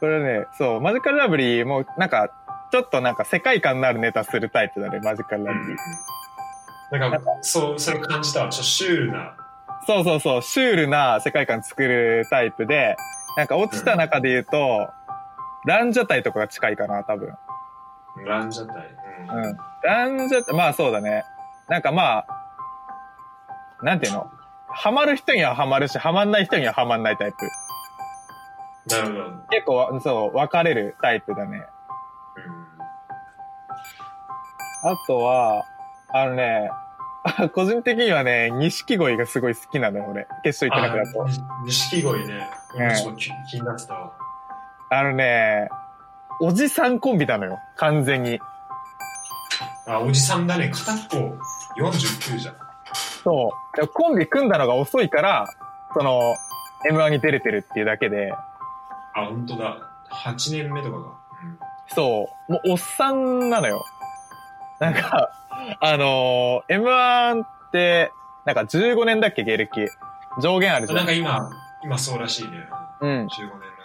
[0.00, 2.28] これね、そう、マジカルラブリーも、なんか、
[2.72, 5.76] ちょっとなんか世界観のあるネタするタイプだね、マジカルラブリー。
[6.98, 8.48] なんか、そう、それ感じたわ。
[8.48, 9.34] ちょっとシュールな。
[9.86, 12.96] そうそうそう、シュールな世界観作るタイプで、
[13.36, 14.90] なんか落ちた中で言うと、
[15.64, 17.34] ランジャタイとかが近いかな、多分。
[18.26, 18.96] ランジャタイ。
[19.30, 19.44] うん。
[19.44, 19.56] うん。
[19.82, 21.24] ランジャタイ、まあそうだね。
[21.68, 22.26] なんかまあ、
[23.82, 24.30] なんていうの？
[24.68, 27.36] ハマる人にはハマるし、ハマんない人にはハマんないタイプ。
[28.94, 29.36] なるほど。
[29.50, 31.66] 結構わ、そう、分かれるタイプだね。
[34.84, 35.64] あとは、
[36.14, 36.70] あのね、
[37.54, 40.26] 個人的にはね、錦鯉がすごい好きなのよ、俺。
[40.42, 41.24] 決勝行ってなくなと。
[41.24, 42.50] あに錦鯉ね。
[42.74, 44.12] うんちょっと気気になってたわ。
[44.90, 45.68] あのね、
[46.40, 47.58] おじさんコンビなのよ。
[47.76, 48.40] 完全に。
[49.86, 50.70] あ、おじさんだね。
[50.70, 51.36] 片っぽ
[51.80, 52.56] 49じゃん。
[53.22, 53.88] そう。
[53.88, 55.46] コンビ組んだのが遅いから、
[55.94, 56.34] その、
[56.90, 58.32] M1 に出れてるっていうだけで、
[59.14, 59.76] あ、本当だ。
[60.10, 61.04] 8年目とかが。
[61.88, 62.52] そう。
[62.52, 63.84] もうおっさんなのよ。
[64.80, 65.30] なんか、
[65.80, 68.12] あのー M1 って、
[68.44, 69.88] なんか15年だっけ、芸歴。
[70.40, 70.94] 上限あるうん。
[70.94, 71.06] なん。
[71.06, 71.50] か今、
[71.84, 72.50] 今そうらしいね。
[73.00, 73.10] うん。
[73.10, 73.28] 15年ら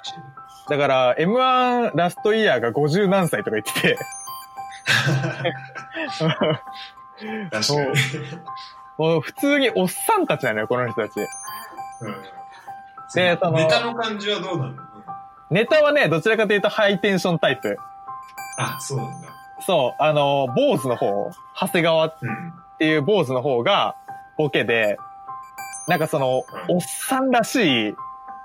[0.03, 0.23] しいね。
[0.69, 3.97] だから、M1 ラストイヤーが50何歳とか言ってて、
[7.51, 7.93] 確かに。
[8.97, 11.19] もう普通におっさんたちなのよ、この人たち。
[12.01, 12.15] うん。
[13.13, 14.77] でそのネタの感じはどうなの、うん、
[15.49, 17.77] ネタはね、どちらかというとハイテンションタイプ。
[18.57, 19.36] あ、そうなんだ。
[19.61, 22.53] そう、あの、坊主の方、長谷川っうん。
[22.79, 23.95] ていう坊主の方が
[24.37, 24.97] ボケで、
[25.87, 27.95] なんかその、うんおっさんらしい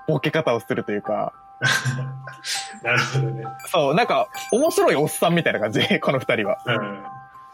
[0.07, 1.33] ボケ方をするというか、
[2.83, 3.43] なるほどね。
[3.67, 6.57] そう、なんか、面白いおっさんみたいな感じ、 この二人は。
[6.65, 7.03] うん。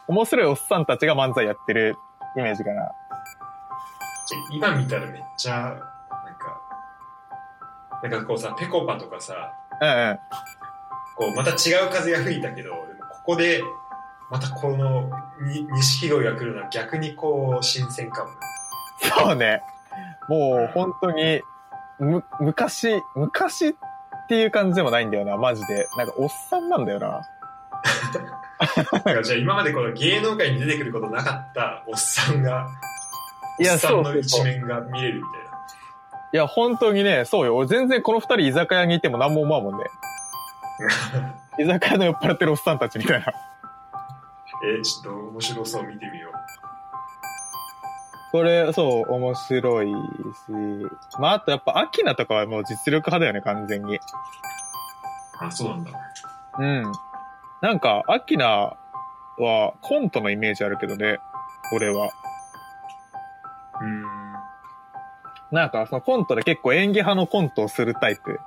[0.08, 1.96] 面白いおっさんたちが漫才やってる
[2.36, 2.92] イメージかな。
[4.52, 5.82] 今見たらめっちゃ、なんか、
[8.04, 10.20] なんかこうさ、ペコパとかさ、うんうん。
[11.18, 12.72] こう、また違う風が吹いたけど、
[13.30, 13.64] ここで、
[14.32, 15.08] またこの、
[15.40, 18.32] に、錦鯉が来るのは逆にこう、新鮮かも。
[18.98, 19.62] そうね。
[20.28, 21.44] もう本当に、
[22.00, 23.74] む、昔、昔っ
[24.28, 25.88] ていう感じでもないんだよな、マジで。
[25.96, 27.22] なんかおっさんなんだよな。
[28.92, 32.68] だからじゃあ今までこの芸能界に出てくることなかったおっさんが、
[33.60, 35.50] いやおっさんのそうそうそう一面が見れるみたいな。
[36.34, 37.56] いや、本当にね、そうよ。
[37.56, 39.86] 俺全然この二人居酒屋にいても何も思わんもんね。
[41.60, 43.26] 居酒屋の酔っ払ってるおっさんたちみたいな。
[44.66, 46.34] えーちょっと面白そう見てみよう。
[48.32, 49.94] これ、そう、面白いし。
[51.20, 54.00] まあ、あとやっぱ、アキナとかはもう実力派だよね、完全に。
[55.40, 55.92] あ、そうなんだ。
[56.60, 56.92] うん。
[57.62, 58.78] なんか、アキナ
[59.38, 61.20] はコントのイメージあるけどね、
[61.74, 62.12] 俺は。
[63.82, 64.04] うーん。
[65.52, 68.40] なんか、そのコントで結構演技派のコントをするタイプ。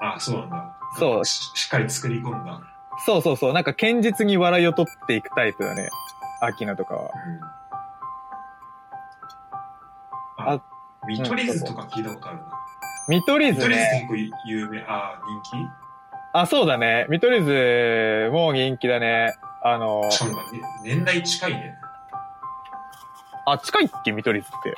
[0.00, 0.76] あ、そうなんだ。
[0.98, 2.60] そうししっかり作り込んだ。
[3.04, 5.88] そうそうそう、なんか堅実に笑いを取っていくタイプだね。
[6.40, 7.10] アキナとかは。
[7.26, 7.40] うん。
[10.48, 10.60] ああ、
[11.06, 12.44] 見取り図とか聞いたことあるな。
[13.08, 14.06] 見取り図見取り図ね。
[14.08, 15.68] 結構有名、あ、人気？
[16.32, 17.06] あ、そうだね。
[17.08, 19.34] 見取り図も人気だね。
[19.62, 21.74] あの、しかもなんかね年代近いね。
[23.46, 24.12] あ、近いっけ？
[24.12, 24.74] 見取り図って。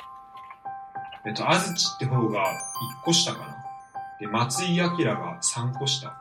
[1.27, 2.53] えっと、安土って方が1
[3.05, 3.58] 個下かな。
[4.21, 6.15] で、松井明が3個下。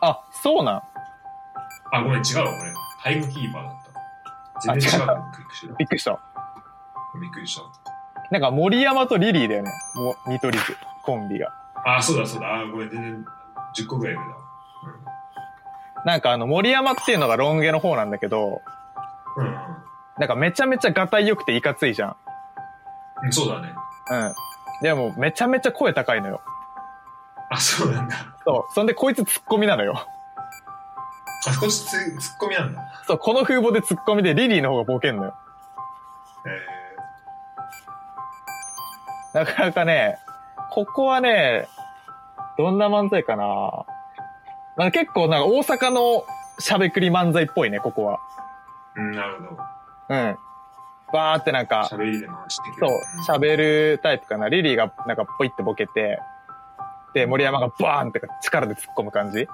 [0.00, 0.82] あ、そうなん。
[1.92, 2.72] あ、ごめん、違うわ、これ。
[3.02, 3.72] タイムキーパーだっ
[4.62, 4.72] た。
[4.72, 5.06] 全然違う。
[5.78, 6.20] びっくりした。
[7.20, 7.62] びっくりした。
[8.30, 9.70] なんか森山とリリーだよね。
[9.94, 10.76] もう見取り図。
[11.04, 11.52] コンビが。
[11.86, 12.54] あ、そうだそうだ。
[12.56, 13.24] あ、ごめん、全然
[13.76, 14.36] 10個ぐらい上だわ。
[16.04, 18.60] なんかあの森山っていうのがロン毛の方なんだけど、
[19.36, 19.46] うん。
[19.46, 19.58] うん
[20.18, 22.16] なんかめちゃめちゃガタイ良くていかついじゃん。
[23.22, 23.72] うん、そうだね。
[24.10, 24.34] うん。
[24.82, 26.40] でもめちゃめちゃ声高いのよ。
[27.50, 28.36] あ、そうなんだ。
[28.44, 28.74] そう。
[28.74, 30.06] そんでこいつツッコミなのよ。
[31.46, 33.02] あ、こっちツツッコミなんだ。
[33.06, 35.34] そう、この風貌でツッコミでリリーの方がボケんのよ。
[39.34, 40.18] えなかなかね、
[40.70, 41.68] ここはね、
[42.56, 43.84] どんな漫才かな
[44.76, 46.24] なんか結構なんか大阪の
[46.58, 48.18] しゃべくり漫才っぽいね、ここは。
[48.96, 49.62] ー、うん、なるほど。
[50.08, 50.38] うん。
[51.12, 54.48] バーってなんか、喋りで回してくそう、喋るタイプかな。
[54.48, 56.20] リリーがなんかポイってボケて、
[57.14, 59.48] で、森山がバーンって力で突っ込む感じ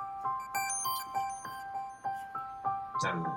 [3.03, 3.31] なるほど。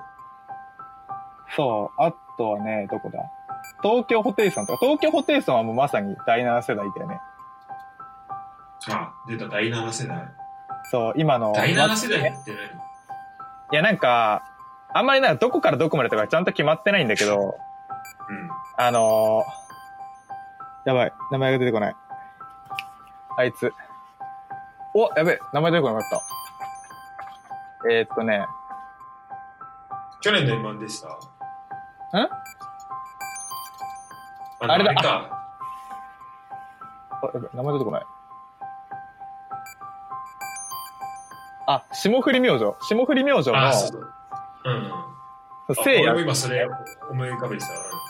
[1.56, 2.02] そう。
[2.02, 3.18] あとはね、どこだ？
[3.82, 7.20] 東京ホテイソンとか、東京ホテイソンはもうまさに第7世代だよね。
[8.88, 10.28] あ、出た第7世代。
[10.90, 11.52] そう、今の。
[11.54, 12.52] 第7世代いって
[13.72, 14.42] や、なんか、
[14.94, 17.58] あんまりなんかどこからどこまでとかちゃんと決まってないんだけど、
[18.28, 18.50] 何うん。
[18.76, 21.96] あのー、やばい、名前が出てこない。
[23.36, 23.72] あいつ。
[24.98, 27.88] お、やべえ、名前出てこなかった。
[27.88, 28.44] えー、っとね、
[30.20, 31.08] 去年の M1 でした。
[31.08, 31.10] ん
[34.60, 35.46] あのあれだか。
[37.10, 38.02] あ、やべえ、名前出てこない。
[41.68, 42.74] あ、霜降り明星。
[42.88, 44.12] 霜降り明星のあ、、そうそう。
[44.64, 44.92] うんうん。
[45.68, 46.68] あせいや俺も、今それ
[47.08, 47.64] 思い浮かべて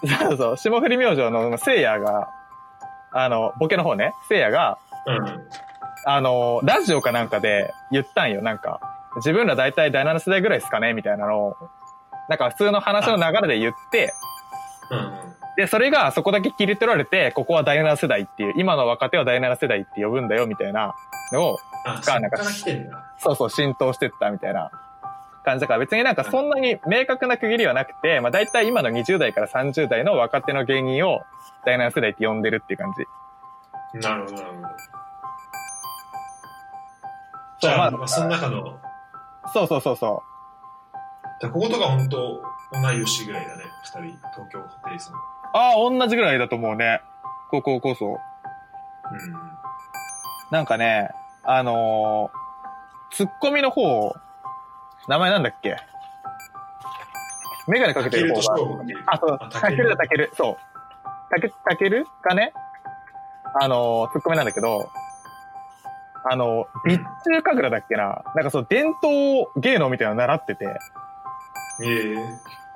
[0.06, 0.24] た。
[0.24, 2.30] そうそう、霜降り明星のせいやが、
[3.12, 5.16] あの、ボケの方ね、せいやが、うん。
[5.16, 5.48] うん。
[6.04, 8.80] あの、ラジオかなんかで言ったんよ、なんか。
[9.16, 10.92] 自分ら大体第7世代ぐらいですかね？
[10.92, 11.56] みたいなのを、
[12.28, 14.12] なんか普通の話の流れで言って、
[14.90, 15.12] うんうん。
[15.56, 20.94] で、それがそこだけ切り取られて、ここは第7世代っていう、今の若手は第7世代って呼ぶんだよみたいな
[21.32, 23.12] のを、あ、そっから来てんだ。
[23.18, 24.70] そうそう浸透してったみたいな
[25.44, 31.22] 感じだから別になんかそんなに明確な区切りはなくて、まあ大体今の20代から30代の若手の芸人を
[31.64, 32.92] 第7世代って呼んでるっていう感
[33.92, 33.98] じ。
[34.00, 34.68] なるほど、なるほど。
[37.60, 38.78] じゃあ、まあ、その中の、
[39.52, 40.22] そうそうそうそ
[41.40, 45.14] じゃあこことか本当同い年ぐらいだね、二人、東京ホテイソン。
[45.14, 45.18] う。
[45.54, 47.00] ああ、同じぐらいだと思うね。
[47.50, 48.06] 高校こそ。
[48.06, 48.18] うん。
[50.50, 51.10] なんかね、
[51.44, 54.14] あのー、ツッコミの方、
[55.08, 55.76] 名前なんだっけ？
[57.66, 58.54] メガネかけてる方が。
[59.06, 60.30] あ、そう、たけるだたける。
[60.36, 60.56] そう。
[61.30, 62.52] たけ、たけるがね、
[63.60, 64.90] あのー、ツッコミなんだけど、
[66.24, 68.22] あの、備中神楽だっけな？
[68.34, 70.66] なんかその伝統芸能みたいなの習ってて、
[71.82, 72.16] ええ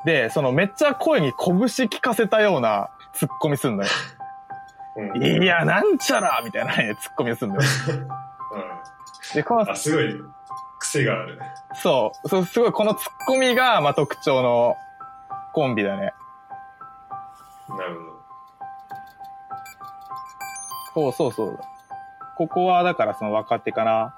[0.04, 1.56] で、そのめっちゃ声に拳
[1.88, 3.88] 聞かせたようなツッコミすんのよ。
[4.96, 5.22] うん。
[5.22, 7.62] いや、なんちゃらみたいなね、ツッコミすんのよ。
[9.32, 9.70] で、このうん。
[9.70, 10.14] あ、すごい、
[10.80, 11.40] 癖がある。
[11.74, 12.28] そう。
[12.28, 14.76] そう、すごい、このツッコミが、まあ、特徴の
[15.52, 16.12] コンビだね。
[17.68, 18.00] なる
[20.94, 21.12] ほど。
[21.12, 21.60] そうそうそう。
[22.36, 24.14] ここは、だからその若手かな。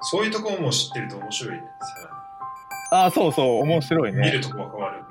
[0.00, 1.62] そういうところも知ってると面白いね。
[2.90, 4.20] さああ、そうそう、面白いね。
[4.20, 4.98] 見るとこが変わる。
[4.98, 5.04] うん。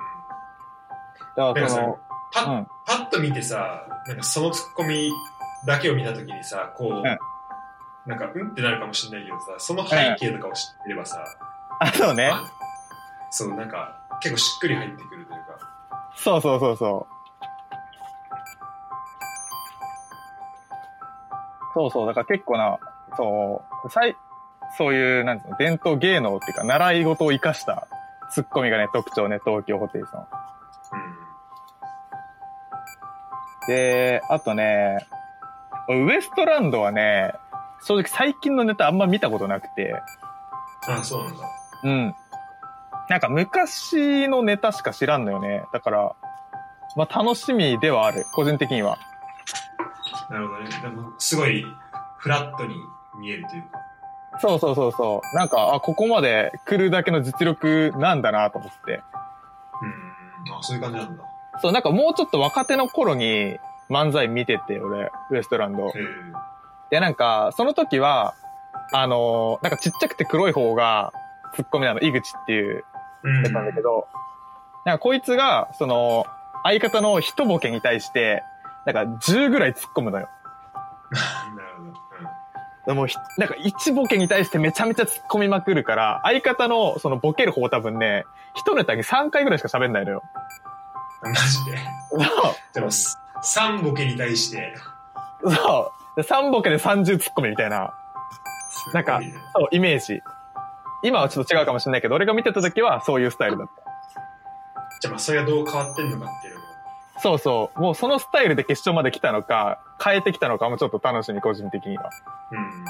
[1.35, 1.99] だからその、
[2.31, 5.11] パッ、うんパッと見てさ、なんかそのツッコミ
[5.65, 11.23] だけを見たときにさ、こう、んなんか、うんってなるかもしれないけどさ、その背景とかを知ってればさ、
[11.79, 12.29] あ、そうね。
[12.33, 12.43] あ
[13.29, 15.57] そう、なんか、結構しっくり入ってくるというか、
[16.15, 17.20] そうそうそうそう。
[21.73, 22.80] そうそう、だから結構な、
[23.18, 24.15] そう、さい、
[24.77, 27.88] そういう、なんつうの、伝統芸能っていうか、習い事を生かした
[28.31, 30.22] ツッコミがね、特徴ね、東京ホテイソン。
[30.22, 31.22] うん。
[33.68, 35.06] で、あとね、
[35.89, 37.34] ウエストランドはね、
[37.84, 40.02] 正直最近のネタあんま見たことなくて、
[40.88, 41.43] あ、そうなんだ。
[41.84, 42.15] うん。
[43.10, 45.65] なんか昔のネタしか知らんのよね。
[45.73, 46.15] だから、
[46.95, 48.98] まあ楽しみではある、個人的には。
[50.31, 50.69] なるほどね。
[50.81, 51.65] でも、すごい、
[52.17, 52.75] フラットに
[53.19, 53.79] 見えるというか。
[54.39, 55.35] そうそうそうそう。
[55.35, 59.03] なんか、あ、ここまで来るだけの実力なんだなと思って。
[59.81, 60.53] うん。
[60.57, 61.23] あ、そういう感じなんだ。
[61.61, 63.57] そう、なんかもうちょっと若手の頃に
[63.89, 65.91] 漫才見てて、俺、ウエストランド。
[66.89, 68.33] で、なんか、その時は、
[68.93, 71.11] あのーなんかちっちゃくて黒い方が、
[71.55, 72.85] ツッコミなの、井口っていう
[73.23, 73.43] うん。
[73.43, 74.07] やつなんだけど、
[74.85, 76.25] なんかこいつが、その、
[76.63, 78.43] 相方の一ボケに対して、
[78.85, 80.29] なんか10ぐらい突っ込むのよ。
[81.55, 81.89] なるほど。
[81.89, 81.95] うん。
[82.87, 88.25] でもひ、なんか一ボケに対してめちゃめちゃ突っ込みまくるから、相方のそのボケる方多分ね、
[88.55, 90.23] 一ネタに3回ぐらいしか喋んないのよ。
[91.21, 91.77] マジで？
[92.09, 92.55] そう。
[92.73, 94.75] でも、3ボケに対して、
[95.43, 96.21] そう。
[96.21, 97.93] で3ボケで30突っ込みみたいな、
[98.93, 100.21] なんかねそう、イメージ。
[101.03, 103.73] 今はちょっと違うかもしれないけど、俺が見てた時はそういうスタイルだった。
[105.01, 106.50] じゃあまあ、それがどう変わってんのかって。
[107.22, 107.80] そうそう。
[107.80, 112.10] もうそのスタイルで決勝まで来たのか、変えてきたのかもちょっと楽しみ、個人的には。
[112.52, 112.85] うん。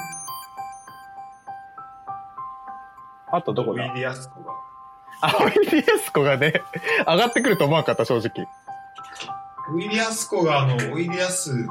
[3.34, 3.84] あとどこだ？
[3.84, 4.52] ウィリアスコが。
[5.20, 6.62] あ、ウィリアスコがね、
[7.06, 8.46] 上がってくると思わなかった、正直。
[9.70, 11.66] ウィリアスコが、あの、ウィリアス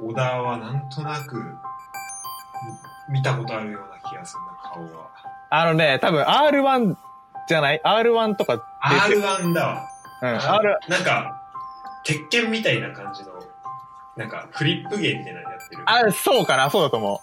[0.00, 1.56] 小田はなんとなく、
[3.10, 5.10] 見たことあるような気がするな、顔は。
[5.50, 6.96] あのね、多分 R1
[7.48, 8.62] じゃない ?R1 とか
[9.08, 9.22] 出てる。
[9.22, 9.88] R1 だわ。
[10.20, 11.37] うん、あ R、なんか、
[12.08, 13.32] 鉄拳みたいな感じの、
[14.16, 15.82] なんか、フリップ芸みたいなのやってる。
[15.84, 17.20] あ、そうかなそうだと思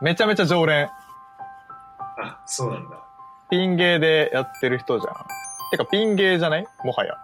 [0.00, 0.04] う。
[0.04, 0.88] めちゃめちゃ常連。
[2.22, 2.96] あ、そうなんだ。
[3.50, 5.14] ピン芸でやってる人じゃん。
[5.72, 6.66] てか、ピン芸じゃない？
[6.84, 7.18] もはや。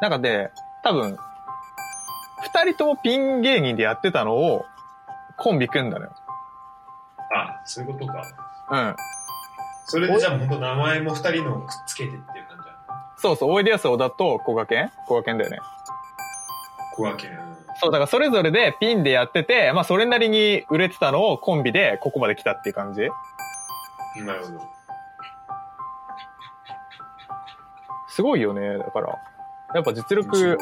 [0.00, 0.52] なんかで、
[0.84, 1.18] 多分、
[2.42, 4.64] 二人ともピン芸人でやってたのを、
[5.36, 6.12] コンビ組んだのよ。
[7.34, 8.22] あ、そういうことか。
[8.70, 8.96] うん。
[9.86, 12.39] それでじゃあ本当名前も二人のをくっつけてって。
[13.20, 15.58] そうそう、おいでやす小田と小賀健小賀健だよね。
[16.96, 17.28] 小分け。
[17.28, 23.02] うんそう、だからそれぞれでピンでやってて、まあそれなりに売れてたのをコンビでここまで来たっていう感じ。
[24.24, 24.60] なるほど。
[28.08, 28.78] すごいよね。
[28.78, 29.08] だから、
[29.74, 30.58] やっぱ実力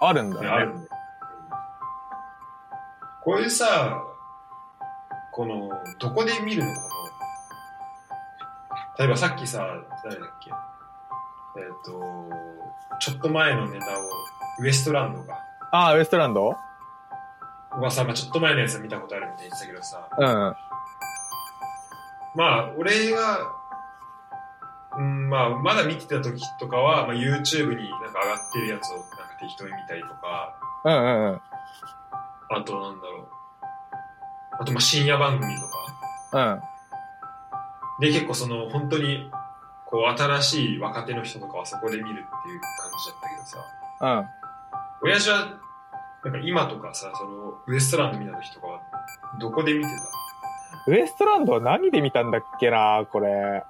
[0.00, 0.48] あるんだね。
[0.48, 0.86] あるね。
[3.24, 4.02] こういうさ、
[5.32, 6.82] この、どこで見るのこの、
[8.98, 9.66] 例えばさっきさ、
[10.04, 10.50] 誰だっけ？
[11.56, 12.28] えっ、と、
[13.00, 14.02] ちょっと前のネタを、
[14.60, 15.34] ウエストランドが、
[15.70, 16.56] ああ、ウエストランド？
[17.70, 20.56] はさ、まあちょっと前のやつ見たことあるみたいに言ってたけどさ、うん。
[22.34, 23.38] まあ、俺が
[24.96, 29.08] うん、まあ、まだ見てた時とかは、まあ、YouTube になんか上がってるやつをなんか
[29.40, 30.54] 適当に見たりとか、
[30.84, 31.40] うんうんうん。
[32.50, 33.28] あとなんだろう。
[34.60, 35.62] あとまあ深夜番組と
[36.30, 36.60] か。
[38.00, 38.06] うん。
[38.06, 39.30] で、結構その本当に、
[39.92, 44.28] こう新しい若手の人とかはそこで見るっていう感じだったけどさ、
[45.02, 45.10] うん。
[45.10, 45.36] 親父は、
[46.24, 48.80] なんか今とかさ、そのウエストランド見た時とかは、
[49.38, 49.90] どこで見て
[50.86, 53.64] ウエストランドは何で見たんだっけなこれ。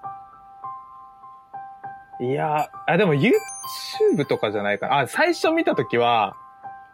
[2.21, 3.33] いや、あ、でも YouTube
[4.29, 5.01] とかじゃないかな。
[5.01, 6.37] あ、最初見たときは、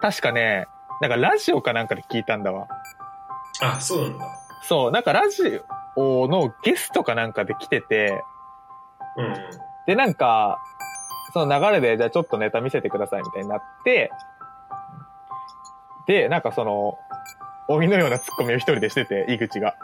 [0.01, 0.69] 確かね、
[1.03, 2.67] なんかラジオかなんかで聞いたんだわ。
[3.61, 4.27] たあ、そうなんだ。
[4.63, 5.61] そう、なんかラジ
[5.97, 8.25] オのゲストかなんかで来てて、
[9.17, 9.35] うんうん。
[9.87, 10.59] で、なんか、
[11.33, 14.11] その流れで、じゃあちょっとネタ見せてくださいみたいになって、
[16.07, 16.99] で、なんかその、
[17.69, 19.75] 鬼のようなツッコミを一人でしてて、井口が。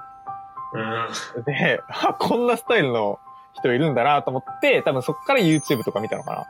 [1.36, 1.44] うん。
[1.44, 3.20] で、あ、こんなスタイルの
[3.52, 6.46] 人いるんだなと思って、多分そっから YouTube とか見たのか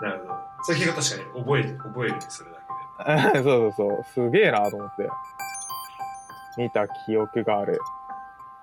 [0.00, 0.34] なるほど。
[0.64, 3.30] それが確かに覚える、覚えるね、それだな。
[3.34, 4.04] そうそうそう。
[4.12, 5.08] すげえなと思って。
[6.56, 7.80] 見た記憶がある。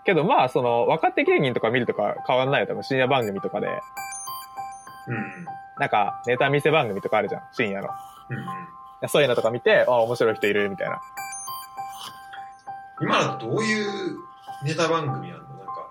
[0.06, 2.68] けどまあ、その、若手芸人とか見るとか変わんないよ。
[2.68, 3.68] 多分深夜番組とかで。
[5.08, 5.46] うん
[5.80, 7.42] なんか、ネタ見せ番組とかあるじゃん。
[7.52, 7.90] 深夜の。
[9.02, 9.10] うん。
[9.10, 11.02] そういうのとか見て、あ、面白い人いるみたいな。
[13.02, 14.18] 今だとどういう
[14.64, 15.44] ネタ番組なの？
[15.44, 15.90] なんか、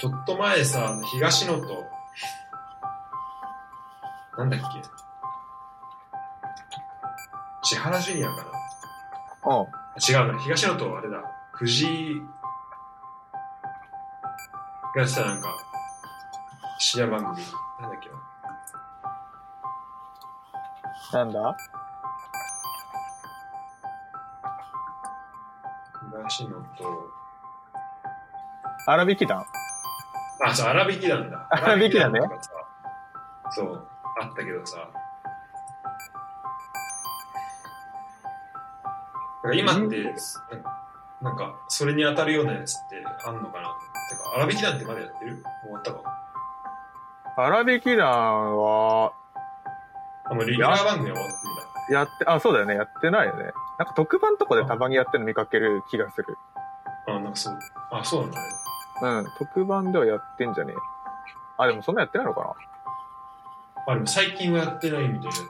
[0.00, 1.84] ちょっと前さ、東野と、
[4.38, 4.66] なんだっけ？
[7.62, 8.36] 千原ジュニアか
[9.44, 9.54] な？
[9.54, 9.66] うん。
[9.66, 9.68] あ
[10.00, 11.18] 違うな、東野とあれだ、
[11.58, 12.22] 藤井
[14.94, 15.48] がさ、なんか、
[16.78, 17.44] 深夜番組、
[17.80, 18.08] なんだっけ
[21.10, 21.24] な。
[21.24, 21.56] なんだ？
[26.12, 27.10] 東野と、
[28.86, 29.44] 荒引き団？
[30.44, 31.48] あ、そう、荒引き団だ。
[31.50, 32.20] 荒引き団ね
[33.50, 33.88] そう、
[34.22, 34.88] あったけどさ。
[39.52, 40.14] 今って、
[41.20, 43.76] なんか、それに当たるようなやつってあんのかな
[44.10, 45.42] てか、荒引き団ってまだやってる？
[45.62, 46.00] 終わったか？
[47.36, 48.06] 荒引き団
[48.56, 49.12] は、
[50.30, 52.00] あ、もうレギュラー番組は終わってんだ。
[52.00, 52.74] やって、あ、そうだよね。
[52.74, 53.44] やってないよね。
[53.78, 56.36] なんか特番とかでたまにやってるの見かける気がする。
[57.08, 57.58] あ、なんかそう。
[57.90, 58.48] あ、そうなんだね。
[59.02, 59.26] うん。
[59.38, 60.76] 特番ではやってんじゃねえ。
[61.56, 63.92] あ、でもそんなやってないのかな？
[63.92, 65.48] あ、でも最近はやってないみたいだけど、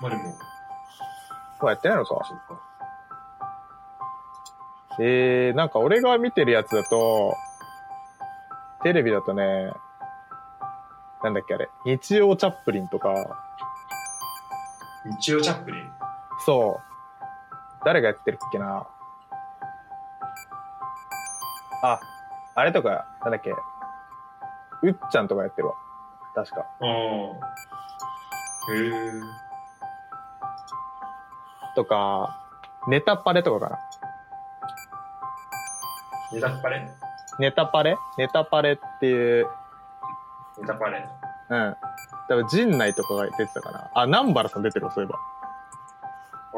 [0.00, 0.36] まあでも、も
[1.64, 2.24] うやってないのか？
[2.24, 2.60] そっか。
[5.04, 7.34] えー、なんか俺が見てるやつだと、
[8.84, 9.72] テレビだとね、
[11.24, 13.12] なんだっけあれ、日曜チャップリンとか、
[15.04, 15.90] 日曜チャップリン。
[16.46, 17.84] そう。
[17.84, 18.86] 誰がやってるっけな
[21.82, 22.00] あ、
[22.54, 23.50] あれとか、なんだっけ
[24.82, 25.74] うっちゃんとかやってるわ。
[26.32, 26.60] 確か。
[26.60, 28.72] ああ。
[28.72, 29.10] へえ。
[31.74, 32.40] とか、
[32.86, 33.78] ネタパレとかかな。
[36.32, 36.88] ネタパレ？
[37.38, 37.96] ネタパレ？
[38.18, 39.46] ネタパレっていう、
[40.60, 41.06] ネタパレ。
[41.50, 41.76] うん。
[42.28, 43.90] 多分陣内とかが出てたかな。
[43.94, 45.12] あ、南原さん出てるわ、そういえ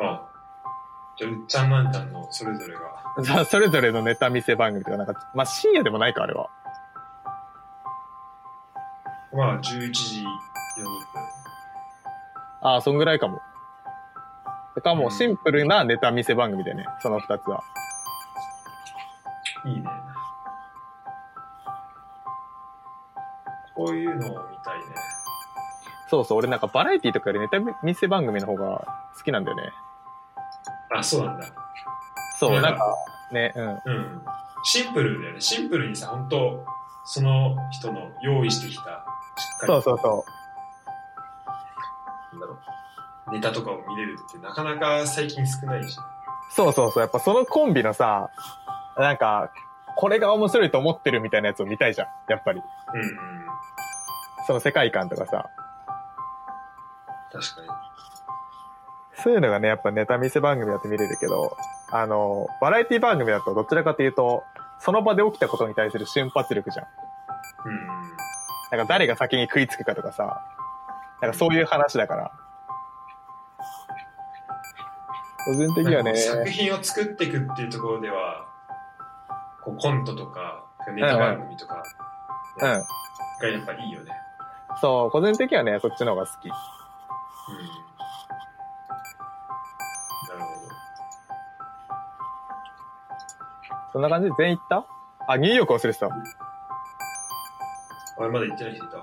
[0.00, 0.08] ば。
[0.08, 0.22] ああ。
[1.16, 3.24] じゃあ、うっちゃんなんちゃんのそれぞれが。
[3.24, 6.48] さそれぞれのネタ見せ番組とか、なんか、まあ、深夜でもないか、あれは。
[9.32, 10.30] まあ、11時40分。
[12.62, 13.40] ああ、そんぐらいかも。
[14.74, 17.62] てかもうシンプルなネタ見せ番組でね、その二つは。
[19.66, 19.84] いいね。
[23.74, 24.84] こういうのを見たいね。
[26.08, 28.86] そうそう、俺なんかバラエティとかよりネタ見せ番組の方が
[29.16, 29.72] 好きなんだよね。
[30.90, 31.46] あ、そうなんだ。
[32.38, 32.94] そう、うんなんか、
[33.32, 33.68] ね、うん。
[33.84, 34.22] うん。
[34.64, 35.40] シンプルだよね。
[35.40, 36.64] シンプルにさ、本当
[37.04, 38.86] その人の用意してきた、しっ
[39.60, 40.24] かりそうそうそ
[42.32, 42.58] なんだろ
[43.28, 43.32] う。
[43.32, 45.98] ネタとかを見れるってなかなか最近少ないし。
[45.98, 46.02] う。
[46.52, 48.30] そうそうそう、やっぱそのコンビのさ、
[48.96, 49.50] なんか、
[49.96, 52.08] これが面白いと思ってるみたいなやつを見たいじゃん。
[52.28, 52.60] やっぱり。
[52.94, 53.08] うんうん。
[54.46, 55.50] その世界観とかさ。
[57.32, 57.68] 確かに。
[59.22, 61.56] そういうのがね、やっぱネタ見せ番組だと見れるけど、
[61.90, 64.42] あの、バラエティ番組だとどちらかというと、
[64.80, 66.86] その場で起きたことに対する瞬発力じゃん。
[67.66, 67.86] うんうん。
[68.70, 70.42] なんか誰が先に食いつくかとかさ、
[71.22, 72.32] なんかそういう話だから。
[75.46, 78.46] 個人的にはね作品を作っていくっていうところでは、
[79.64, 81.82] こうコントとか、ネタ番組とか
[82.56, 82.60] うん。
[82.60, 82.82] がや
[83.58, 84.12] っぱいいよね。
[84.80, 86.48] そう、個人的にはね、そっちの方が好き。
[86.48, 86.52] うん。
[86.52, 86.56] な
[90.34, 90.74] るほど。
[93.92, 94.28] そんな感じ？
[94.28, 94.84] で全員行った？
[95.26, 96.06] あ、ニューヨーク忘れてた。
[96.06, 96.10] あ
[98.20, 98.98] れまだ行ってない人いた？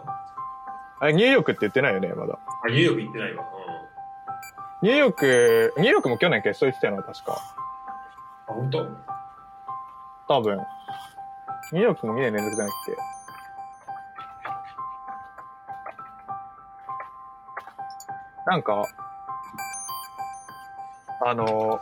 [1.00, 2.38] あれ、ニューヨークって言ってないよね、まだ。
[2.64, 3.44] あ、ニューヨーク行ってないわ。
[4.84, 7.42] ニューヨーク、ニューヨークも去年決勝行ってたよな、確か。
[8.50, 8.54] うん。
[8.54, 9.11] あ、本当？
[10.32, 10.58] 多分。
[11.74, 12.98] ニューヨークも2年連続じゃなくて。
[18.46, 18.86] なんか、
[21.26, 21.80] あの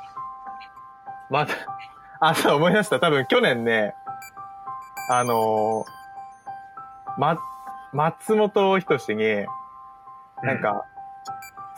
[1.30, 1.54] また、
[2.20, 3.00] あ、そう、思い出した。
[3.00, 3.94] 多分去年ね、
[5.12, 5.86] あの
[7.20, 7.38] ま、
[7.94, 9.46] 松本人志に、
[10.42, 10.86] なんか、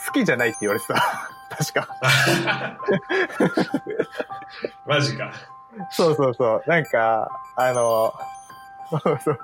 [0.05, 0.95] 好きじゃないって言われてた。
[1.51, 1.87] 確か。
[4.87, 5.31] マジか。
[5.91, 6.63] そうそうそう。
[6.67, 8.13] なんか、あの、
[8.89, 9.39] そうそう。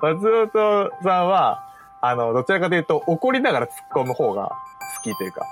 [0.00, 1.64] 松本さんは、
[2.00, 4.50] あの、どちらかというと怒りながら突っ込む方が
[4.96, 5.46] 好きというか。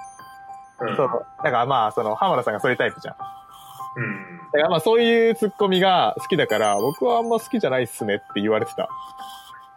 [0.81, 0.97] うん。
[0.97, 1.27] そう。
[1.43, 3.17] だからまあ、その、浜田さんがそういうタイプじゃん。
[3.17, 3.27] だ
[3.97, 4.51] うん。
[4.53, 8.89] からまあ、そういう突っ込みが好きだから、僕はあんま好きじゃないっすねって言われてた。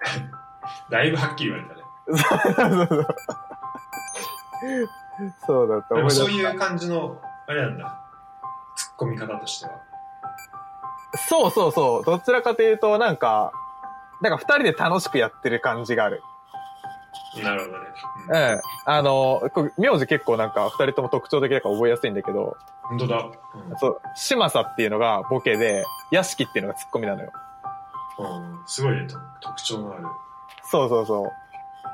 [0.89, 1.83] だいぶはっきり言われたね。
[2.07, 3.07] そうそうそう。
[5.45, 5.95] そうだった。
[5.95, 7.17] でもそういう感じの、
[7.47, 7.99] あれなんだ。
[8.77, 9.71] 突っ込み方としては。
[11.15, 12.03] そうそうそう。
[12.05, 13.51] どちらかというと、なんか、
[14.21, 16.23] なんか二人で楽しくやってる感じがある。
[17.41, 17.87] なるほどね。
[18.29, 18.61] ううんん。
[18.85, 23.17] あの、こ名字結構なんか二人とも特徴的だから覚えやすいんだけど、本当だ。
[23.25, 27.31] うんそう、嶋佐っていうのがボケで、屋敷っていうのがツッコミなのよ。
[28.19, 30.05] うん、すごいね、と特徴のある。
[30.63, 31.31] そうそうそう。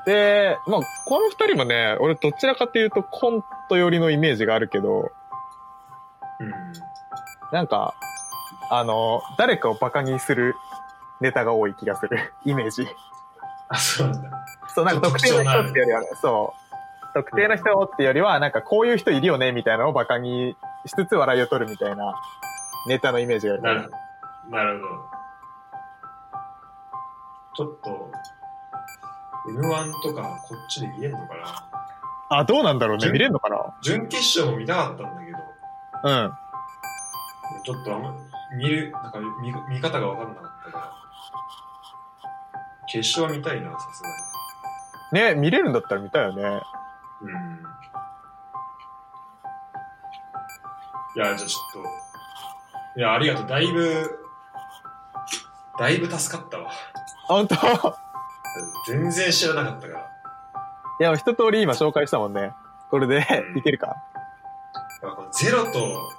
[0.06, 5.10] で、まあ、この二人もね、俺どちらかというとコント寄りのイメージがあるけど、
[6.40, 6.52] うん。
[7.52, 7.94] なんか、
[8.70, 10.54] あの、誰かをバカにする
[11.20, 12.32] ネタが多い気がする。
[12.46, 12.86] イメージ。
[13.68, 14.46] あ、そうなんだ。
[14.74, 16.60] そう、なんか特定の人ってよりはね、そう。
[17.12, 20.56] 特定の人ってよりは、なんかこういう人いるよね、みたいなのをバカに
[20.86, 22.14] しつつ笑いを取るみたいな
[22.86, 23.62] ネタのイメージがある。
[23.62, 23.90] なる
[24.48, 25.10] なるほど。
[27.56, 28.12] ちょっと、
[29.48, 31.34] M1 とかこっちで見れるのか
[32.30, 32.38] な？
[32.38, 33.02] あ、どうなんだろうね。
[33.02, 33.74] 準見れるのかな？
[33.82, 35.38] 準決勝も見たかったんだけど、
[36.04, 36.32] うん。
[37.64, 38.14] ちょっとあんま
[38.56, 40.92] 見る、なんか見見方が分かんなかったから。
[42.92, 44.08] 決勝は見たいな、さすが
[45.12, 46.42] ね、見れるんだったら見たいよね。
[46.42, 46.48] に。
[46.48, 47.64] うん。
[51.16, 51.82] いや、じゃあちょっ
[52.94, 53.46] と、いや、ありがとう。
[53.46, 54.18] だいぶ、
[55.78, 56.70] だいぶ助かったわ。
[56.70, 56.72] あ、
[57.28, 57.56] 本当？
[58.88, 60.00] 全然知らなかったから。
[61.00, 62.52] いや、一通り今紹介したもんね。
[62.90, 63.94] これでうんいけるか？
[65.32, 66.10] ゼロと、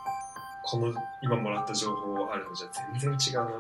[0.64, 2.68] この今もらった情報あるのじゃ
[3.00, 3.52] 全然違うな。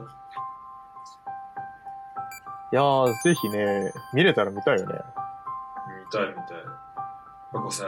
[2.73, 4.95] いやー、ぜひね、見れたら見たいよね。
[6.05, 6.45] 見たい見たい。
[7.51, 7.85] まあこうさ、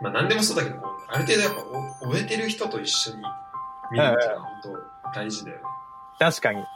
[0.00, 1.60] まあ何でもそうだけど、こうある程度やっぱ
[2.06, 3.16] お終えてる人と一緒に
[3.90, 4.74] 見るっていうのは本
[5.12, 5.62] 当大事だよね。
[6.18, 6.58] 確かに。
[6.58, 6.66] うん。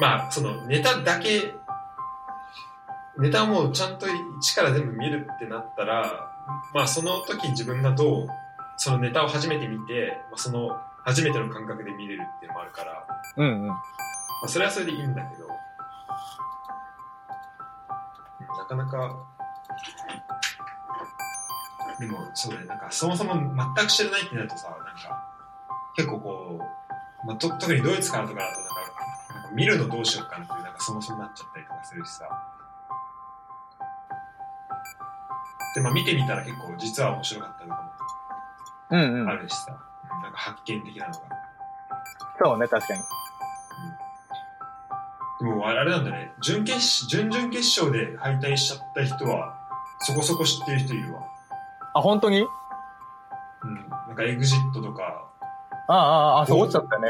[0.00, 1.54] まあ、そのネタだけ、
[3.18, 4.06] ネタをもうちゃんと
[4.40, 6.28] 一から全部見るってなったら、
[6.74, 8.28] まあその時自分がどう、
[8.84, 13.06] そのネタを初めて見て、まあ、その初めての感覚で見れるっていうのもあるから、
[13.36, 13.66] うんうん。
[13.68, 13.76] ま
[14.44, 15.50] あ、それはそれでいいんだけど、うん
[18.58, 19.24] なかなか、
[22.00, 25.32] でもそうだね、なんかそもそも全く知らないってなるとさ、なんか
[25.94, 26.60] 結構こ
[27.22, 28.74] う、まあ、と特にドイツからとかだとなんか、
[29.34, 32.24] なんか見るのどうしようかなっていう、なんかそもそもなっちゃったりとかするしさ。
[35.76, 37.91] で、まあ見てみたら結構実は面白かったとか
[38.92, 39.24] うんうん。
[39.24, 39.72] もあるしな
[40.28, 41.20] んか発見的なのが。
[42.44, 43.00] そうね、確かに。
[45.40, 49.58] でもあれなんだね、準決し準々決勝で敗退しちゃった人は、
[49.98, 51.22] そこそこ知ってる人いるわ。
[51.94, 52.42] あ、本当に？
[52.42, 53.74] うん。
[53.88, 55.24] なんかエグジットとか、
[55.88, 57.08] ああ、ああ、あ、そう、落ちちゃったね。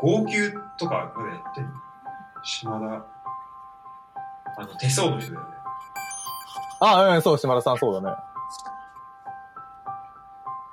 [0.00, 1.70] 号泣とかまでやってんの
[2.42, 2.86] 島田、
[4.56, 5.52] あの、手相の人だよね。
[6.80, 8.16] ああ、うん、そう、島田さんそうだね。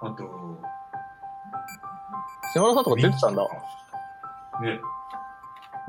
[0.05, 0.23] あと、
[2.53, 3.43] 島田さんとか出てたんだ。
[4.61, 4.79] ね、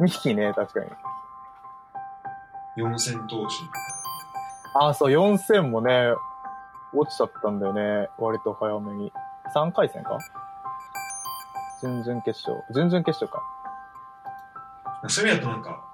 [0.00, 0.90] 2匹ね、確かに。
[2.76, 3.50] 四千頭身。
[4.74, 6.14] ああ、そう、4000もね、
[6.92, 8.08] 落ちちゃったんだよね。
[8.18, 9.12] 割と早めに。
[9.54, 10.18] 3回戦か？
[11.82, 12.64] 準々決勝。
[12.72, 13.42] 準々決勝か。
[15.08, 15.84] そういう意味だとなんか、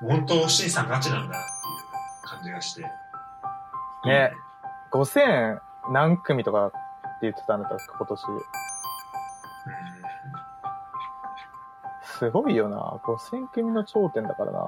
[0.00, 2.82] 本当、シンさんガチなんだっていう感じがして。
[4.04, 4.32] ね
[4.92, 5.60] 5000
[5.90, 6.76] 何組とかって
[7.22, 8.20] 言ってたんだった今年。
[12.04, 13.00] すごいよな。
[13.04, 14.58] 5000組の頂点だからな。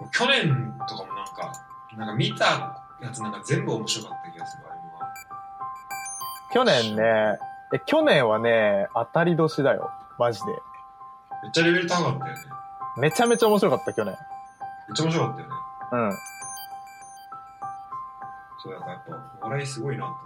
[0.00, 0.10] うん。
[0.10, 1.52] 去年とかもなんか、
[1.96, 4.64] なんか見たやつなんか全部面白かった気がする。
[6.50, 7.38] 去年ね、
[7.74, 9.90] え、去年はね、当たり年だよ。
[10.18, 10.46] マジで。
[11.42, 12.40] めっちゃレベル高かったよね。
[12.96, 14.16] めちゃめちゃ面白かった、去年。
[14.88, 15.54] めっちゃ面白かったよね。
[15.92, 16.12] うん。
[18.98, 20.18] っぱ、お笑いすごいなと思っ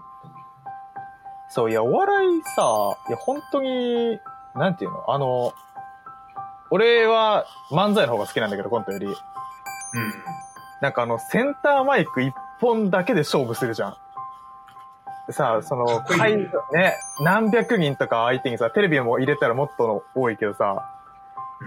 [0.64, 4.18] たそう、いや、お笑いさ、いや、本当に、
[4.54, 5.04] なんていうの？
[5.08, 5.54] あの、
[6.70, 9.06] 俺は漫才の方が好きなんだけど、コントより。
[9.06, 9.18] けど。
[10.80, 13.96] なんかあの、センターマイク一本だけで勝負するじゃん。
[15.26, 16.48] でさ、その、会ね、
[17.20, 20.88] 何百人とか相手にさ、テレビも入れたらもっと多いけどさ、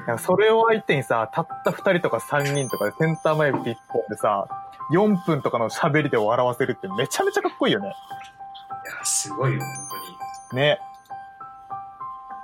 [0.08, 0.20] うん。
[0.20, 4.48] それを相手にさ、たった二人とか三人とかでセンターマイク一本でさ、
[4.92, 7.88] 4分とかの喋りで笑わせるってめちゃめちゃかっこいいよね。
[7.88, 9.70] いや、すごいよ、本
[10.52, 10.62] 当に。
[10.62, 10.80] ね。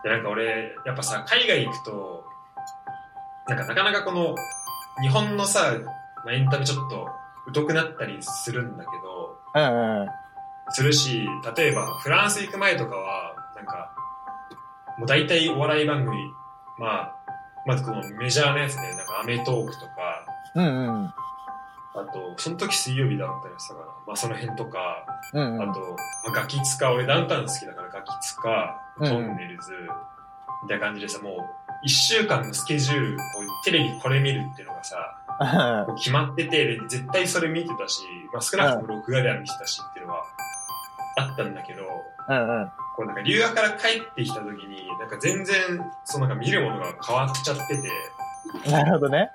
[0.03, 2.26] でなんか俺、やっぱさ、海外行くと、
[3.47, 4.35] なんかなかなかこの、
[5.01, 5.73] 日本のさ、
[6.26, 7.07] まあ、エンタメちょっと
[7.53, 10.07] 疎くなったりするんだけど、うんうん。
[10.69, 13.93] するし、例えばフランス行く前とかは、なんか、
[14.97, 16.18] もう大体お笑い番組、
[16.80, 17.15] まあ、
[17.65, 21.13] まずこのメジャーなやつね、なんかアメトークとか、うんうん。
[21.93, 25.69] あと、その時水曜日だったりしたから、まあその辺とか、うんうん。
[25.69, 29.72] あと、まあ、ガキツカ、俺ダウンタウン好きだからガキツカ、うんトンネルズ、
[30.63, 31.35] みたいな感じでさ、もう、
[31.84, 35.18] 一週間のスケジュール、こうテレビこれ見るっていうのがさ、
[35.88, 40.23] こう決まってて、で絶対それ見てたし、まあ少なくとも録画では見てたしっていうのは
[41.18, 41.84] あったんだけど、
[42.27, 42.72] うんうん。
[42.95, 45.55] こうなんか留学から帰ってきた時に、なんか全然、
[46.05, 47.89] そのなんか見るものが変わっちゃってて、
[48.69, 49.31] なるほどね。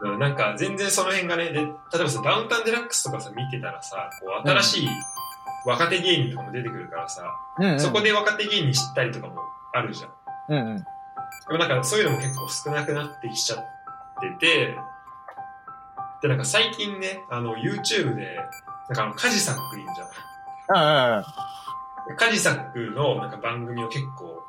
[0.00, 1.68] うんなんか全然その辺がね、で、例え
[1.98, 4.88] ばさ、ダウンタウンデラックスとかさ、見てたらさ、こう新しい
[5.66, 7.80] 若手芸人とかも出てくるからさ、うんうん。
[7.80, 9.40] そこで若手芸人知ったりとかも
[9.72, 10.10] あるじゃん。
[10.48, 10.78] うんうん。
[10.78, 10.84] で
[11.50, 13.58] もなんかそういうのも結構少なくなってきちゃっ
[14.20, 14.76] てて、
[16.22, 18.36] で、なんか最近ね、あの、YouTube で、
[18.88, 20.04] なんかあの、カジサックいいんじゃ
[20.68, 22.14] うんうん。
[22.14, 22.16] ん。
[22.16, 24.42] カジサックのなんか番組を結構、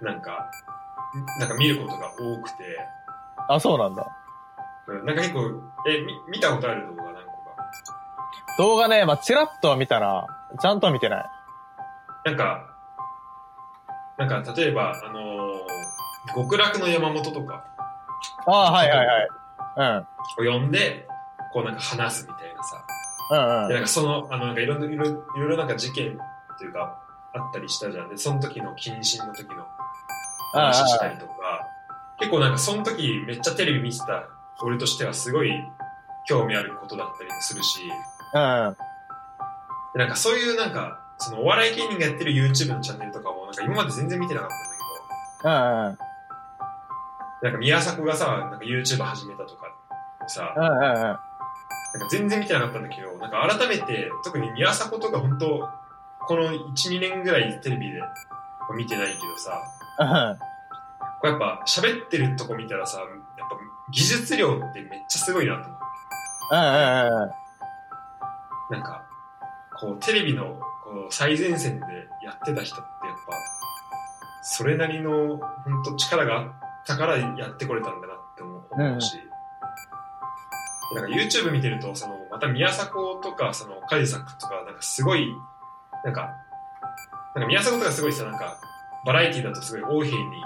[0.00, 0.50] なんか、
[1.38, 2.78] なんか見ることが多くて、
[3.48, 4.17] あ、そうなんだ。
[4.88, 5.40] うんなんか結構、
[5.86, 7.56] え、み見たことある動画何個か。
[8.58, 10.26] 動画ね、まあ、チラッとは見たら、
[10.60, 11.26] ちゃんとは見てない。
[12.24, 12.66] なんか、
[14.16, 15.58] なんか例えば、あのー
[16.34, 17.64] 極楽の山本とか
[18.46, 19.28] ああ、はいはいはい。
[20.40, 20.50] うん。
[20.50, 21.06] を呼んで、
[21.52, 22.84] こうなんか話すみたいなさ、
[23.30, 23.68] うんうん。
[23.68, 26.18] でなんかその、あの、なんかいろいろいろいろなんか事件
[26.54, 26.98] っていうか、
[27.34, 28.08] あったりしたじゃん。
[28.08, 29.66] で、その時の謹慎の時の
[30.52, 31.32] 話したりとか、
[32.18, 34.28] 結構なんかその時めっちゃテレビ見てた
[34.62, 35.52] 俺としてはすごい
[36.26, 37.80] 興味あることだったりもするし、
[38.34, 38.76] うん。
[39.94, 44.50] なんかそういうなんか、そのお笑い芸人がやってる YouTube のチャンネルとかもなんか今まで全然見てなかっ
[45.42, 45.96] たんだうんうん。
[45.96, 46.04] けど、
[47.42, 49.66] なんか宮迫がさ、なんか YouTube 始めたとか
[50.28, 50.62] さ、うん。
[50.62, 51.20] なんか
[52.10, 55.68] 全然見てなかったんだけど、なんか改めて、特に宮迫とか本当
[56.26, 58.02] この1、2年ぐらいテレビで
[58.76, 59.62] 見てないけどさ、
[59.98, 60.38] うん。
[61.20, 63.00] これやっぱ喋ってるとこ見たらさ、
[63.90, 65.86] 技術量ってめっちゃすごいなと思って。
[66.52, 67.30] うんうんうん。
[68.70, 69.04] なんか、
[69.78, 71.86] こうテレビのこう最前線で
[72.22, 73.32] やってた人ってやっぱ、
[74.42, 76.52] それなりの本当力があっ
[76.86, 79.16] たからやってこれたんだなって思う思うし、
[80.94, 85.28] なんか YouTube 見てると、そのまた宮迫とかそのカジサックとかなんかすごい、
[86.04, 86.30] なんか、
[87.34, 88.58] なんか宮迫とかすごいさ、なんか
[89.04, 90.42] バラエティだとすごい横柄に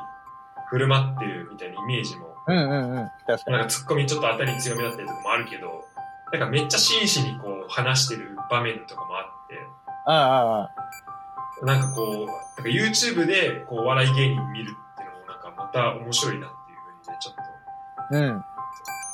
[0.68, 3.10] 振る舞ってるみたいなイメージもうんうんうん。
[3.26, 3.56] 確かに。
[3.56, 5.84] なんかツッコミちょっと当たり強めだったりとかもあるけど、
[6.32, 9.54] なんかめっちゃ真摯にこう話してる場面とかもあって、
[10.06, 10.18] うんう
[10.58, 11.66] んうん。
[11.66, 17.34] なんかこう、なんか YouTube でこうお笑い芸人見るっていうのもなんかまた面白いなっていうふうにね、ちょっ
[18.12, 18.44] うん。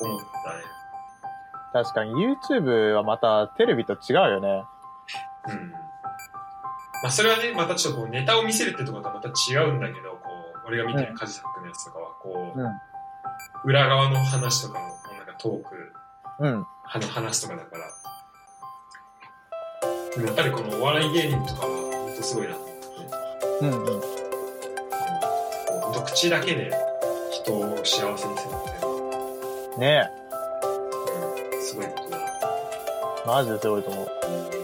[0.01, 0.63] と思ったね。
[1.73, 4.65] 確かに YouTube はまたテレビと違うよね。
[5.49, 5.71] うん。
[5.71, 5.79] ま
[7.05, 10.19] あそれはね、またちょっとこうネタを見せるってとことはまた違うんだけど、こ
[10.65, 12.81] う、俺が見てるカジサックのやつとかは、こう、うん
[13.65, 15.93] 裏側の話とかのなんかトーク、
[16.41, 16.67] うん。
[16.85, 17.91] あの話とかだから。
[20.15, 21.73] でもやっぱりこのお笑い芸人とかは
[22.07, 22.79] 本当すごいなと思って。
[23.61, 24.03] うんうん。
[26.05, 26.73] 口だけで
[27.31, 30.11] 人を幸せにするっていうのは、ね
[31.55, 32.25] うん、すごいことだな。
[33.27, 34.58] マジですごいと思う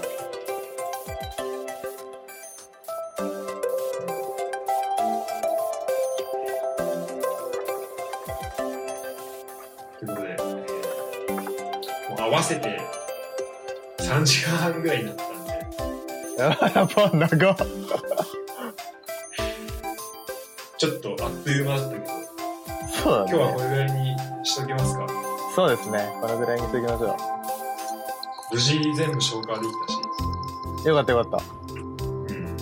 [12.44, 12.78] せて
[13.98, 17.56] 3時間半ぐらいになったんで、やばい長っ。
[20.76, 22.06] ちょっとあっという間だったけど、
[22.90, 23.30] そうだね。
[23.30, 24.14] 今日はこれぐらいに
[24.44, 25.06] しときますか？
[25.54, 26.18] そうですね。
[26.20, 27.16] このぐらいにしときましょ
[28.52, 29.98] 無事全部消化できたし、
[30.84, 30.88] う。
[30.88, 31.44] よかったよかった。
[31.74, 31.78] う
[32.26, 32.56] ん。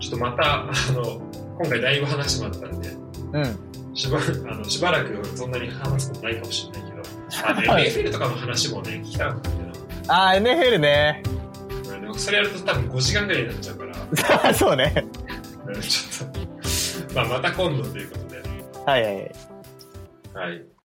[0.00, 1.20] ちょっとまた、あの、
[1.58, 2.88] 今回だいぶ話もあったんで、
[3.32, 3.44] うん。
[3.94, 6.89] しばあのしばらくそんなに話すことないかもしれないけど、
[7.44, 9.72] あの、はい NFL とかの話もね、聞きたかったんだよ
[10.08, 11.22] あー、NFL ね。
[11.88, 11.98] な。
[12.00, 13.84] でもそれやると多分5時間ぐらいになっちゃうか
[14.44, 15.06] ら、 そうね。
[15.66, 18.42] うんちょっと、まあまた今度ということで、
[18.86, 19.14] はいはい。
[20.34, 20.64] はい。